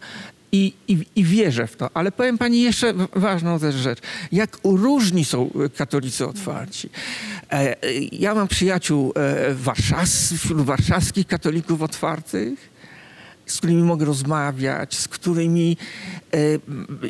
i, 0.53 0.73
i, 0.89 1.07
i 1.16 1.25
wierzę 1.25 1.66
w 1.66 1.77
to. 1.77 1.91
Ale 1.95 2.12
powiem 2.12 2.39
pani 2.39 2.62
jeszcze 2.62 2.95
ważną 3.16 3.59
też 3.59 3.75
rzecz. 3.75 3.99
Jak 4.33 4.59
różni 4.64 5.25
są 5.25 5.51
e, 5.64 5.69
katolicy 5.69 6.27
otwarci. 6.27 6.91
E, 7.53 7.83
e, 7.83 7.93
ja 8.12 8.35
mam 8.35 8.49
przyjaciół 8.49 9.12
warszaws, 9.53 10.33
wśród 10.33 10.61
warszawskich 10.61 11.27
katolików 11.27 11.83
otwartych 11.83 12.78
z 13.49 13.57
którymi 13.57 13.83
mogę 13.83 14.07
rozmawiać, 14.07 14.97
z 14.97 15.09
którymi 15.09 15.77
e, 16.35 16.39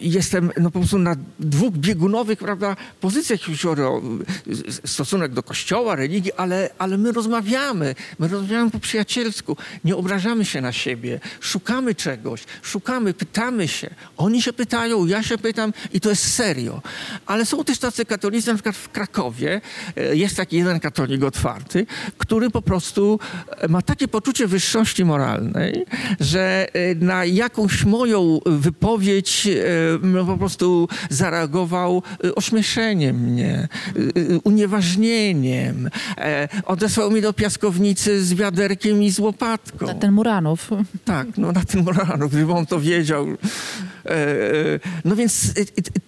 jestem 0.00 0.50
no, 0.60 0.70
po 0.70 0.78
prostu 0.78 0.98
na 0.98 1.16
dwóch 1.40 1.74
biegunowych 1.74 2.38
prawda, 2.38 2.76
pozycjach, 3.00 3.40
jeśli 3.48 3.68
chodzi 3.68 3.82
o 3.82 4.02
e, 4.82 4.88
stosunek 4.88 5.32
do 5.32 5.42
kościoła, 5.42 5.96
religii, 5.96 6.32
ale, 6.32 6.70
ale 6.78 6.98
my 6.98 7.12
rozmawiamy, 7.12 7.94
my 8.18 8.28
rozmawiamy 8.28 8.70
po 8.70 8.80
przyjacielsku, 8.80 9.56
nie 9.84 9.96
obrażamy 9.96 10.44
się 10.44 10.60
na 10.60 10.72
siebie, 10.72 11.20
szukamy 11.40 11.94
czegoś, 11.94 12.44
szukamy, 12.62 13.14
pytamy 13.14 13.68
się. 13.68 13.90
Oni 14.16 14.42
się 14.42 14.52
pytają, 14.52 15.06
ja 15.06 15.22
się 15.22 15.38
pytam 15.38 15.72
i 15.92 16.00
to 16.00 16.10
jest 16.10 16.34
serio. 16.34 16.82
Ale 17.26 17.46
są 17.46 17.64
też 17.64 17.78
tacy 17.78 18.04
katolicy, 18.04 18.48
na 18.48 18.54
przykład 18.54 18.76
w 18.76 18.88
Krakowie 18.88 19.60
e, 19.96 20.16
jest 20.16 20.36
taki 20.36 20.56
jeden 20.56 20.80
katolik 20.80 21.24
otwarty, 21.24 21.86
który 22.18 22.50
po 22.50 22.62
prostu 22.62 23.20
ma 23.68 23.82
takie 23.82 24.08
poczucie 24.08 24.46
wyższości 24.46 25.04
moralnej, 25.04 25.86
że 26.28 26.66
e, 26.72 26.94
na 26.94 27.24
jakąś 27.24 27.84
moją 27.84 28.40
wypowiedź 28.46 29.46
e, 29.46 29.60
no, 30.02 30.24
po 30.24 30.36
prostu 30.38 30.88
zareagował 31.10 32.02
e, 32.24 32.34
ośmieszeniem 32.34 33.16
mnie, 33.16 33.68
unieważnieniem. 34.44 35.90
E, 36.18 36.48
Odesłał 36.64 37.10
mnie 37.10 37.20
do 37.22 37.32
piaskownicy 37.32 38.24
z 38.24 38.34
wiaderkiem 38.34 39.02
i 39.02 39.10
z 39.10 39.18
łopatką. 39.18 39.86
Na 39.86 39.94
ten 39.94 40.12
Muranów. 40.12 40.70
Tak, 41.04 41.26
no 41.36 41.52
na 41.52 41.64
tym 41.64 41.88
rano, 41.88 42.28
gdyby 42.28 42.52
on 42.52 42.66
to 42.66 42.80
wiedział. 42.80 43.26
E, 43.28 43.36
e, 44.06 44.80
No 45.04 45.16
więc 45.16 45.52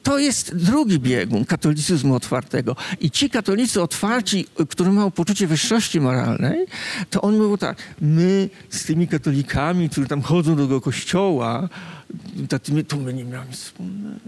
to 0.03 0.19
jest 0.19 0.57
drugi 0.57 0.99
biegun 0.99 1.45
katolicyzmu 1.45 2.15
otwartego. 2.15 2.77
I 3.01 3.11
ci 3.11 3.31
katolicy 3.31 3.83
otwarci, 3.83 4.47
którzy 4.69 4.91
mają 4.91 5.11
poczucie 5.11 5.47
wyższości 5.47 6.01
moralnej, 6.01 6.67
to 7.11 7.21
oni 7.21 7.39
mówią 7.39 7.57
tak, 7.57 7.77
my 8.01 8.49
z 8.71 8.85
tymi 8.85 9.09
katolikami, 9.09 9.89
którzy 9.91 10.07
tam 10.11 10.23
chodzą 10.23 10.57
do 10.57 10.63
tego 10.63 10.81
kościoła, 10.81 11.69
tatymi, 12.49 12.85
to 12.85 12.97
my 12.97 13.15
nie 13.15 13.25
mamy 13.25 13.47
nic 13.47 13.57
wspólnego. 13.57 14.21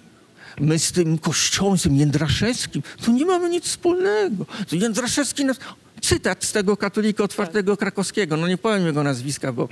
My 0.60 0.78
z 0.78 0.92
tym 0.92 1.18
kościołem, 1.18 1.78
z 1.78 1.82
tym 1.82 1.96
Jędraszewskim, 1.96 2.82
to 3.04 3.12
nie 3.12 3.26
mamy 3.26 3.50
nic 3.50 3.64
wspólnego. 3.64 4.46
To 4.68 4.76
Jędraszewski 4.76 5.44
nas... 5.44 5.56
Cytat 6.00 6.44
z 6.44 6.52
tego 6.52 6.76
katolika 6.76 7.24
otwartego 7.24 7.76
krakowskiego. 7.76 8.36
No 8.36 8.48
nie 8.48 8.58
powiem 8.58 8.86
jego 8.86 9.02
nazwiska, 9.02 9.52
bo 9.52 9.68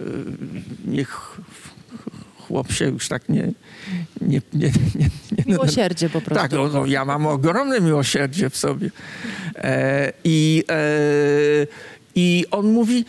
y, 0.00 0.04
niech 0.84 1.40
chłop 2.38 2.72
się 2.72 2.84
już 2.84 3.08
tak 3.08 3.28
nie... 3.28 3.52
nie, 4.20 4.40
nie, 4.52 4.72
nie, 4.94 5.10
nie 5.38 5.44
Miłosierdzie 5.46 6.10
po 6.10 6.20
prostu. 6.20 6.42
tak, 6.42 6.52
no, 6.72 6.86
ja 6.86 7.04
mam 7.04 7.26
ogromne 7.26 7.80
miłosierdzie 7.80 8.50
w 8.50 8.56
sobie. 8.56 8.90
E, 9.54 10.12
i, 10.24 10.64
e, 10.70 11.66
I 12.14 12.44
on 12.50 12.72
mówi, 12.72 13.04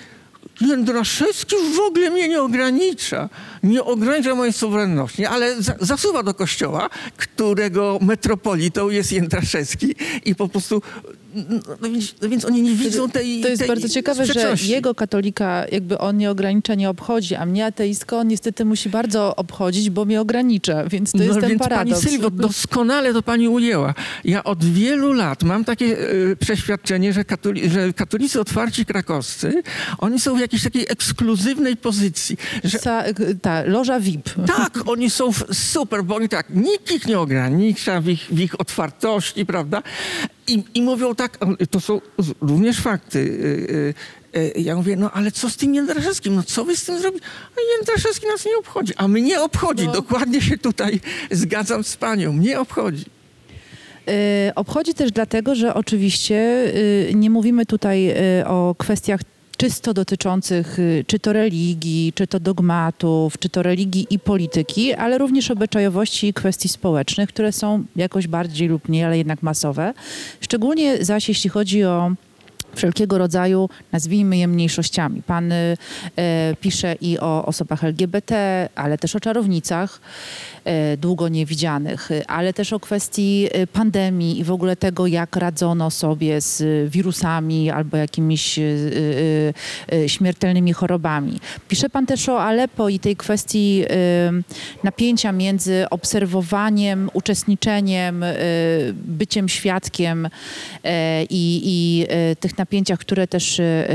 Jędraszewski 0.68 1.56
w 1.76 1.80
ogóle 1.80 2.10
mnie 2.10 2.28
nie 2.28 2.42
ogranicza. 2.42 3.30
Nie 3.64 3.84
ogranicza 3.84 4.36
mojej 4.36 4.54
suwerenności, 4.54 5.26
ale 5.26 5.62
za, 5.62 5.76
zasuwa 5.80 6.24
do 6.24 6.34
kościoła, 6.34 6.90
którego 7.18 8.00
metropolitą 8.02 8.90
jest 8.90 9.12
Jędraszewski 9.12 9.96
i 10.26 10.36
po 10.36 10.48
prostu, 10.48 10.82
no, 11.82 11.90
więc, 11.90 12.16
no 12.22 12.30
więc 12.30 12.46
oni 12.46 12.62
nie 12.62 12.72
widzą 12.76 13.10
tej 13.10 13.42
To 13.42 13.48
jest 13.48 13.60
tej 13.60 13.68
bardzo 13.68 13.90
ciekawe, 13.90 14.26
że 14.26 14.56
jego 14.64 14.96
katolika 14.96 15.66
jakby 15.72 15.98
on 15.98 16.18
nie 16.18 16.32
ogranicza, 16.32 16.76
nie 16.76 16.90
obchodzi, 16.90 17.36
a 17.36 17.46
mnie 17.46 17.66
ateistko 17.66 18.18
on 18.18 18.28
niestety 18.28 18.66
musi 18.66 18.90
bardzo 18.90 19.36
obchodzić, 19.36 19.90
bo 19.90 20.06
mnie 20.06 20.22
ogranicza, 20.22 20.86
więc 20.86 21.12
to 21.12 21.18
jest 21.24 21.34
ten 21.34 21.42
No 21.42 21.48
więc 21.50 21.60
paradoks. 21.60 22.00
Pani 22.02 22.12
Sylwo, 22.12 22.30
doskonale 22.30 23.14
to 23.14 23.22
pani 23.22 23.48
ujęła. 23.50 23.94
Ja 24.24 24.44
od 24.44 24.64
wielu 24.64 25.14
lat 25.14 25.44
mam 25.44 25.66
takie 25.66 25.98
e, 26.32 26.36
przeświadczenie, 26.36 27.14
że, 27.14 27.22
katoli- 27.24 27.70
że 27.70 27.94
katolicy 27.94 28.40
otwarci 28.42 28.86
krakowscy, 28.86 29.64
oni 29.98 30.20
są 30.20 30.36
w 30.36 30.40
jakiejś 30.40 30.64
takiej 30.64 30.86
ekskluzywnej 30.90 31.78
pozycji. 31.78 32.38
Że 32.64 32.78
Sa, 32.80 33.04
ta, 33.42 33.64
loża 33.64 34.00
VIP. 34.00 34.30
tak, 34.48 34.80
oni 34.90 35.10
są 35.10 35.32
super, 35.54 36.04
bo 36.04 36.16
oni 36.16 36.30
tak, 36.30 36.50
nikt 36.50 36.92
ich 36.92 37.08
nie 37.08 37.20
ogranicza 37.20 38.02
w 38.02 38.08
ich, 38.08 38.28
w 38.32 38.40
ich 38.40 38.60
otwartości, 38.62 39.46
prawda? 39.46 39.84
I, 40.48 40.64
I 40.74 40.82
mówią 40.82 41.16
tak, 41.16 41.38
to 41.72 41.80
są 41.80 42.02
również 42.42 42.80
fakty. 42.80 43.20
y, 43.20 44.36
y, 44.36 44.58
y, 44.58 44.62
Ja 44.62 44.76
mówię, 44.76 44.96
no 44.96 45.12
ale 45.12 45.32
co 45.32 45.50
z 45.50 45.58
tym 45.58 45.76
Jędraszewskim? 45.76 46.36
No 46.36 46.44
co 46.44 46.66
wy 46.66 46.76
z 46.78 46.86
tym 46.86 47.00
zrobicie? 47.02 47.26
A 47.58 47.78
Jędraszewski 47.78 48.28
nas 48.28 48.46
nie 48.46 48.58
obchodzi. 48.58 48.94
A 48.98 49.08
mnie 49.08 49.42
obchodzi. 49.42 49.86
No. 49.86 49.92
Dokładnie 49.94 50.42
się 50.42 50.58
tutaj 50.58 51.00
zgadzam 51.32 51.84
z 51.84 51.98
panią. 51.98 52.34
Mnie 52.34 52.60
obchodzi. 52.60 53.06
Obchodzi 54.56 54.94
też 54.94 55.12
dlatego, 55.12 55.56
że 55.56 55.74
oczywiście 55.74 56.72
nie 57.14 57.30
mówimy 57.30 57.66
tutaj 57.66 58.14
o 58.46 58.76
kwestiach 58.78 59.22
czysto 59.58 59.94
dotyczących 59.94 60.80
y, 60.80 61.06
czy 61.08 61.20
to 61.20 61.34
religii, 61.34 62.14
czy 62.16 62.28
to 62.28 62.40
dogmatów, 62.40 63.40
czy 63.40 63.50
to 63.50 63.64
religii 63.64 64.08
i 64.10 64.20
polityki, 64.20 64.94
ale 64.94 65.18
również 65.18 65.52
obyczajowości 65.52 66.28
i 66.28 66.34
kwestii 66.34 66.70
społecznych, 66.70 67.30
które 67.30 67.52
są 67.52 67.84
jakoś 67.96 68.28
bardziej 68.28 68.68
lub 68.68 68.90
mniej, 68.90 69.04
ale 69.04 69.18
jednak 69.18 69.44
masowe. 69.44 69.94
Szczególnie 70.42 71.06
zaś 71.06 71.30
jeśli 71.30 71.50
chodzi 71.50 71.84
o 71.84 72.12
wszelkiego 72.76 73.18
rodzaju, 73.18 73.70
nazwijmy 73.92 74.38
je 74.38 74.48
mniejszościami. 74.48 75.22
Pan 75.22 75.52
y, 75.52 75.78
e, 76.16 76.56
pisze 76.62 76.96
i 77.02 77.20
o 77.20 77.46
osobach 77.46 77.84
LGBT, 77.84 78.70
ale 78.76 78.98
też 78.98 79.16
o 79.16 79.20
czarownicach 79.20 80.02
e, 80.66 80.98
długo 80.98 81.28
niewidzianych, 81.28 82.12
y, 82.12 82.28
ale 82.28 82.54
też 82.54 82.74
o 82.74 82.80
kwestii 82.80 83.48
y, 83.56 83.68
pandemii 83.68 84.40
i 84.40 84.44
w 84.44 84.52
ogóle 84.52 84.76
tego, 84.76 85.08
jak 85.08 85.36
radzono 85.36 85.92
sobie 85.92 86.42
z 86.42 86.62
y, 86.62 86.88
wirusami 86.90 87.70
albo 87.70 87.98
jakimiś 87.98 88.60
y, 88.60 88.62
y, 88.62 89.96
y, 89.96 90.10
śmiertelnymi 90.10 90.74
chorobami. 90.74 91.40
Pisze 91.68 91.90
pan 91.90 92.06
też 92.06 92.30
o 92.30 92.42
Aleppo 92.42 92.90
i 92.90 93.00
tej 93.00 93.16
kwestii 93.16 93.86
y, 93.86 94.84
napięcia 94.84 95.32
między 95.32 95.86
obserwowaniem, 95.90 97.10
uczestniczeniem, 97.14 98.24
y, 98.24 98.94
byciem 98.94 99.50
świadkiem 99.50 100.30
i, 101.30 102.08
tych 102.40 102.54
napięciach, 102.64 103.00
które 103.00 103.28
też 103.28 103.60
e, 103.60 103.86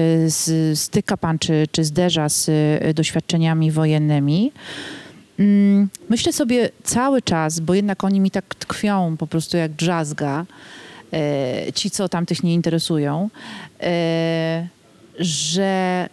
styka 0.75 1.17
pan 1.17 1.39
czy, 1.39 1.67
czy 1.73 1.85
zderza 1.85 2.29
z 2.29 2.49
e, 2.49 2.95
doświadczeniami 2.95 3.71
wojennymi. 3.71 4.53
Mm, 5.39 5.89
Myślę 6.09 6.33
sobie 6.33 6.71
cały 6.85 7.23
czas, 7.23 7.61
bo 7.61 7.75
jednak 7.75 8.05
oni 8.05 8.21
mi 8.21 8.31
tak 8.31 8.55
tkwią 8.55 9.17
po 9.17 9.27
prostu 9.27 9.57
jak 9.57 9.73
drzazga, 9.73 10.47
e, 11.13 11.73
ci, 11.73 11.91
co 11.91 12.09
tamtych 12.09 12.43
nie 12.43 12.55
interesują, 12.55 13.31
że 15.19 16.09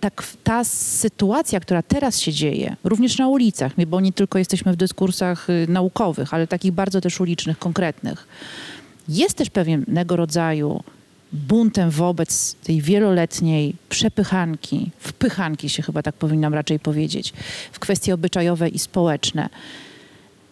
tak, 0.00 0.24
ta 0.44 0.64
sytuacja, 0.64 1.60
która 1.60 1.82
teraz 1.82 2.20
się 2.20 2.32
dzieje, 2.32 2.76
również 2.84 3.18
na 3.18 3.28
ulicach, 3.28 3.72
bo 3.86 4.00
nie 4.00 4.12
tylko 4.12 4.38
jesteśmy 4.38 4.72
w 4.72 4.76
dyskursach 4.76 5.50
y, 5.50 5.66
naukowych, 5.68 6.34
ale 6.34 6.46
takich 6.46 6.72
bardzo 6.72 7.00
też 7.00 7.20
ulicznych, 7.20 7.58
konkretnych, 7.58 8.26
jest 9.08 9.34
też 9.34 9.50
pewnego 9.50 10.16
rodzaju 10.16 10.82
buntem 11.32 11.90
wobec 11.90 12.54
tej 12.54 12.80
wieloletniej 12.80 13.74
przepychanki, 13.88 14.90
wpychanki 14.98 15.68
się 15.68 15.82
chyba 15.82 16.02
tak 16.02 16.14
powinnam 16.14 16.54
raczej 16.54 16.78
powiedzieć, 16.80 17.32
w 17.72 17.78
kwestie 17.78 18.14
obyczajowe 18.14 18.68
i 18.68 18.78
społeczne. 18.78 19.48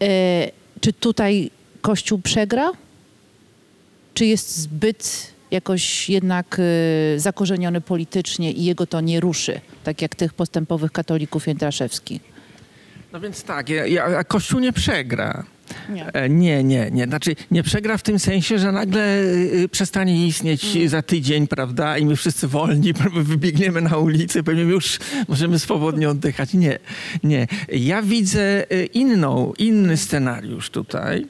E, 0.03 0.51
czy 0.81 0.93
tutaj 0.93 1.51
Kościół 1.81 2.19
przegra? 2.19 2.71
Czy 4.15 4.27
jest 4.27 4.57
zbyt 4.57 5.33
jakoś 5.51 6.11
jednak 6.11 6.59
y, 6.59 7.21
zakorzeniony 7.21 7.81
politycznie 7.81 8.53
i 8.53 8.65
jego 8.65 8.87
to 8.87 9.01
nie 9.01 9.21
ruszy, 9.21 9.61
tak 9.85 10.03
jak 10.03 10.15
tych 10.15 10.35
postępowych 10.35 10.93
katolików 10.93 11.47
jędraszewskich? 11.47 12.23
No 13.13 13.21
więc 13.21 13.43
tak, 13.43 13.69
ja, 13.69 13.87
ja, 13.87 14.25
Kościół 14.25 14.61
nie 14.61 14.73
przegra. 14.73 15.45
Nie. 15.89 16.07
E, 16.13 16.29
Nie, 16.29 16.65
nie, 16.65 16.91
nie. 16.91 17.05
Znaczy 17.05 17.37
nie 17.51 17.63
przegra 17.63 17.99
w 17.99 18.03
tym 18.03 18.19
sensie, 18.19 18.59
że 18.59 18.73
nagle 18.73 19.21
y, 19.23 19.69
przestanie 19.69 20.27
istnieć 20.27 20.91
za 20.91 21.03
tydzień, 21.03 21.47
prawda? 21.47 21.99
I 21.99 22.07
my 22.07 22.17
wszyscy 22.17 22.49
wolni 22.49 22.93
wybiegniemy 23.15 23.81
na 23.81 23.97
ulicę, 23.97 24.43
powiemy 24.43 24.73
już 24.73 24.99
możemy 25.29 25.59
swobodnie 25.59 26.09
oddychać. 26.09 26.55
Nie, 26.55 26.79
nie. 27.23 27.47
Ja 27.73 28.03
widzę 28.03 28.73
y, 28.73 28.85
inną, 28.87 29.53
inny 29.59 29.97
scenariusz 29.97 30.71
tutaj. 30.71 31.27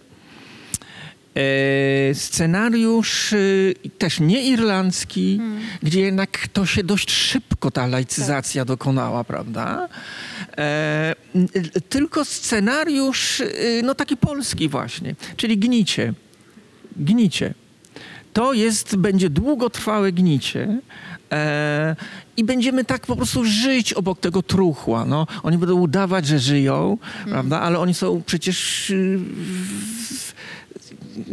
E, 1.38 2.14
scenariusz 2.14 3.32
y, 3.32 3.74
też 3.98 4.20
nie 4.20 4.42
irlandzki, 4.44 5.40
gdzie 5.82 6.00
jednak 6.00 6.48
to 6.52 6.66
się 6.66 6.84
dość 6.84 7.10
szybko 7.10 7.70
ta 7.70 7.86
laicyzacja 7.86 8.64
dokonała, 8.64 9.24
prawda? 9.24 9.88
E, 10.58 11.14
y, 11.76 11.80
tylko 11.80 12.24
scenariusz 12.24 13.40
y, 13.40 13.80
no 13.84 13.94
taki 13.94 14.16
polski 14.16 14.68
właśnie, 14.68 15.14
czyli 15.36 15.58
gnicie. 15.58 16.14
Gnicie. 16.96 17.54
To 18.32 18.52
jest, 18.52 18.96
będzie 18.96 19.30
długotrwałe 19.30 20.12
gnicie. 20.12 20.80
E, 21.32 21.96
I 22.36 22.44
będziemy 22.44 22.84
tak 22.84 23.06
po 23.06 23.16
prostu 23.16 23.44
żyć 23.44 23.92
obok 23.92 24.20
tego 24.20 24.42
truchła. 24.42 25.04
No. 25.04 25.26
Oni 25.42 25.58
będą 25.58 25.74
udawać, 25.80 26.26
że 26.26 26.38
żyją, 26.38 26.98
prawda? 27.28 27.60
ale 27.60 27.78
oni 27.78 27.94
są 27.94 28.22
przecież 28.26 28.92
w- 28.96 30.27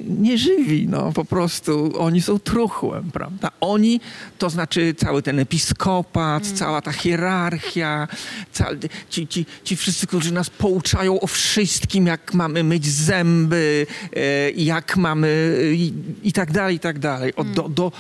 nieżywi, 0.07 0.88
no 0.88 1.11
po 1.11 1.25
prostu 1.25 1.93
oni 1.97 2.21
są 2.21 2.39
truchłem, 2.39 3.11
prawda? 3.11 3.51
Oni, 3.61 4.01
to 4.38 4.49
znaczy 4.49 4.93
cały 4.97 5.21
ten 5.21 5.39
episkopat, 5.39 6.47
cała 6.47 6.81
ta 6.81 6.91
hierarchia, 6.91 8.07
cały, 8.51 8.79
ci, 9.09 9.27
ci, 9.27 9.45
ci 9.63 9.75
wszyscy, 9.75 10.07
którzy 10.07 10.33
nas 10.33 10.49
pouczają 10.49 11.19
o 11.19 11.27
wszystkim, 11.27 12.07
jak 12.07 12.33
mamy 12.33 12.63
myć 12.63 12.86
zęby, 12.86 13.88
e, 14.15 14.51
jak 14.51 14.97
mamy 14.97 15.59
i, 15.73 15.93
i 16.23 16.33
tak 16.33 16.51
dalej, 16.51 16.75
i 16.75 16.79
tak 16.79 16.99
dalej. 16.99 17.36
Od, 17.36 17.51
do, 17.51 17.69
do, 17.69 17.91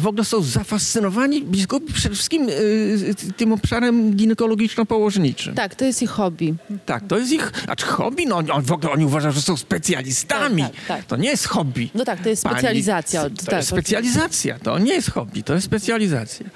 w- 0.00 0.06
ogóle 0.06 0.24
są 0.24 0.42
zafascynowani 0.42 1.42
biskupi 1.42 1.92
przede 1.92 2.14
wszystkim 2.14 2.48
y, 2.48 3.14
tym 3.36 3.52
obszarem 3.52 4.16
ginekologiczno-położniczym. 4.16 5.54
Tak, 5.54 5.74
to 5.74 5.84
jest 5.84 6.02
ich 6.02 6.10
hobby. 6.10 6.54
Tak, 6.86 7.06
to 7.08 7.18
jest 7.18 7.32
ich, 7.32 7.52
znaczy 7.64 7.86
hobby, 7.86 8.26
no 8.26 8.36
oni- 8.36 8.48
w 8.62 8.72
ogóle 8.72 8.92
oni 8.92 9.04
uważają, 9.04 9.32
że 9.32 9.42
są 9.42 9.56
specjalistami. 9.56 10.62
Tak, 10.62 10.72
tak, 10.72 10.86
tak. 10.88 11.04
To 11.04 11.16
nie 11.16 11.28
jest 11.30 11.46
hobby. 11.46 11.90
No 11.94 12.04
tak, 12.04 12.22
to 12.22 12.28
jest 12.28 12.42
Pani- 12.44 12.54
specjalizacja. 12.54 13.22
To 13.22 13.30
tak, 13.46 13.54
jest 13.56 13.68
specjalizacja, 13.68 14.58
to 14.58 14.78
nie 14.78 14.92
jest 14.94 15.10
hobby, 15.10 15.42
to 15.42 15.54
jest 15.54 15.66
specjalizacja. 15.66 16.46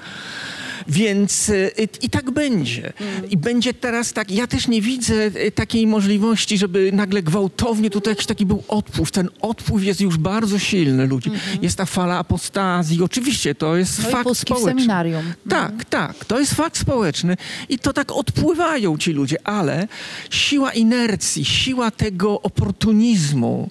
Więc 0.89 1.49
y, 1.49 1.71
i 2.03 2.11
tak 2.11 2.31
będzie. 2.31 2.93
Mm. 3.01 3.31
I 3.31 3.37
będzie 3.37 3.75
teraz 3.75 4.13
tak, 4.13 4.31
ja 4.31 4.47
też 4.47 4.69
nie 4.69 4.83
widzę 4.83 5.15
y, 5.47 5.53
takiej 5.53 5.87
możliwości, 5.87 6.59
żeby 6.59 6.91
nagle 6.93 7.23
gwałtownie 7.23 7.91
tutaj 7.91 8.13
jakiś 8.13 8.27
taki 8.27 8.47
był 8.47 8.63
odpływ. 8.69 9.11
Ten 9.11 9.29
odpływ 9.41 9.85
jest 9.85 10.01
już 10.01 10.17
bardzo 10.17 10.59
silny 10.59 11.07
ludzi. 11.07 11.31
Jest 11.63 11.77
ta 11.79 11.85
fala 11.87 12.19
apostazji. 12.19 13.03
Oczywiście 13.03 13.55
to 13.55 13.77
jest 13.77 13.99
Mhm. 13.99 14.13
No 14.13 14.25
fakt 14.25 14.39
społeczny. 14.39 14.71
seminarium. 14.71 15.25
Tak, 15.49 15.85
tak. 15.85 16.25
To 16.25 16.41
jest 16.41 16.55
fakt 16.55 16.79
społeczny 16.79 17.37
i 17.69 17.79
to 17.79 17.93
tak 17.93 18.13
odpływają 18.13 18.99
ci 18.99 19.13
ludzie, 19.13 19.37
ale 19.47 19.89
siła 20.31 20.73
inercji, 20.73 21.45
siła 21.45 21.91
tego 21.91 22.41
oportunizmu 22.43 23.71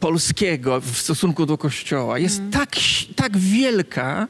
polskiego 0.00 0.80
w 0.80 0.98
stosunku 0.98 1.46
do 1.46 1.58
Kościoła 1.58 2.18
jest 2.18 2.42
tak, 2.52 2.76
si- 2.76 3.06
tak 3.14 3.38
wielka, 3.38 4.28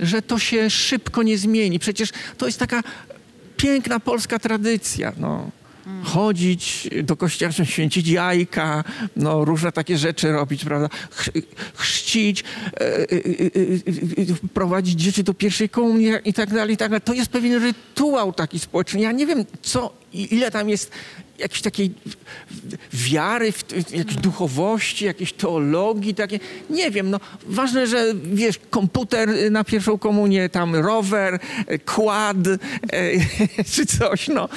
że 0.00 0.22
to 0.22 0.38
się 0.38 0.70
szybko 0.70 1.22
nie 1.22 1.38
zmieni. 1.38 1.55
Przecież 1.80 2.10
to 2.38 2.46
jest 2.46 2.58
taka 2.58 2.82
piękna 3.56 4.00
polska 4.00 4.38
tradycja. 4.38 5.12
No. 5.18 5.50
Chodzić 6.04 6.88
do 7.02 7.16
kościoła, 7.16 7.52
święcić 7.52 8.08
jajka, 8.08 8.84
no, 9.16 9.44
różne 9.44 9.72
takie 9.72 9.98
rzeczy 9.98 10.32
robić, 10.32 10.64
prawda? 10.64 10.88
Ch- 11.10 11.30
chrzcić, 11.74 12.44
e, 12.74 12.80
e, 12.80 13.00
e, 13.00 13.06
e, 13.08 14.32
e, 14.32 14.48
prowadzić 14.54 15.00
dzieci 15.00 15.24
do 15.24 15.34
pierwszej 15.34 15.68
komunii 15.68 16.12
i 16.24 16.32
tak 16.32 16.54
dalej, 16.54 16.74
i 16.74 16.76
tak 16.76 16.90
dalej. 16.90 17.02
To 17.04 17.14
jest 17.14 17.30
pewien 17.30 17.62
rytuał 17.62 18.32
taki 18.32 18.58
społeczny. 18.58 19.00
Ja 19.00 19.12
nie 19.12 19.26
wiem, 19.26 19.44
co, 19.62 19.92
ile 20.24 20.50
tam 20.50 20.68
jest 20.68 20.90
jakiejś 21.38 21.62
takiej 21.62 21.90
wiary, 22.92 23.52
jakiejś 23.92 24.16
duchowości, 24.16 25.04
jakiejś 25.04 25.32
teologii, 25.32 26.14
takie, 26.14 26.40
nie 26.70 26.90
wiem, 26.90 27.10
no 27.10 27.20
ważne, 27.46 27.86
że 27.86 28.14
wiesz, 28.24 28.60
komputer 28.70 29.28
na 29.50 29.64
pierwszą 29.64 29.98
komunię, 29.98 30.48
tam 30.48 30.76
rower, 30.76 31.38
kład, 31.84 32.36
e, 32.46 32.60
czy 33.72 33.86
coś, 33.86 34.28
no, 34.28 34.48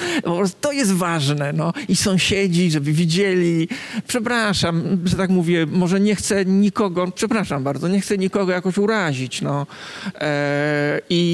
to 0.60 0.72
jest 0.72 0.92
ważne, 0.92 1.52
no, 1.52 1.72
i 1.88 1.96
sąsiedzi, 1.96 2.70
żeby 2.70 2.92
widzieli, 2.92 3.68
przepraszam, 4.06 4.98
że 5.04 5.16
tak 5.16 5.30
mówię, 5.30 5.66
może 5.66 6.00
nie 6.00 6.14
chcę 6.14 6.44
nikogo, 6.44 7.12
przepraszam 7.14 7.64
bardzo, 7.64 7.88
nie 7.88 8.00
chcę 8.00 8.18
nikogo 8.18 8.52
jakoś 8.52 8.78
urazić, 8.78 9.42
no, 9.42 9.66
e, 10.14 11.00
i, 11.10 11.29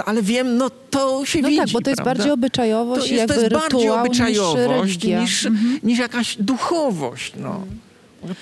no, 0.00 0.04
ale 0.12 0.22
wiem, 0.22 0.56
no, 0.56 0.70
to 0.90 1.26
się 1.26 1.40
No 1.40 1.48
widzi, 1.48 1.60
tak, 1.60 1.70
bo 1.70 1.80
to 1.80 1.90
jest 1.90 1.96
prawda? 2.02 2.14
bardziej 2.14 2.32
obyczajowość 2.32 3.00
To 3.00 3.06
i 3.06 3.10
jest, 3.16 3.20
jakby 3.20 3.34
to 3.34 3.40
jest 3.40 3.52
bardziej 3.70 3.90
obyczajowość 3.90 5.04
niż 5.04 5.20
niż, 5.20 5.46
Mhm. 5.46 5.80
niż 5.82 5.98
jakaś 5.98 6.36
duchowość. 6.36 7.32
No. 7.36 7.62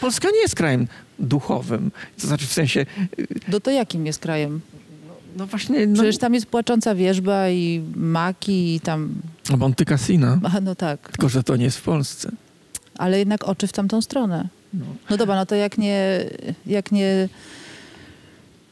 Polska 0.00 0.28
nie 0.30 0.38
jest 0.40 0.54
krajem 0.54 0.86
duchowym. 1.18 1.90
To 2.20 2.26
znaczy 2.26 2.46
w 2.46 2.52
sensie, 2.52 2.86
y, 3.18 3.26
No 3.48 3.60
to 3.60 3.70
jakim 3.70 4.06
jest 4.06 4.18
krajem? 4.18 4.60
no 5.36 5.46
właśnie, 5.46 5.86
no, 5.86 5.94
Przecież 5.94 6.18
tam 6.18 6.34
jest 6.34 6.46
płacząca 6.46 6.94
wierzba 6.94 7.48
i 7.50 7.82
maki 7.96 8.74
i 8.74 8.80
tam... 8.80 9.14
Monte 9.58 9.84
Cassino, 9.84 10.38
A, 10.54 10.60
no 10.60 10.74
tak, 10.74 11.08
tylko 11.08 11.28
że 11.28 11.42
to 11.42 11.56
nie 11.56 11.64
jest 11.64 11.78
w 11.78 11.82
Polsce. 11.82 12.30
ale 12.98 13.18
jednak 13.18 13.44
oczy 13.44 13.66
w 13.66 13.72
tamtą 13.72 14.02
stronę. 14.02 14.48
No 15.10 15.16
dobra, 15.16 15.34
no 15.36 15.46
to 15.46 15.54
jak 15.54 15.78
nie, 15.78 16.24
jak 16.66 16.92
nie 16.92 17.28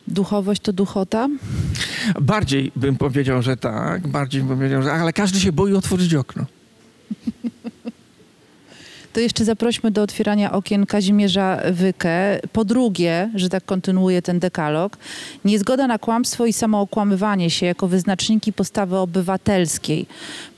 duchowość, 0.08 0.62
to 0.62 0.72
duchota? 0.72 1.28
Bardziej 2.20 2.72
bym 2.76 2.96
powiedział, 2.96 3.42
że 3.42 3.56
tak, 3.56 4.06
bardziej 4.06 4.42
bym 4.42 4.56
powiedział, 4.56 4.82
że 4.82 4.92
ale 4.92 5.12
każdy 5.12 5.40
się 5.40 5.52
boi 5.52 5.74
otworzyć 5.74 6.14
okno. 6.14 6.44
To 9.16 9.20
jeszcze 9.20 9.44
zaprośmy 9.44 9.90
do 9.90 10.02
otwierania 10.02 10.52
okien 10.52 10.86
Kazimierza 10.86 11.60
Wykę. 11.72 12.40
Po 12.52 12.64
drugie, 12.64 13.30
że 13.34 13.48
tak 13.48 13.64
kontynuuje 13.64 14.22
ten 14.22 14.38
dekalog, 14.38 14.96
niezgoda 15.44 15.86
na 15.86 15.98
kłamstwo 15.98 16.46
i 16.46 16.52
samookłamywanie 16.52 17.50
się 17.50 17.66
jako 17.66 17.88
wyznaczniki 17.88 18.52
postawy 18.52 18.96
obywatelskiej. 18.96 20.06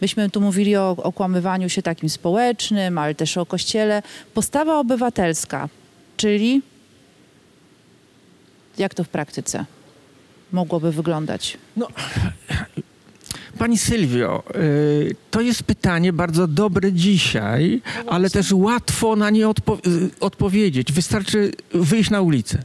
Myśmy 0.00 0.30
tu 0.30 0.40
mówili 0.40 0.76
o 0.76 0.96
okłamywaniu 1.02 1.68
się 1.68 1.82
takim 1.82 2.08
społecznym, 2.08 2.98
ale 2.98 3.14
też 3.14 3.36
o 3.36 3.46
kościele. 3.46 4.02
Postawa 4.34 4.78
obywatelska, 4.78 5.68
czyli 6.16 6.62
jak 8.78 8.94
to 8.94 9.04
w 9.04 9.08
praktyce 9.08 9.64
mogłoby 10.52 10.92
wyglądać? 10.92 11.58
No, 11.76 11.88
Pani 13.58 13.78
Sylwio, 13.78 14.42
y, 14.56 15.16
to 15.30 15.40
jest 15.40 15.62
pytanie 15.62 16.12
bardzo 16.12 16.46
dobre 16.46 16.92
dzisiaj, 16.92 17.82
ale 18.06 18.30
też 18.30 18.52
łatwo 18.52 19.16
na 19.16 19.30
nie 19.30 19.46
odpo- 19.46 19.88
y, 19.88 20.10
odpowiedzieć. 20.20 20.92
Wystarczy 20.92 21.52
wyjść 21.74 22.10
na 22.10 22.20
ulicę. 22.20 22.62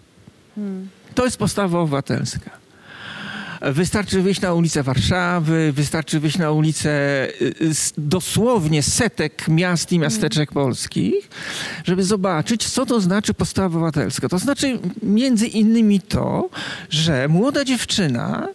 To 1.16 1.26
jest 1.26 1.38
postawa 1.38 1.80
obywatelska. 1.80 2.50
Wystarczy 3.72 4.22
wyjść 4.22 4.42
na 4.42 4.54
ulicę 4.54 4.84
Warszawy, 4.84 5.72
wystarczy 5.72 6.20
wyjść 6.20 6.38
na 6.38 6.52
ulicę 6.52 6.90
y, 7.42 7.56
y, 7.62 7.72
dosłownie 7.98 8.84
setek 8.84 9.48
miast 9.48 9.92
i 9.92 10.00
miasteczek 10.00 10.52
polskich, 10.52 11.30
żeby 11.84 12.04
zobaczyć, 12.04 12.70
co 12.70 12.86
to 12.86 13.02
znaczy 13.02 13.34
postawa 13.34 13.66
obywatelska. 13.66 14.30
To 14.30 14.40
znaczy 14.40 14.80
między 15.04 15.48
innymi 15.48 16.02
to, 16.02 16.50
że 16.90 17.28
młoda 17.28 17.66
dziewczyna 17.66 18.48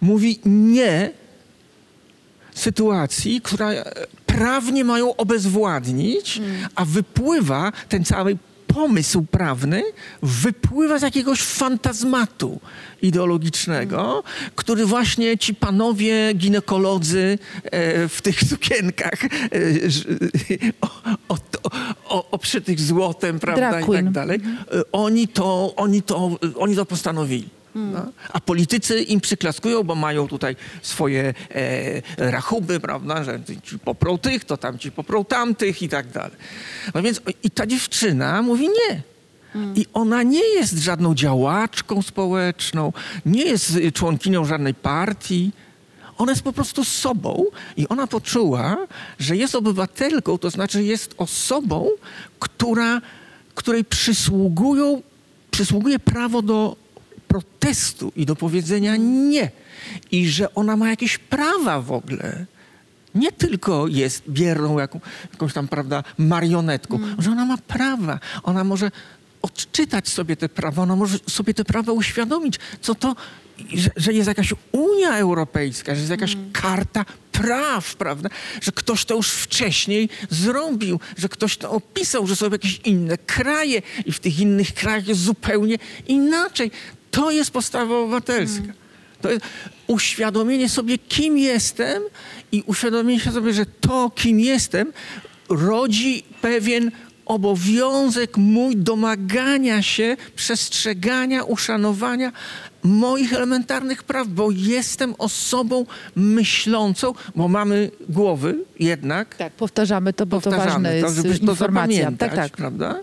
mówi 0.00 0.40
nie 0.44 1.10
sytuacji, 2.54 3.40
która 3.40 3.70
e, 3.70 3.84
prawnie 4.26 4.84
mają 4.84 5.16
obezwładnić, 5.16 6.40
a 6.74 6.84
wypływa 6.84 7.72
ten 7.88 8.04
cały 8.04 8.38
pomysł 8.76 9.22
prawny, 9.30 9.82
wypływa 10.22 10.98
z 10.98 11.02
jakiegoś 11.02 11.40
fantazmatu 11.42 12.60
ideologicznego, 13.02 14.22
który 14.54 14.86
właśnie 14.86 15.38
ci 15.38 15.54
panowie 15.54 16.32
ginekolodzy 16.34 17.38
e, 17.64 18.08
w 18.08 18.22
tych 18.22 18.40
sukienkach 18.40 19.24
e, 19.24 19.28
o, 20.80 20.88
o, 21.28 21.36
o, 22.08 22.30
obszytych 22.30 22.80
złotem, 22.80 23.38
prawda, 23.38 23.80
i 23.80 23.92
tak 23.92 24.10
dalej, 24.10 24.40
e, 24.72 24.82
oni 24.92 25.28
to, 25.28 25.74
oni 25.76 26.02
to, 26.02 26.38
oni 26.58 26.76
to 26.76 26.86
postanowili. 26.86 27.48
No. 27.76 28.12
A 28.32 28.40
politycy 28.40 29.02
im 29.02 29.20
przyklaskują, 29.20 29.82
bo 29.82 29.94
mają 29.94 30.28
tutaj 30.28 30.56
swoje 30.82 31.34
e, 31.54 32.30
rachuby, 32.30 32.80
prawda, 32.80 33.24
że 33.24 33.40
ci 33.62 33.78
poprą 33.78 34.18
tych, 34.18 34.44
to 34.44 34.56
tam 34.56 34.78
ci 34.78 34.92
poprą 34.92 35.24
tamtych 35.24 35.82
i 35.82 35.88
tak 35.88 36.08
dalej. 36.08 36.36
No 36.94 37.02
więc 37.02 37.20
i 37.42 37.50
ta 37.50 37.66
dziewczyna 37.66 38.42
mówi 38.42 38.68
nie. 38.68 39.02
I 39.74 39.86
ona 39.94 40.22
nie 40.22 40.44
jest 40.44 40.78
żadną 40.78 41.14
działaczką 41.14 42.02
społeczną, 42.02 42.92
nie 43.26 43.44
jest 43.44 43.76
y, 43.76 43.92
członkinią 43.92 44.44
żadnej 44.44 44.74
partii. 44.74 45.52
Ona 46.18 46.32
jest 46.32 46.42
po 46.42 46.52
prostu 46.52 46.84
sobą 46.84 47.44
i 47.76 47.88
ona 47.88 48.06
poczuła, 48.06 48.76
że 49.18 49.36
jest 49.36 49.54
obywatelką, 49.54 50.38
to 50.38 50.50
znaczy 50.50 50.84
jest 50.84 51.14
osobą, 51.16 51.88
która, 52.38 53.00
której 53.54 53.84
przysługują, 53.84 55.02
przysługuje 55.50 55.98
prawo 55.98 56.42
do 56.42 56.76
protestu 57.40 58.12
i 58.16 58.26
do 58.26 58.36
powiedzenia 58.36 58.96
nie. 58.96 59.50
I 60.10 60.28
że 60.28 60.54
ona 60.54 60.76
ma 60.76 60.90
jakieś 60.90 61.18
prawa 61.18 61.80
w 61.80 61.92
ogóle. 61.92 62.46
Nie 63.14 63.32
tylko 63.32 63.88
jest 63.88 64.22
bierną 64.28 64.78
jaką, 64.78 65.00
jakąś 65.32 65.52
tam, 65.52 65.68
prawda, 65.68 66.04
marionetką, 66.18 66.98
że 67.18 67.30
ona 67.30 67.44
ma 67.44 67.58
prawa. 67.58 68.20
Ona 68.42 68.64
może 68.64 68.90
odczytać 69.42 70.08
sobie 70.08 70.36
te 70.36 70.48
prawa, 70.48 70.82
ona 70.82 70.96
może 70.96 71.18
sobie 71.28 71.54
te 71.54 71.64
prawa 71.64 71.92
uświadomić, 71.92 72.58
co 72.80 72.94
to, 72.94 73.16
że, 73.74 73.90
że 73.96 74.12
jest 74.12 74.28
jakaś 74.28 74.54
Unia 74.72 75.16
Europejska, 75.18 75.94
że 75.94 76.00
jest 76.00 76.10
jakaś 76.10 76.36
karta 76.52 77.04
praw, 77.32 77.96
prawda? 77.96 78.28
Że 78.62 78.72
ktoś 78.72 79.04
to 79.04 79.14
już 79.14 79.30
wcześniej 79.30 80.08
zrobił, 80.30 81.00
że 81.16 81.28
ktoś 81.28 81.56
to 81.56 81.70
opisał, 81.70 82.26
że 82.26 82.36
są 82.36 82.50
jakieś 82.50 82.80
inne 82.84 83.18
kraje 83.18 83.82
i 84.06 84.12
w 84.12 84.20
tych 84.20 84.40
innych 84.40 84.74
krajach 84.74 85.08
jest 85.08 85.20
zupełnie 85.20 85.78
inaczej. 86.06 86.70
To 87.16 87.30
jest 87.30 87.50
postawa 87.50 87.98
obywatelska. 87.98 88.72
To 89.22 89.30
jest 89.30 89.44
uświadomienie 89.86 90.68
sobie, 90.68 90.98
kim 90.98 91.38
jestem 91.38 92.02
i 92.52 92.62
uświadomienie 92.66 93.20
sobie, 93.20 93.52
że 93.52 93.66
to, 93.66 94.10
kim 94.14 94.40
jestem, 94.40 94.92
rodzi 95.48 96.22
pewien 96.40 96.90
obowiązek 97.26 98.36
mój 98.36 98.76
domagania 98.76 99.82
się 99.82 100.16
przestrzegania, 100.34 101.44
uszanowania 101.44 102.32
moich 102.86 103.32
elementarnych 103.32 104.02
praw, 104.02 104.28
bo 104.28 104.50
jestem 104.50 105.14
osobą 105.18 105.86
myślącą, 106.16 107.14
bo 107.36 107.48
mamy 107.48 107.90
głowy 108.08 108.58
jednak, 108.78 109.34
Tak, 109.36 109.52
powtarzamy 109.52 110.12
to, 110.12 110.26
bo 110.26 110.40
to 110.40 110.50
ważne 110.50 110.64
powtarzamy 110.64 110.96
jest 110.96 111.16
żeby 111.16 111.28
to 111.28 111.34
informacja. 111.34 111.66
zapamiętać, 111.96 112.30
Tak, 112.30 112.36
tak. 112.38 112.56
prawda? 112.56 113.00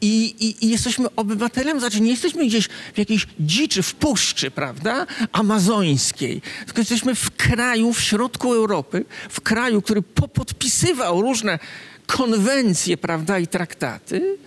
I, 0.00 0.34
i, 0.40 0.66
I 0.66 0.70
jesteśmy 0.70 1.06
obywatelem, 1.16 1.80
znaczy 1.80 2.00
nie 2.00 2.10
jesteśmy 2.10 2.46
gdzieś 2.46 2.68
w 2.94 2.98
jakiejś 2.98 3.26
dziczy, 3.40 3.82
w 3.82 3.94
puszczy, 3.94 4.50
prawda, 4.50 5.06
amazońskiej, 5.32 6.42
tylko 6.66 6.80
jesteśmy 6.80 7.14
w 7.14 7.30
kraju, 7.30 7.92
w 7.92 8.00
środku 8.00 8.54
Europy, 8.54 9.04
w 9.30 9.40
kraju, 9.40 9.82
który 9.82 10.02
popodpisywał 10.02 11.22
różne 11.22 11.58
konwencje, 12.06 12.96
prawda, 12.96 13.38
i 13.38 13.46
traktaty 13.46 14.38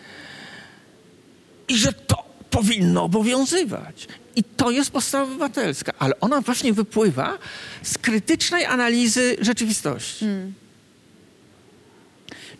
i 1.67 1.77
że 1.77 1.93
to 1.93 2.23
powinno 2.49 3.03
obowiązywać. 3.03 4.07
I 4.35 4.43
to 4.43 4.71
jest 4.71 4.91
podstawa 4.91 5.23
obywatelska, 5.23 5.93
ale 5.99 6.19
ona 6.19 6.41
właśnie 6.41 6.73
wypływa 6.73 7.37
z 7.83 7.97
krytycznej 7.97 8.65
analizy 8.65 9.35
rzeczywistości. 9.41 10.25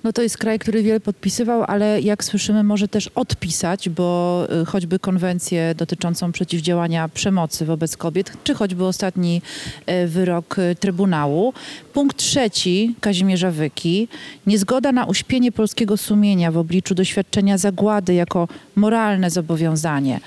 No 0.04 0.14
to 0.14 0.22
jest 0.22 0.38
kraj, 0.38 0.60
który 0.60 0.84
wiele 0.84 1.00
podpisywał, 1.00 1.64
ale 1.68 2.02
jak 2.02 2.24
słyszymy, 2.24 2.64
może 2.64 2.88
też 2.88 3.08
odpisać, 3.08 3.90
bo 3.90 4.48
y, 4.62 4.66
choćby 4.66 5.00
konwencję 5.00 5.76
dotyczącą 5.76 6.32
przeciwdziałania 6.32 7.10
przemocy 7.10 7.66
wobec 7.66 7.98
kobiet, 7.98 8.32
czy 8.44 8.54
choćby 8.54 8.86
ostatni 8.86 9.42
y, 9.90 10.08
wyrok 10.08 10.60
y, 10.60 10.76
Trybunału. 10.80 11.54
Punkt 11.94 12.18
trzeci 12.18 12.96
Kazimierza 13.02 13.52
Wyki. 13.52 14.08
Niezgoda 14.48 14.92
na 14.92 15.06
uśpienie 15.06 15.52
polskiego 15.52 15.98
sumienia 15.98 16.52
w 16.52 16.58
obliczu 16.58 16.96
doświadczenia 16.96 17.58
zagłady 17.58 18.14
jako 18.14 18.48
moralne 18.76 19.30
zobowiązanie. 19.30 20.20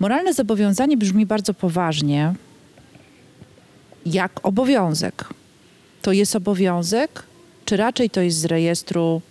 Moralne 0.00 0.34
zobowiązanie 0.34 0.96
brzmi 0.96 1.26
bardzo 1.26 1.54
poważnie, 1.54 2.34
jak 4.06 4.40
obowiązek. 4.42 5.28
To 6.02 6.12
jest 6.12 6.36
obowiązek, 6.36 7.22
czy 7.64 7.76
raczej 7.76 8.10
to 8.10 8.20
jest 8.20 8.38
z 8.38 8.44
rejestru 8.44 9.22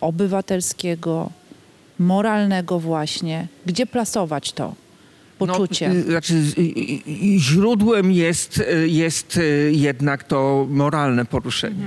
obywatelskiego, 0.00 1.30
moralnego 1.98 2.80
właśnie? 2.80 3.48
Gdzie 3.66 3.86
plasować 3.86 4.52
to 4.52 4.74
poczucie? 5.38 5.88
No, 5.88 5.94
y, 5.94 6.02
znaczy, 6.02 6.42
źródłem 7.38 8.12
jest, 8.12 8.58
y, 8.58 8.88
jest 8.88 9.36
y, 9.36 9.72
jednak 9.74 10.24
to 10.24 10.66
moralne 10.70 11.24
poruszenie. 11.24 11.86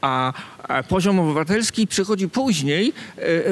A, 0.00 0.32
a 0.62 0.82
poziom 0.82 1.20
obywatelski 1.20 1.86
przychodzi 1.86 2.28
później 2.28 2.92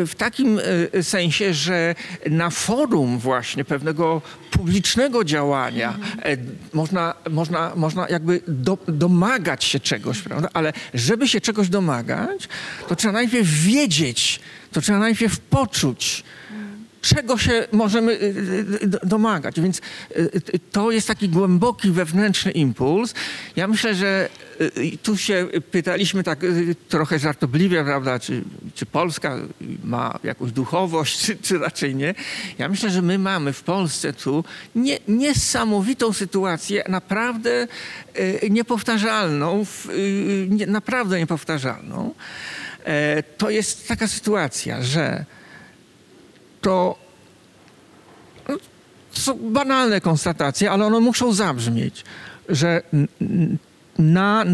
w 0.07 0.13
takim 0.17 0.61
sensie, 1.03 1.55
że 1.55 1.95
na 2.31 2.51
forum 2.51 3.19
właśnie 3.19 3.65
pewnego 3.65 4.23
publicznego 4.59 5.25
działania 5.25 5.99
e, 6.23 6.37
można, 6.73 7.15
można, 7.31 7.73
można 7.77 8.09
jakby 8.09 8.41
do, 8.49 8.79
domagać 8.89 9.65
się 9.65 9.81
czegoś, 9.81 10.21
prawda? 10.21 10.49
Ale 10.53 10.73
żeby 10.95 11.29
się 11.29 11.41
czegoś 11.41 11.69
domagać, 11.69 12.49
to 12.89 12.97
trzeba 12.97 13.13
najpierw 13.13 13.49
wiedzieć, 13.49 14.41
to 14.73 14.81
trzeba 14.81 14.99
najpierw 14.99 15.41
poczuć, 15.41 16.25
czego 17.05 17.39
się 17.39 17.67
możemy 17.73 18.13
y, 18.13 18.17
y, 18.17 18.85
y, 18.85 19.07
domagać. 19.07 19.61
Więc 19.61 19.81
to 20.73 20.91
jest 20.91 21.09
taki 21.09 21.29
głęboki 21.29 21.91
wewnętrzny 21.91 22.53
impuls. 22.53 23.15
Ja 23.57 23.69
myślę, 23.69 23.95
że 23.95 24.29
tu 25.03 25.17
się 25.17 25.49
pytaliśmy 25.71 26.23
tak 26.23 26.41
trochę 26.89 27.19
żartobliwie, 27.19 27.85
prawda, 27.85 28.19
czy, 28.19 28.43
czy 28.75 28.87
Polska 28.87 29.39
ma 29.85 30.19
jakąś 30.25 30.53
duchowość, 30.53 31.27
czy, 31.27 31.37
czy 31.37 31.59
raczej 31.59 31.95
nie. 31.95 32.15
Ja 32.59 32.69
myślę, 32.69 32.91
że 32.91 33.03
my 33.03 33.19
mamy 33.19 33.53
w 33.53 33.63
Polsce 33.63 34.13
tu 34.13 34.45
nie, 34.75 34.99
niesamowitą 35.09 36.13
sytuację, 36.13 36.85
naprawdę 36.89 37.69
niepowtarzalną, 38.51 39.67
naprawdę 40.67 41.19
niepowtarzalną. 41.19 42.15
E, 42.85 43.23
To 43.23 43.51
jest 43.51 43.89
taka 43.89 44.09
sytuacja, 44.09 44.83
że 44.83 45.25
to 46.65 46.97
no, 48.49 48.57
są 49.13 49.39
banalne 49.53 50.01
konstatacje, 50.01 50.71
ale 50.71 50.87
one 50.87 51.01
muszą 51.01 51.33
zabrzmieć, 51.33 52.05
że 52.49 52.83
na, 53.99 54.45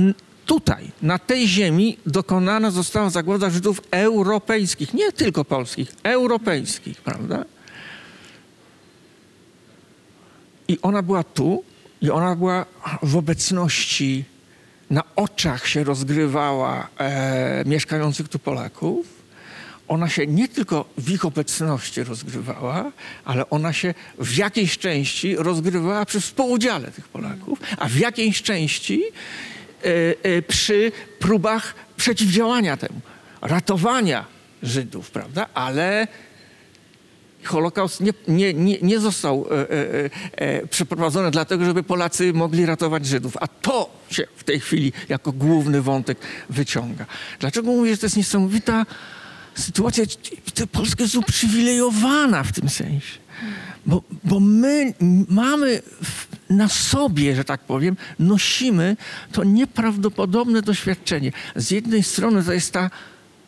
tutaj, 0.46 0.90
na 1.02 1.18
tej 1.18 1.48
ziemi 1.48 1.98
dokonana 2.06 2.70
została 2.70 3.10
zagłada 3.10 3.50
Żydów 3.50 3.80
europejskich, 3.90 4.94
nie 4.94 5.12
tylko 5.12 5.44
polskich, 5.44 5.94
europejskich, 6.02 7.00
prawda? 7.00 7.44
I 10.68 10.78
ona 10.82 11.02
była 11.02 11.24
tu, 11.24 11.64
i 12.00 12.10
ona 12.10 12.36
była 12.36 12.66
w 13.02 13.16
obecności, 13.16 14.24
na 14.90 15.02
oczach 15.16 15.66
się 15.66 15.84
rozgrywała 15.84 16.88
e, 16.98 17.64
mieszkających 17.66 18.28
tu 18.28 18.38
Polaków 18.38 19.19
ona 19.90 20.08
się 20.08 20.26
nie 20.26 20.48
tylko 20.48 20.84
w 20.98 21.10
ich 21.10 21.24
obecności 21.24 22.04
rozgrywała, 22.04 22.92
ale 23.24 23.50
ona 23.50 23.72
się 23.72 23.94
w 24.18 24.36
jakiejś 24.36 24.78
części 24.78 25.36
rozgrywała 25.36 26.04
przy 26.04 26.20
współudziale 26.20 26.90
tych 26.90 27.08
Polaków, 27.08 27.58
a 27.78 27.88
w 27.88 27.96
jakiejś 27.96 28.42
części 28.42 29.02
e, 29.04 29.86
e, 30.22 30.42
przy 30.42 30.92
próbach 31.18 31.74
przeciwdziałania 31.96 32.76
temu, 32.76 33.00
ratowania 33.42 34.24
Żydów, 34.62 35.10
prawda? 35.10 35.46
Ale 35.54 36.06
Holokaust 37.44 38.00
nie, 38.00 38.12
nie, 38.28 38.54
nie, 38.54 38.78
nie 38.82 39.00
został 39.00 39.46
e, 39.50 39.70
e, 39.70 40.10
e, 40.32 40.66
przeprowadzony 40.66 41.30
dlatego, 41.30 41.64
żeby 41.64 41.82
Polacy 41.82 42.32
mogli 42.32 42.66
ratować 42.66 43.06
Żydów, 43.06 43.36
a 43.40 43.48
to 43.48 43.90
się 44.10 44.26
w 44.36 44.44
tej 44.44 44.60
chwili 44.60 44.92
jako 45.08 45.32
główny 45.32 45.82
wątek 45.82 46.18
wyciąga. 46.50 47.06
Dlaczego 47.40 47.70
mówię, 47.70 47.90
że 47.90 47.98
to 47.98 48.06
jest 48.06 48.16
niesamowita 48.16 48.86
sytuacja? 49.54 50.04
Polska 50.72 51.02
jest 51.02 51.14
uprzywilejowana 51.14 52.42
w 52.44 52.52
tym 52.52 52.68
sensie, 52.68 53.18
bo, 53.86 54.02
bo 54.24 54.40
my 54.40 54.94
mamy 55.28 55.82
na 56.50 56.68
sobie, 56.68 57.36
że 57.36 57.44
tak 57.44 57.60
powiem, 57.60 57.96
nosimy 58.18 58.96
to 59.32 59.44
nieprawdopodobne 59.44 60.62
doświadczenie. 60.62 61.32
Z 61.56 61.70
jednej 61.70 62.02
strony 62.02 62.44
to 62.44 62.52
jest 62.52 62.72
ta 62.72 62.90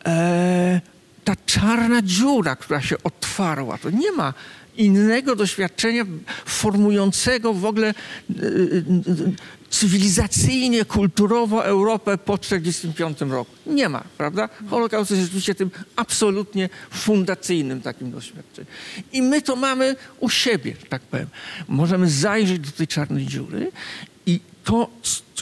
e, 0.05 0.81
ta 1.23 1.35
czarna 1.45 2.01
dziura, 2.01 2.55
która 2.55 2.81
się 2.81 2.95
otwarła. 3.03 3.77
To 3.77 3.89
nie 3.89 4.11
ma 4.11 4.33
innego 4.75 5.35
doświadczenia 5.35 6.05
formującego 6.45 7.53
w 7.53 7.65
ogóle 7.65 7.89
y, 7.89 8.33
y, 8.43 9.33
cywilizacyjnie, 9.73 10.85
kulturowo 10.85 11.65
Europę 11.65 12.17
po 12.17 12.37
1945 12.37 13.31
roku. 13.31 13.51
Nie 13.65 13.89
ma, 13.89 14.03
prawda? 14.17 14.49
Holokaust 14.69 15.11
jest 15.11 15.23
rzeczywiście 15.23 15.55
tym 15.55 15.71
absolutnie 15.95 16.69
fundacyjnym 16.91 17.81
takim 17.81 18.11
doświadczeniem. 18.11 18.71
I 19.13 19.21
my 19.21 19.41
to 19.41 19.55
mamy 19.55 19.95
u 20.19 20.29
siebie, 20.29 20.75
tak 20.89 21.01
powiem. 21.01 21.27
Możemy 21.67 22.09
zajrzeć 22.09 22.59
do 22.59 22.71
tej 22.71 22.87
czarnej 22.87 23.25
dziury 23.25 23.71
i 24.25 24.39
to 24.63 24.89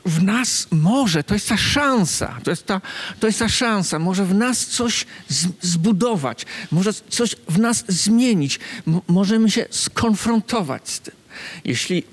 w 0.05 0.23
nas 0.23 0.67
może, 0.71 1.23
to 1.23 1.34
jest 1.34 1.49
ta 1.49 1.57
szansa, 1.57 2.39
to 2.43 2.49
jest 2.49 2.65
ta, 2.65 2.82
to 3.19 3.27
jest 3.27 3.39
ta 3.39 3.49
szansa, 3.49 3.99
może 3.99 4.25
w 4.25 4.34
nas 4.34 4.67
coś 4.67 5.05
z, 5.29 5.47
zbudować, 5.61 6.45
może 6.71 6.93
coś 6.93 7.36
w 7.49 7.59
nas 7.59 7.84
zmienić, 7.88 8.59
M- 8.88 9.01
możemy 9.07 9.51
się 9.51 9.65
skonfrontować 9.69 10.89
z 10.89 10.99
tym. 10.99 11.13
Jeśli 11.65 12.03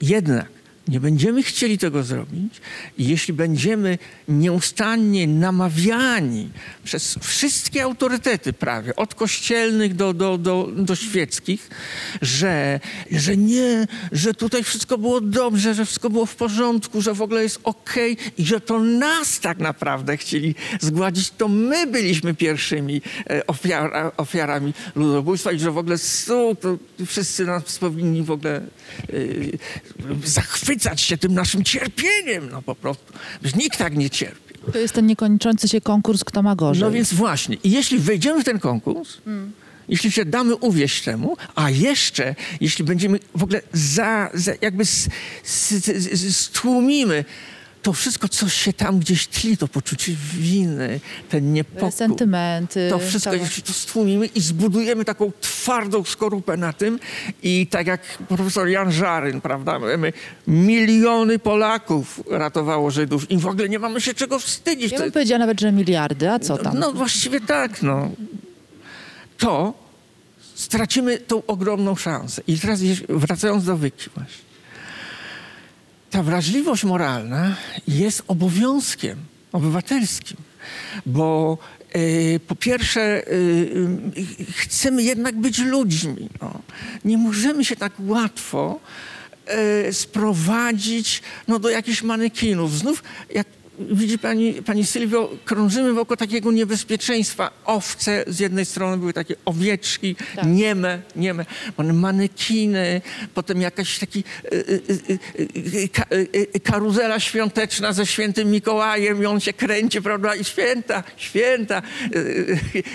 jednak 0.00 0.59
nie 0.90 1.00
będziemy 1.00 1.42
chcieli 1.42 1.78
tego 1.78 2.02
zrobić 2.02 2.60
jeśli 2.98 3.34
będziemy 3.34 3.98
nieustannie 4.28 5.26
namawiani 5.26 6.50
przez 6.84 7.18
wszystkie 7.20 7.82
autorytety 7.82 8.52
prawie, 8.52 8.96
od 8.96 9.14
kościelnych 9.14 9.94
do, 9.94 10.14
do, 10.14 10.38
do, 10.38 10.68
do 10.76 10.96
świeckich, 10.96 11.70
że, 12.22 12.80
że 13.10 13.36
nie, 13.36 13.86
że 14.12 14.34
tutaj 14.34 14.64
wszystko 14.64 14.98
było 14.98 15.20
dobrze, 15.20 15.74
że 15.74 15.84
wszystko 15.84 16.10
było 16.10 16.26
w 16.26 16.36
porządku, 16.36 17.00
że 17.02 17.14
w 17.14 17.22
ogóle 17.22 17.42
jest 17.42 17.60
okej 17.64 18.16
i 18.38 18.44
że 18.44 18.60
to 18.60 18.80
nas 18.80 19.40
tak 19.40 19.58
naprawdę 19.58 20.16
chcieli 20.16 20.54
zgładzić, 20.80 21.30
to 21.30 21.48
my 21.48 21.86
byliśmy 21.86 22.34
pierwszymi 22.34 23.02
e, 23.30 23.46
ofiara, 23.46 24.12
ofiarami 24.16 24.74
ludobójstwa 24.94 25.52
i 25.52 25.58
że 25.58 25.70
w 25.70 25.78
ogóle 25.78 25.98
su, 25.98 26.56
wszyscy 27.06 27.44
nas 27.44 27.78
powinni 27.78 28.22
w 28.22 28.30
ogóle 28.30 28.60
y, 29.10 29.58
zachwycać 30.24 30.79
się 30.96 31.18
tym 31.18 31.34
naszym 31.34 31.64
cierpieniem, 31.64 32.48
no 32.50 32.62
po 32.62 32.74
prostu. 32.74 33.12
Nikt 33.56 33.78
tak 33.78 33.96
nie 33.96 34.10
cierpi. 34.10 34.54
To 34.72 34.78
jest 34.78 34.94
ten 34.94 35.06
niekończący 35.06 35.68
się 35.68 35.80
konkurs, 35.80 36.24
kto 36.24 36.42
ma 36.42 36.56
gorzej. 36.56 36.82
No 36.82 36.90
więc 36.90 37.12
właśnie. 37.14 37.56
I 37.64 37.70
jeśli 37.70 37.98
wejdziemy 37.98 38.42
w 38.42 38.44
ten 38.44 38.58
konkurs, 38.58 39.18
jeśli 39.88 40.12
się 40.12 40.24
damy 40.24 40.56
uwieść 40.56 41.02
temu, 41.04 41.36
a 41.54 41.70
jeszcze 41.70 42.34
jeśli 42.60 42.84
będziemy 42.84 43.18
w 43.34 43.42
ogóle 43.42 43.62
za, 43.72 44.30
za 44.34 44.52
jakby 44.60 44.84
stłumimy 46.32 47.24
to 47.82 47.92
wszystko, 47.92 48.28
co 48.28 48.48
się 48.48 48.72
tam 48.72 48.98
gdzieś 48.98 49.26
tli, 49.26 49.56
to 49.56 49.68
poczucie 49.68 50.12
winy, 50.34 51.00
ten 51.28 51.52
niepokój. 51.52 51.92
Sentymenty. 51.92 52.86
To 52.90 52.98
wszystko, 52.98 53.30
cała- 53.30 53.42
jeśli 53.42 53.62
to 53.62 53.72
stłumimy 53.72 54.26
i 54.26 54.40
zbudujemy 54.40 55.04
taką 55.04 55.32
twardą 55.40 56.04
skorupę 56.04 56.56
na 56.56 56.72
tym 56.72 56.98
i 57.42 57.66
tak 57.66 57.86
jak 57.86 58.00
profesor 58.28 58.68
Jan 58.68 58.92
Żaryn, 58.92 59.40
prawda, 59.40 59.78
my, 59.78 60.12
miliony 60.46 61.38
Polaków 61.38 62.20
ratowało 62.30 62.90
Żydów 62.90 63.30
i 63.30 63.36
w 63.38 63.46
ogóle 63.46 63.68
nie 63.68 63.78
mamy 63.78 64.00
się 64.00 64.14
czego 64.14 64.38
wstydzić. 64.38 64.92
Ja 64.92 64.98
To- 64.98 65.04
bym 65.04 65.12
powiedziała 65.12 65.38
nawet, 65.38 65.60
że 65.60 65.72
miliardy, 65.72 66.30
a 66.30 66.38
co 66.38 66.58
tam? 66.58 66.78
no 66.78 66.92
właściwie 66.92 67.40
tak, 67.40 67.82
no. 67.82 68.10
To 69.38 69.74
stracimy 70.54 71.18
tą 71.18 71.42
ogromną 71.46 71.96
szansę. 71.96 72.42
I 72.46 72.58
teraz 72.58 72.80
wracając 73.08 73.64
do 73.64 73.76
Wyki 73.76 74.10
właśnie. 74.14 74.49
Ta 76.10 76.22
wrażliwość 76.22 76.84
moralna 76.84 77.56
jest 77.88 78.22
obowiązkiem 78.28 79.18
obywatelskim, 79.52 80.36
bo 81.06 81.58
e, 81.92 82.40
po 82.40 82.56
pierwsze 82.56 83.00
e, 83.00 83.22
chcemy 84.54 85.02
jednak 85.02 85.36
być 85.36 85.58
ludźmi. 85.58 86.28
No. 86.42 86.60
Nie 87.04 87.18
możemy 87.18 87.64
się 87.64 87.76
tak 87.76 87.92
łatwo 87.98 88.80
e, 89.46 89.92
sprowadzić 89.92 91.22
no, 91.48 91.58
do 91.58 91.70
jakichś 91.70 92.02
manekinów. 92.02 92.78
Znów, 92.78 93.02
jak 93.34 93.46
widzi 93.90 94.18
pani, 94.18 94.52
pani 94.54 94.86
Sylwio, 94.86 95.30
krążymy 95.44 95.92
wokół 95.92 96.16
takiego 96.16 96.52
niebezpieczeństwa. 96.52 97.50
Owce 97.64 98.24
z 98.26 98.40
jednej 98.40 98.64
strony 98.64 98.96
były 98.96 99.12
takie 99.12 99.34
owieczki, 99.44 100.16
Tak. 100.36 100.46
nieme, 100.46 101.02
nieme, 101.16 101.46
one 101.76 101.92
manekiny, 101.92 103.00
potem 103.34 103.60
jakaś 103.60 103.98
taki 103.98 104.24
y, 104.52 104.80
y, 105.10 105.18
y, 105.74 105.88
ka, 105.88 106.04
karuzela 106.64 107.20
świąteczna 107.20 107.92
ze 107.92 108.06
świętym 108.06 108.50
Mikołajem 108.50 109.22
i 109.22 109.26
on 109.26 109.40
się 109.40 109.52
kręci, 109.52 110.02
prawda, 110.02 110.34
i 110.34 110.44
święta, 110.44 111.02
święta. 111.16 111.82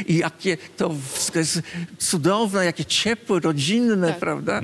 I 0.08 0.18
jakie 0.18 0.58
to 0.78 0.96
wszystko 1.14 1.40
jest 1.40 1.62
cudowne, 1.98 2.66
jakie 2.66 2.86
ciepłe, 2.86 3.40
rodzinne, 3.40 4.08
Tak. 4.08 4.20
prawda? 4.20 4.62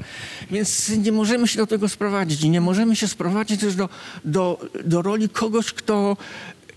Więc 0.52 0.90
nie 0.90 1.12
możemy 1.12 1.48
się 1.48 1.58
do 1.58 1.68
tego 1.68 1.90
sprowadzić. 1.90 2.44
Nie 2.44 2.62
możemy 2.62 2.96
się 2.96 3.08
sprowadzić 3.08 3.62
też 3.62 3.76
do, 3.76 3.90
do, 4.26 4.68
do 4.86 5.02
roli 5.02 5.30
kogoś, 5.30 5.74
kto 5.74 6.11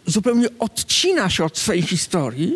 zupełnie 0.07 0.49
odcina 0.59 1.31
się 1.31 1.45
od 1.45 1.59
swojej 1.59 1.83
historii, 1.83 2.55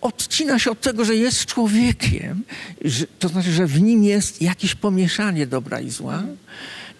odcina 0.00 0.58
się 0.58 0.70
od 0.70 0.80
tego, 0.80 1.04
że 1.04 1.16
jest 1.16 1.46
człowiekiem, 1.46 2.42
że, 2.84 3.06
to 3.18 3.28
znaczy, 3.28 3.52
że 3.52 3.66
w 3.66 3.82
nim 3.82 4.04
jest 4.04 4.42
jakieś 4.42 4.74
pomieszanie 4.74 5.46
dobra 5.46 5.80
i 5.80 5.90
zła 5.90 6.22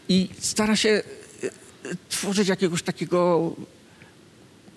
i 0.08 0.28
stara 0.38 0.76
się 0.76 0.88
e, 0.88 1.02
tworzyć 2.08 2.48
jakiegoś 2.48 2.82
takiego 2.82 3.52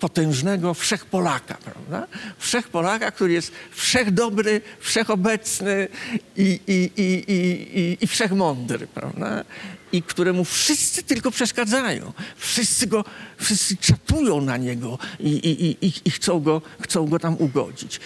potężnego 0.02 0.74
wszechpolaka, 0.74 1.54
prawda? 1.54 2.06
Wszechpolaka, 2.38 3.10
który 3.10 3.32
jest 3.32 3.52
wszechdobry, 3.70 4.60
wszechobecny 4.80 5.88
i, 6.36 6.60
i, 6.66 6.90
i, 6.96 7.24
i, 7.32 7.78
i, 7.80 7.98
i 8.00 8.06
wszechmądry, 8.06 8.86
prawda? 8.86 9.44
I 9.92 10.02
któremu 10.02 10.44
wszyscy 10.44 11.02
tylko 11.02 11.30
przeszkadzają. 11.30 12.12
Wszyscy 12.36 12.86
go, 12.86 13.04
wszyscy 13.38 13.76
czatują 13.76 14.40
na 14.40 14.56
niego 14.56 14.98
i, 15.20 15.28
i, 15.30 15.86
i, 15.86 15.92
i 16.04 16.10
chcą, 16.10 16.40
go, 16.40 16.62
chcą 16.80 17.06
go 17.06 17.18
tam 17.18 17.36
ugodzić. 17.38 18.00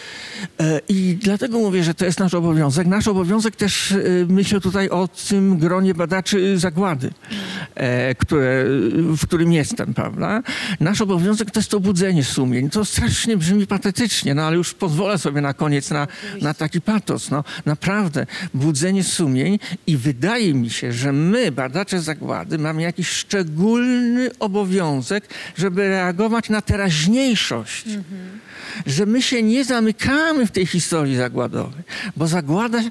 E, 0.60 0.80
I 0.88 1.18
dlatego 1.22 1.58
mówię, 1.58 1.84
że 1.84 1.94
to 1.94 2.04
jest 2.04 2.18
nasz 2.18 2.34
obowiązek. 2.34 2.86
Nasz 2.86 3.08
obowiązek 3.08 3.56
też, 3.56 3.92
e, 3.92 3.98
myślę 4.28 4.60
tutaj 4.60 4.88
o 4.88 5.08
tym 5.28 5.58
gronie 5.58 5.94
badaczy 5.94 6.58
zagłady, 6.58 7.10
e, 7.74 8.14
które, 8.14 8.64
w 9.16 9.26
którym 9.26 9.52
jestem, 9.52 9.94
prawda? 9.94 10.42
Nasz 10.80 11.00
obowiązek 11.00 11.50
to 11.50 11.60
jest 11.60 11.70
to 11.70 11.80
budzenie 11.80 12.24
sumień. 12.24 12.70
To 12.70 12.84
strasznie 12.84 13.36
brzmi 13.36 13.66
patetycznie, 13.66 14.34
no 14.34 14.42
ale 14.42 14.56
już 14.56 14.74
pozwolę 14.74 15.18
sobie 15.18 15.40
na 15.40 15.54
koniec 15.54 15.90
na, 15.90 16.08
na 16.42 16.54
taki 16.54 16.80
patos. 16.80 17.30
No, 17.30 17.44
naprawdę, 17.66 18.26
budzenie 18.54 19.04
sumień 19.04 19.58
i 19.86 19.96
wydaje 19.96 20.54
mi 20.54 20.70
się, 20.70 20.92
że 20.92 21.12
my, 21.12 21.52
badacze 21.52 21.75
zagłady, 21.98 22.58
mamy 22.58 22.82
jakiś 22.82 23.08
szczególny 23.08 24.30
obowiązek, 24.38 25.24
żeby 25.56 25.88
reagować 25.88 26.48
na 26.48 26.62
teraźniejszość. 26.62 27.84
Że 28.86 29.06
my 29.06 29.22
się 29.22 29.42
nie 29.42 29.64
zamykamy 29.64 30.46
w 30.46 30.50
tej 30.50 30.66
historii 30.66 31.16
zagładowej, 31.16 31.82
bo 32.16 32.26
zagłada 32.26 32.82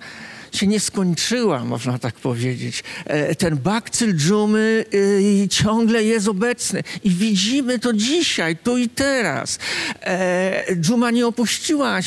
się 0.55 0.67
nie 0.67 0.79
skończyła, 0.79 1.65
można 1.65 1.99
tak 1.99 2.15
powiedzieć. 2.15 2.83
E, 3.05 3.35
Ten 3.35 3.57
bakcyl 3.57 4.15
dżumy 4.15 4.85
y, 4.93 5.47
ciągle 5.49 6.03
jest 6.03 6.27
obecny 6.27 6.83
i 7.03 7.09
widzimy 7.09 7.79
to 7.79 7.93
dzisiaj, 7.93 8.57
tu 8.57 8.77
i 8.77 8.89
teraz. 8.89 9.59
E, 10.01 10.75
Dżuma 10.75 11.11
nie 11.11 11.27
opuściła 11.27 11.99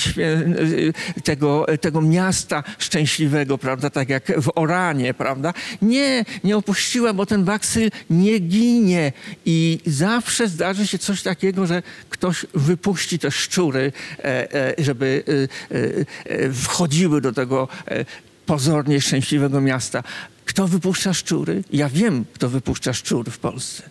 tego, 1.24 1.66
tego 1.80 2.00
miasta 2.02 2.64
szczęśliwego, 2.78 3.58
prawda, 3.58 3.90
tak 3.90 4.08
jak 4.08 4.42
w 4.42 4.50
Oranie, 4.54 5.14
prawda. 5.14 5.54
Nie, 5.82 6.24
nie 6.44 6.56
opuściła, 6.56 7.12
bo 7.12 7.26
ten 7.26 7.44
bakcyl 7.44 7.90
nie 8.10 8.38
ginie 8.38 9.12
i 9.46 9.78
zawsze 9.86 10.48
zdarzy 10.48 10.86
się 10.86 10.98
coś 10.98 11.22
takiego, 11.22 11.66
że 11.66 11.82
ktoś 12.10 12.46
wypuści 12.54 13.18
te 13.18 13.30
szczury, 13.30 13.92
e, 14.18 14.54
e, 14.54 14.74
żeby 14.78 15.24
e, 15.28 15.76
e, 15.76 16.44
e, 16.44 16.52
wchodziły 16.52 17.20
do 17.20 17.32
tego 17.32 17.68
e, 17.88 18.04
pozornie 18.48 19.00
szczęśliwego 19.00 19.60
miasta. 19.60 20.02
Kto 20.44 20.68
wypuszcza 20.68 21.14
szczury? 21.14 21.64
Ja 21.72 21.88
wiem, 21.88 22.24
kto 22.34 22.48
wypuszcza 22.48 22.92
szczury 22.92 23.30
w 23.30 23.38
Polsce. 23.38 23.82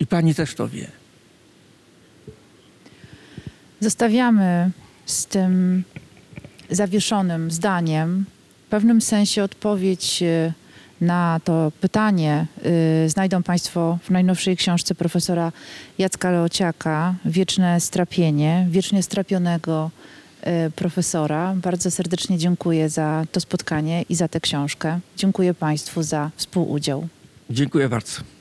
I 0.00 0.06
pani 0.06 0.34
też 0.34 0.54
to 0.54 0.68
wie. 0.68 0.86
Zostawiamy 3.80 4.70
z 5.06 5.26
tym 5.26 5.84
zawieszonym 6.70 7.50
zdaniem 7.50 8.24
w 8.66 8.70
pewnym 8.70 9.00
sensie 9.00 9.42
odpowiedź 9.42 10.22
y, 10.22 10.52
na 11.00 11.40
to 11.44 11.72
pytanie 11.80 12.46
y, 13.06 13.10
znajdą 13.10 13.42
Państwo 13.42 13.98
w 14.02 14.10
najnowszej 14.10 14.56
książce 14.56 14.94
profesora 14.94 15.52
Jacka 15.98 16.30
Leociaka 16.30 17.14
Wieczne 17.24 17.80
strapienie, 17.80 18.66
wiecznie 18.70 19.02
strapionego 19.02 19.90
profesora. 20.76 21.54
Bardzo 21.56 21.90
serdecznie 21.90 22.38
dziękuję 22.38 22.88
za 22.88 23.24
to 23.32 23.40
spotkanie 23.40 24.04
i 24.08 24.14
za 24.14 24.28
tę 24.28 24.40
książkę. 24.40 25.00
Dziękuję 25.16 25.54
Państwu 25.54 26.02
za 26.02 26.30
współudział. 26.36 27.08
Dziękuję 27.50 27.88
bardzo. 27.88 28.33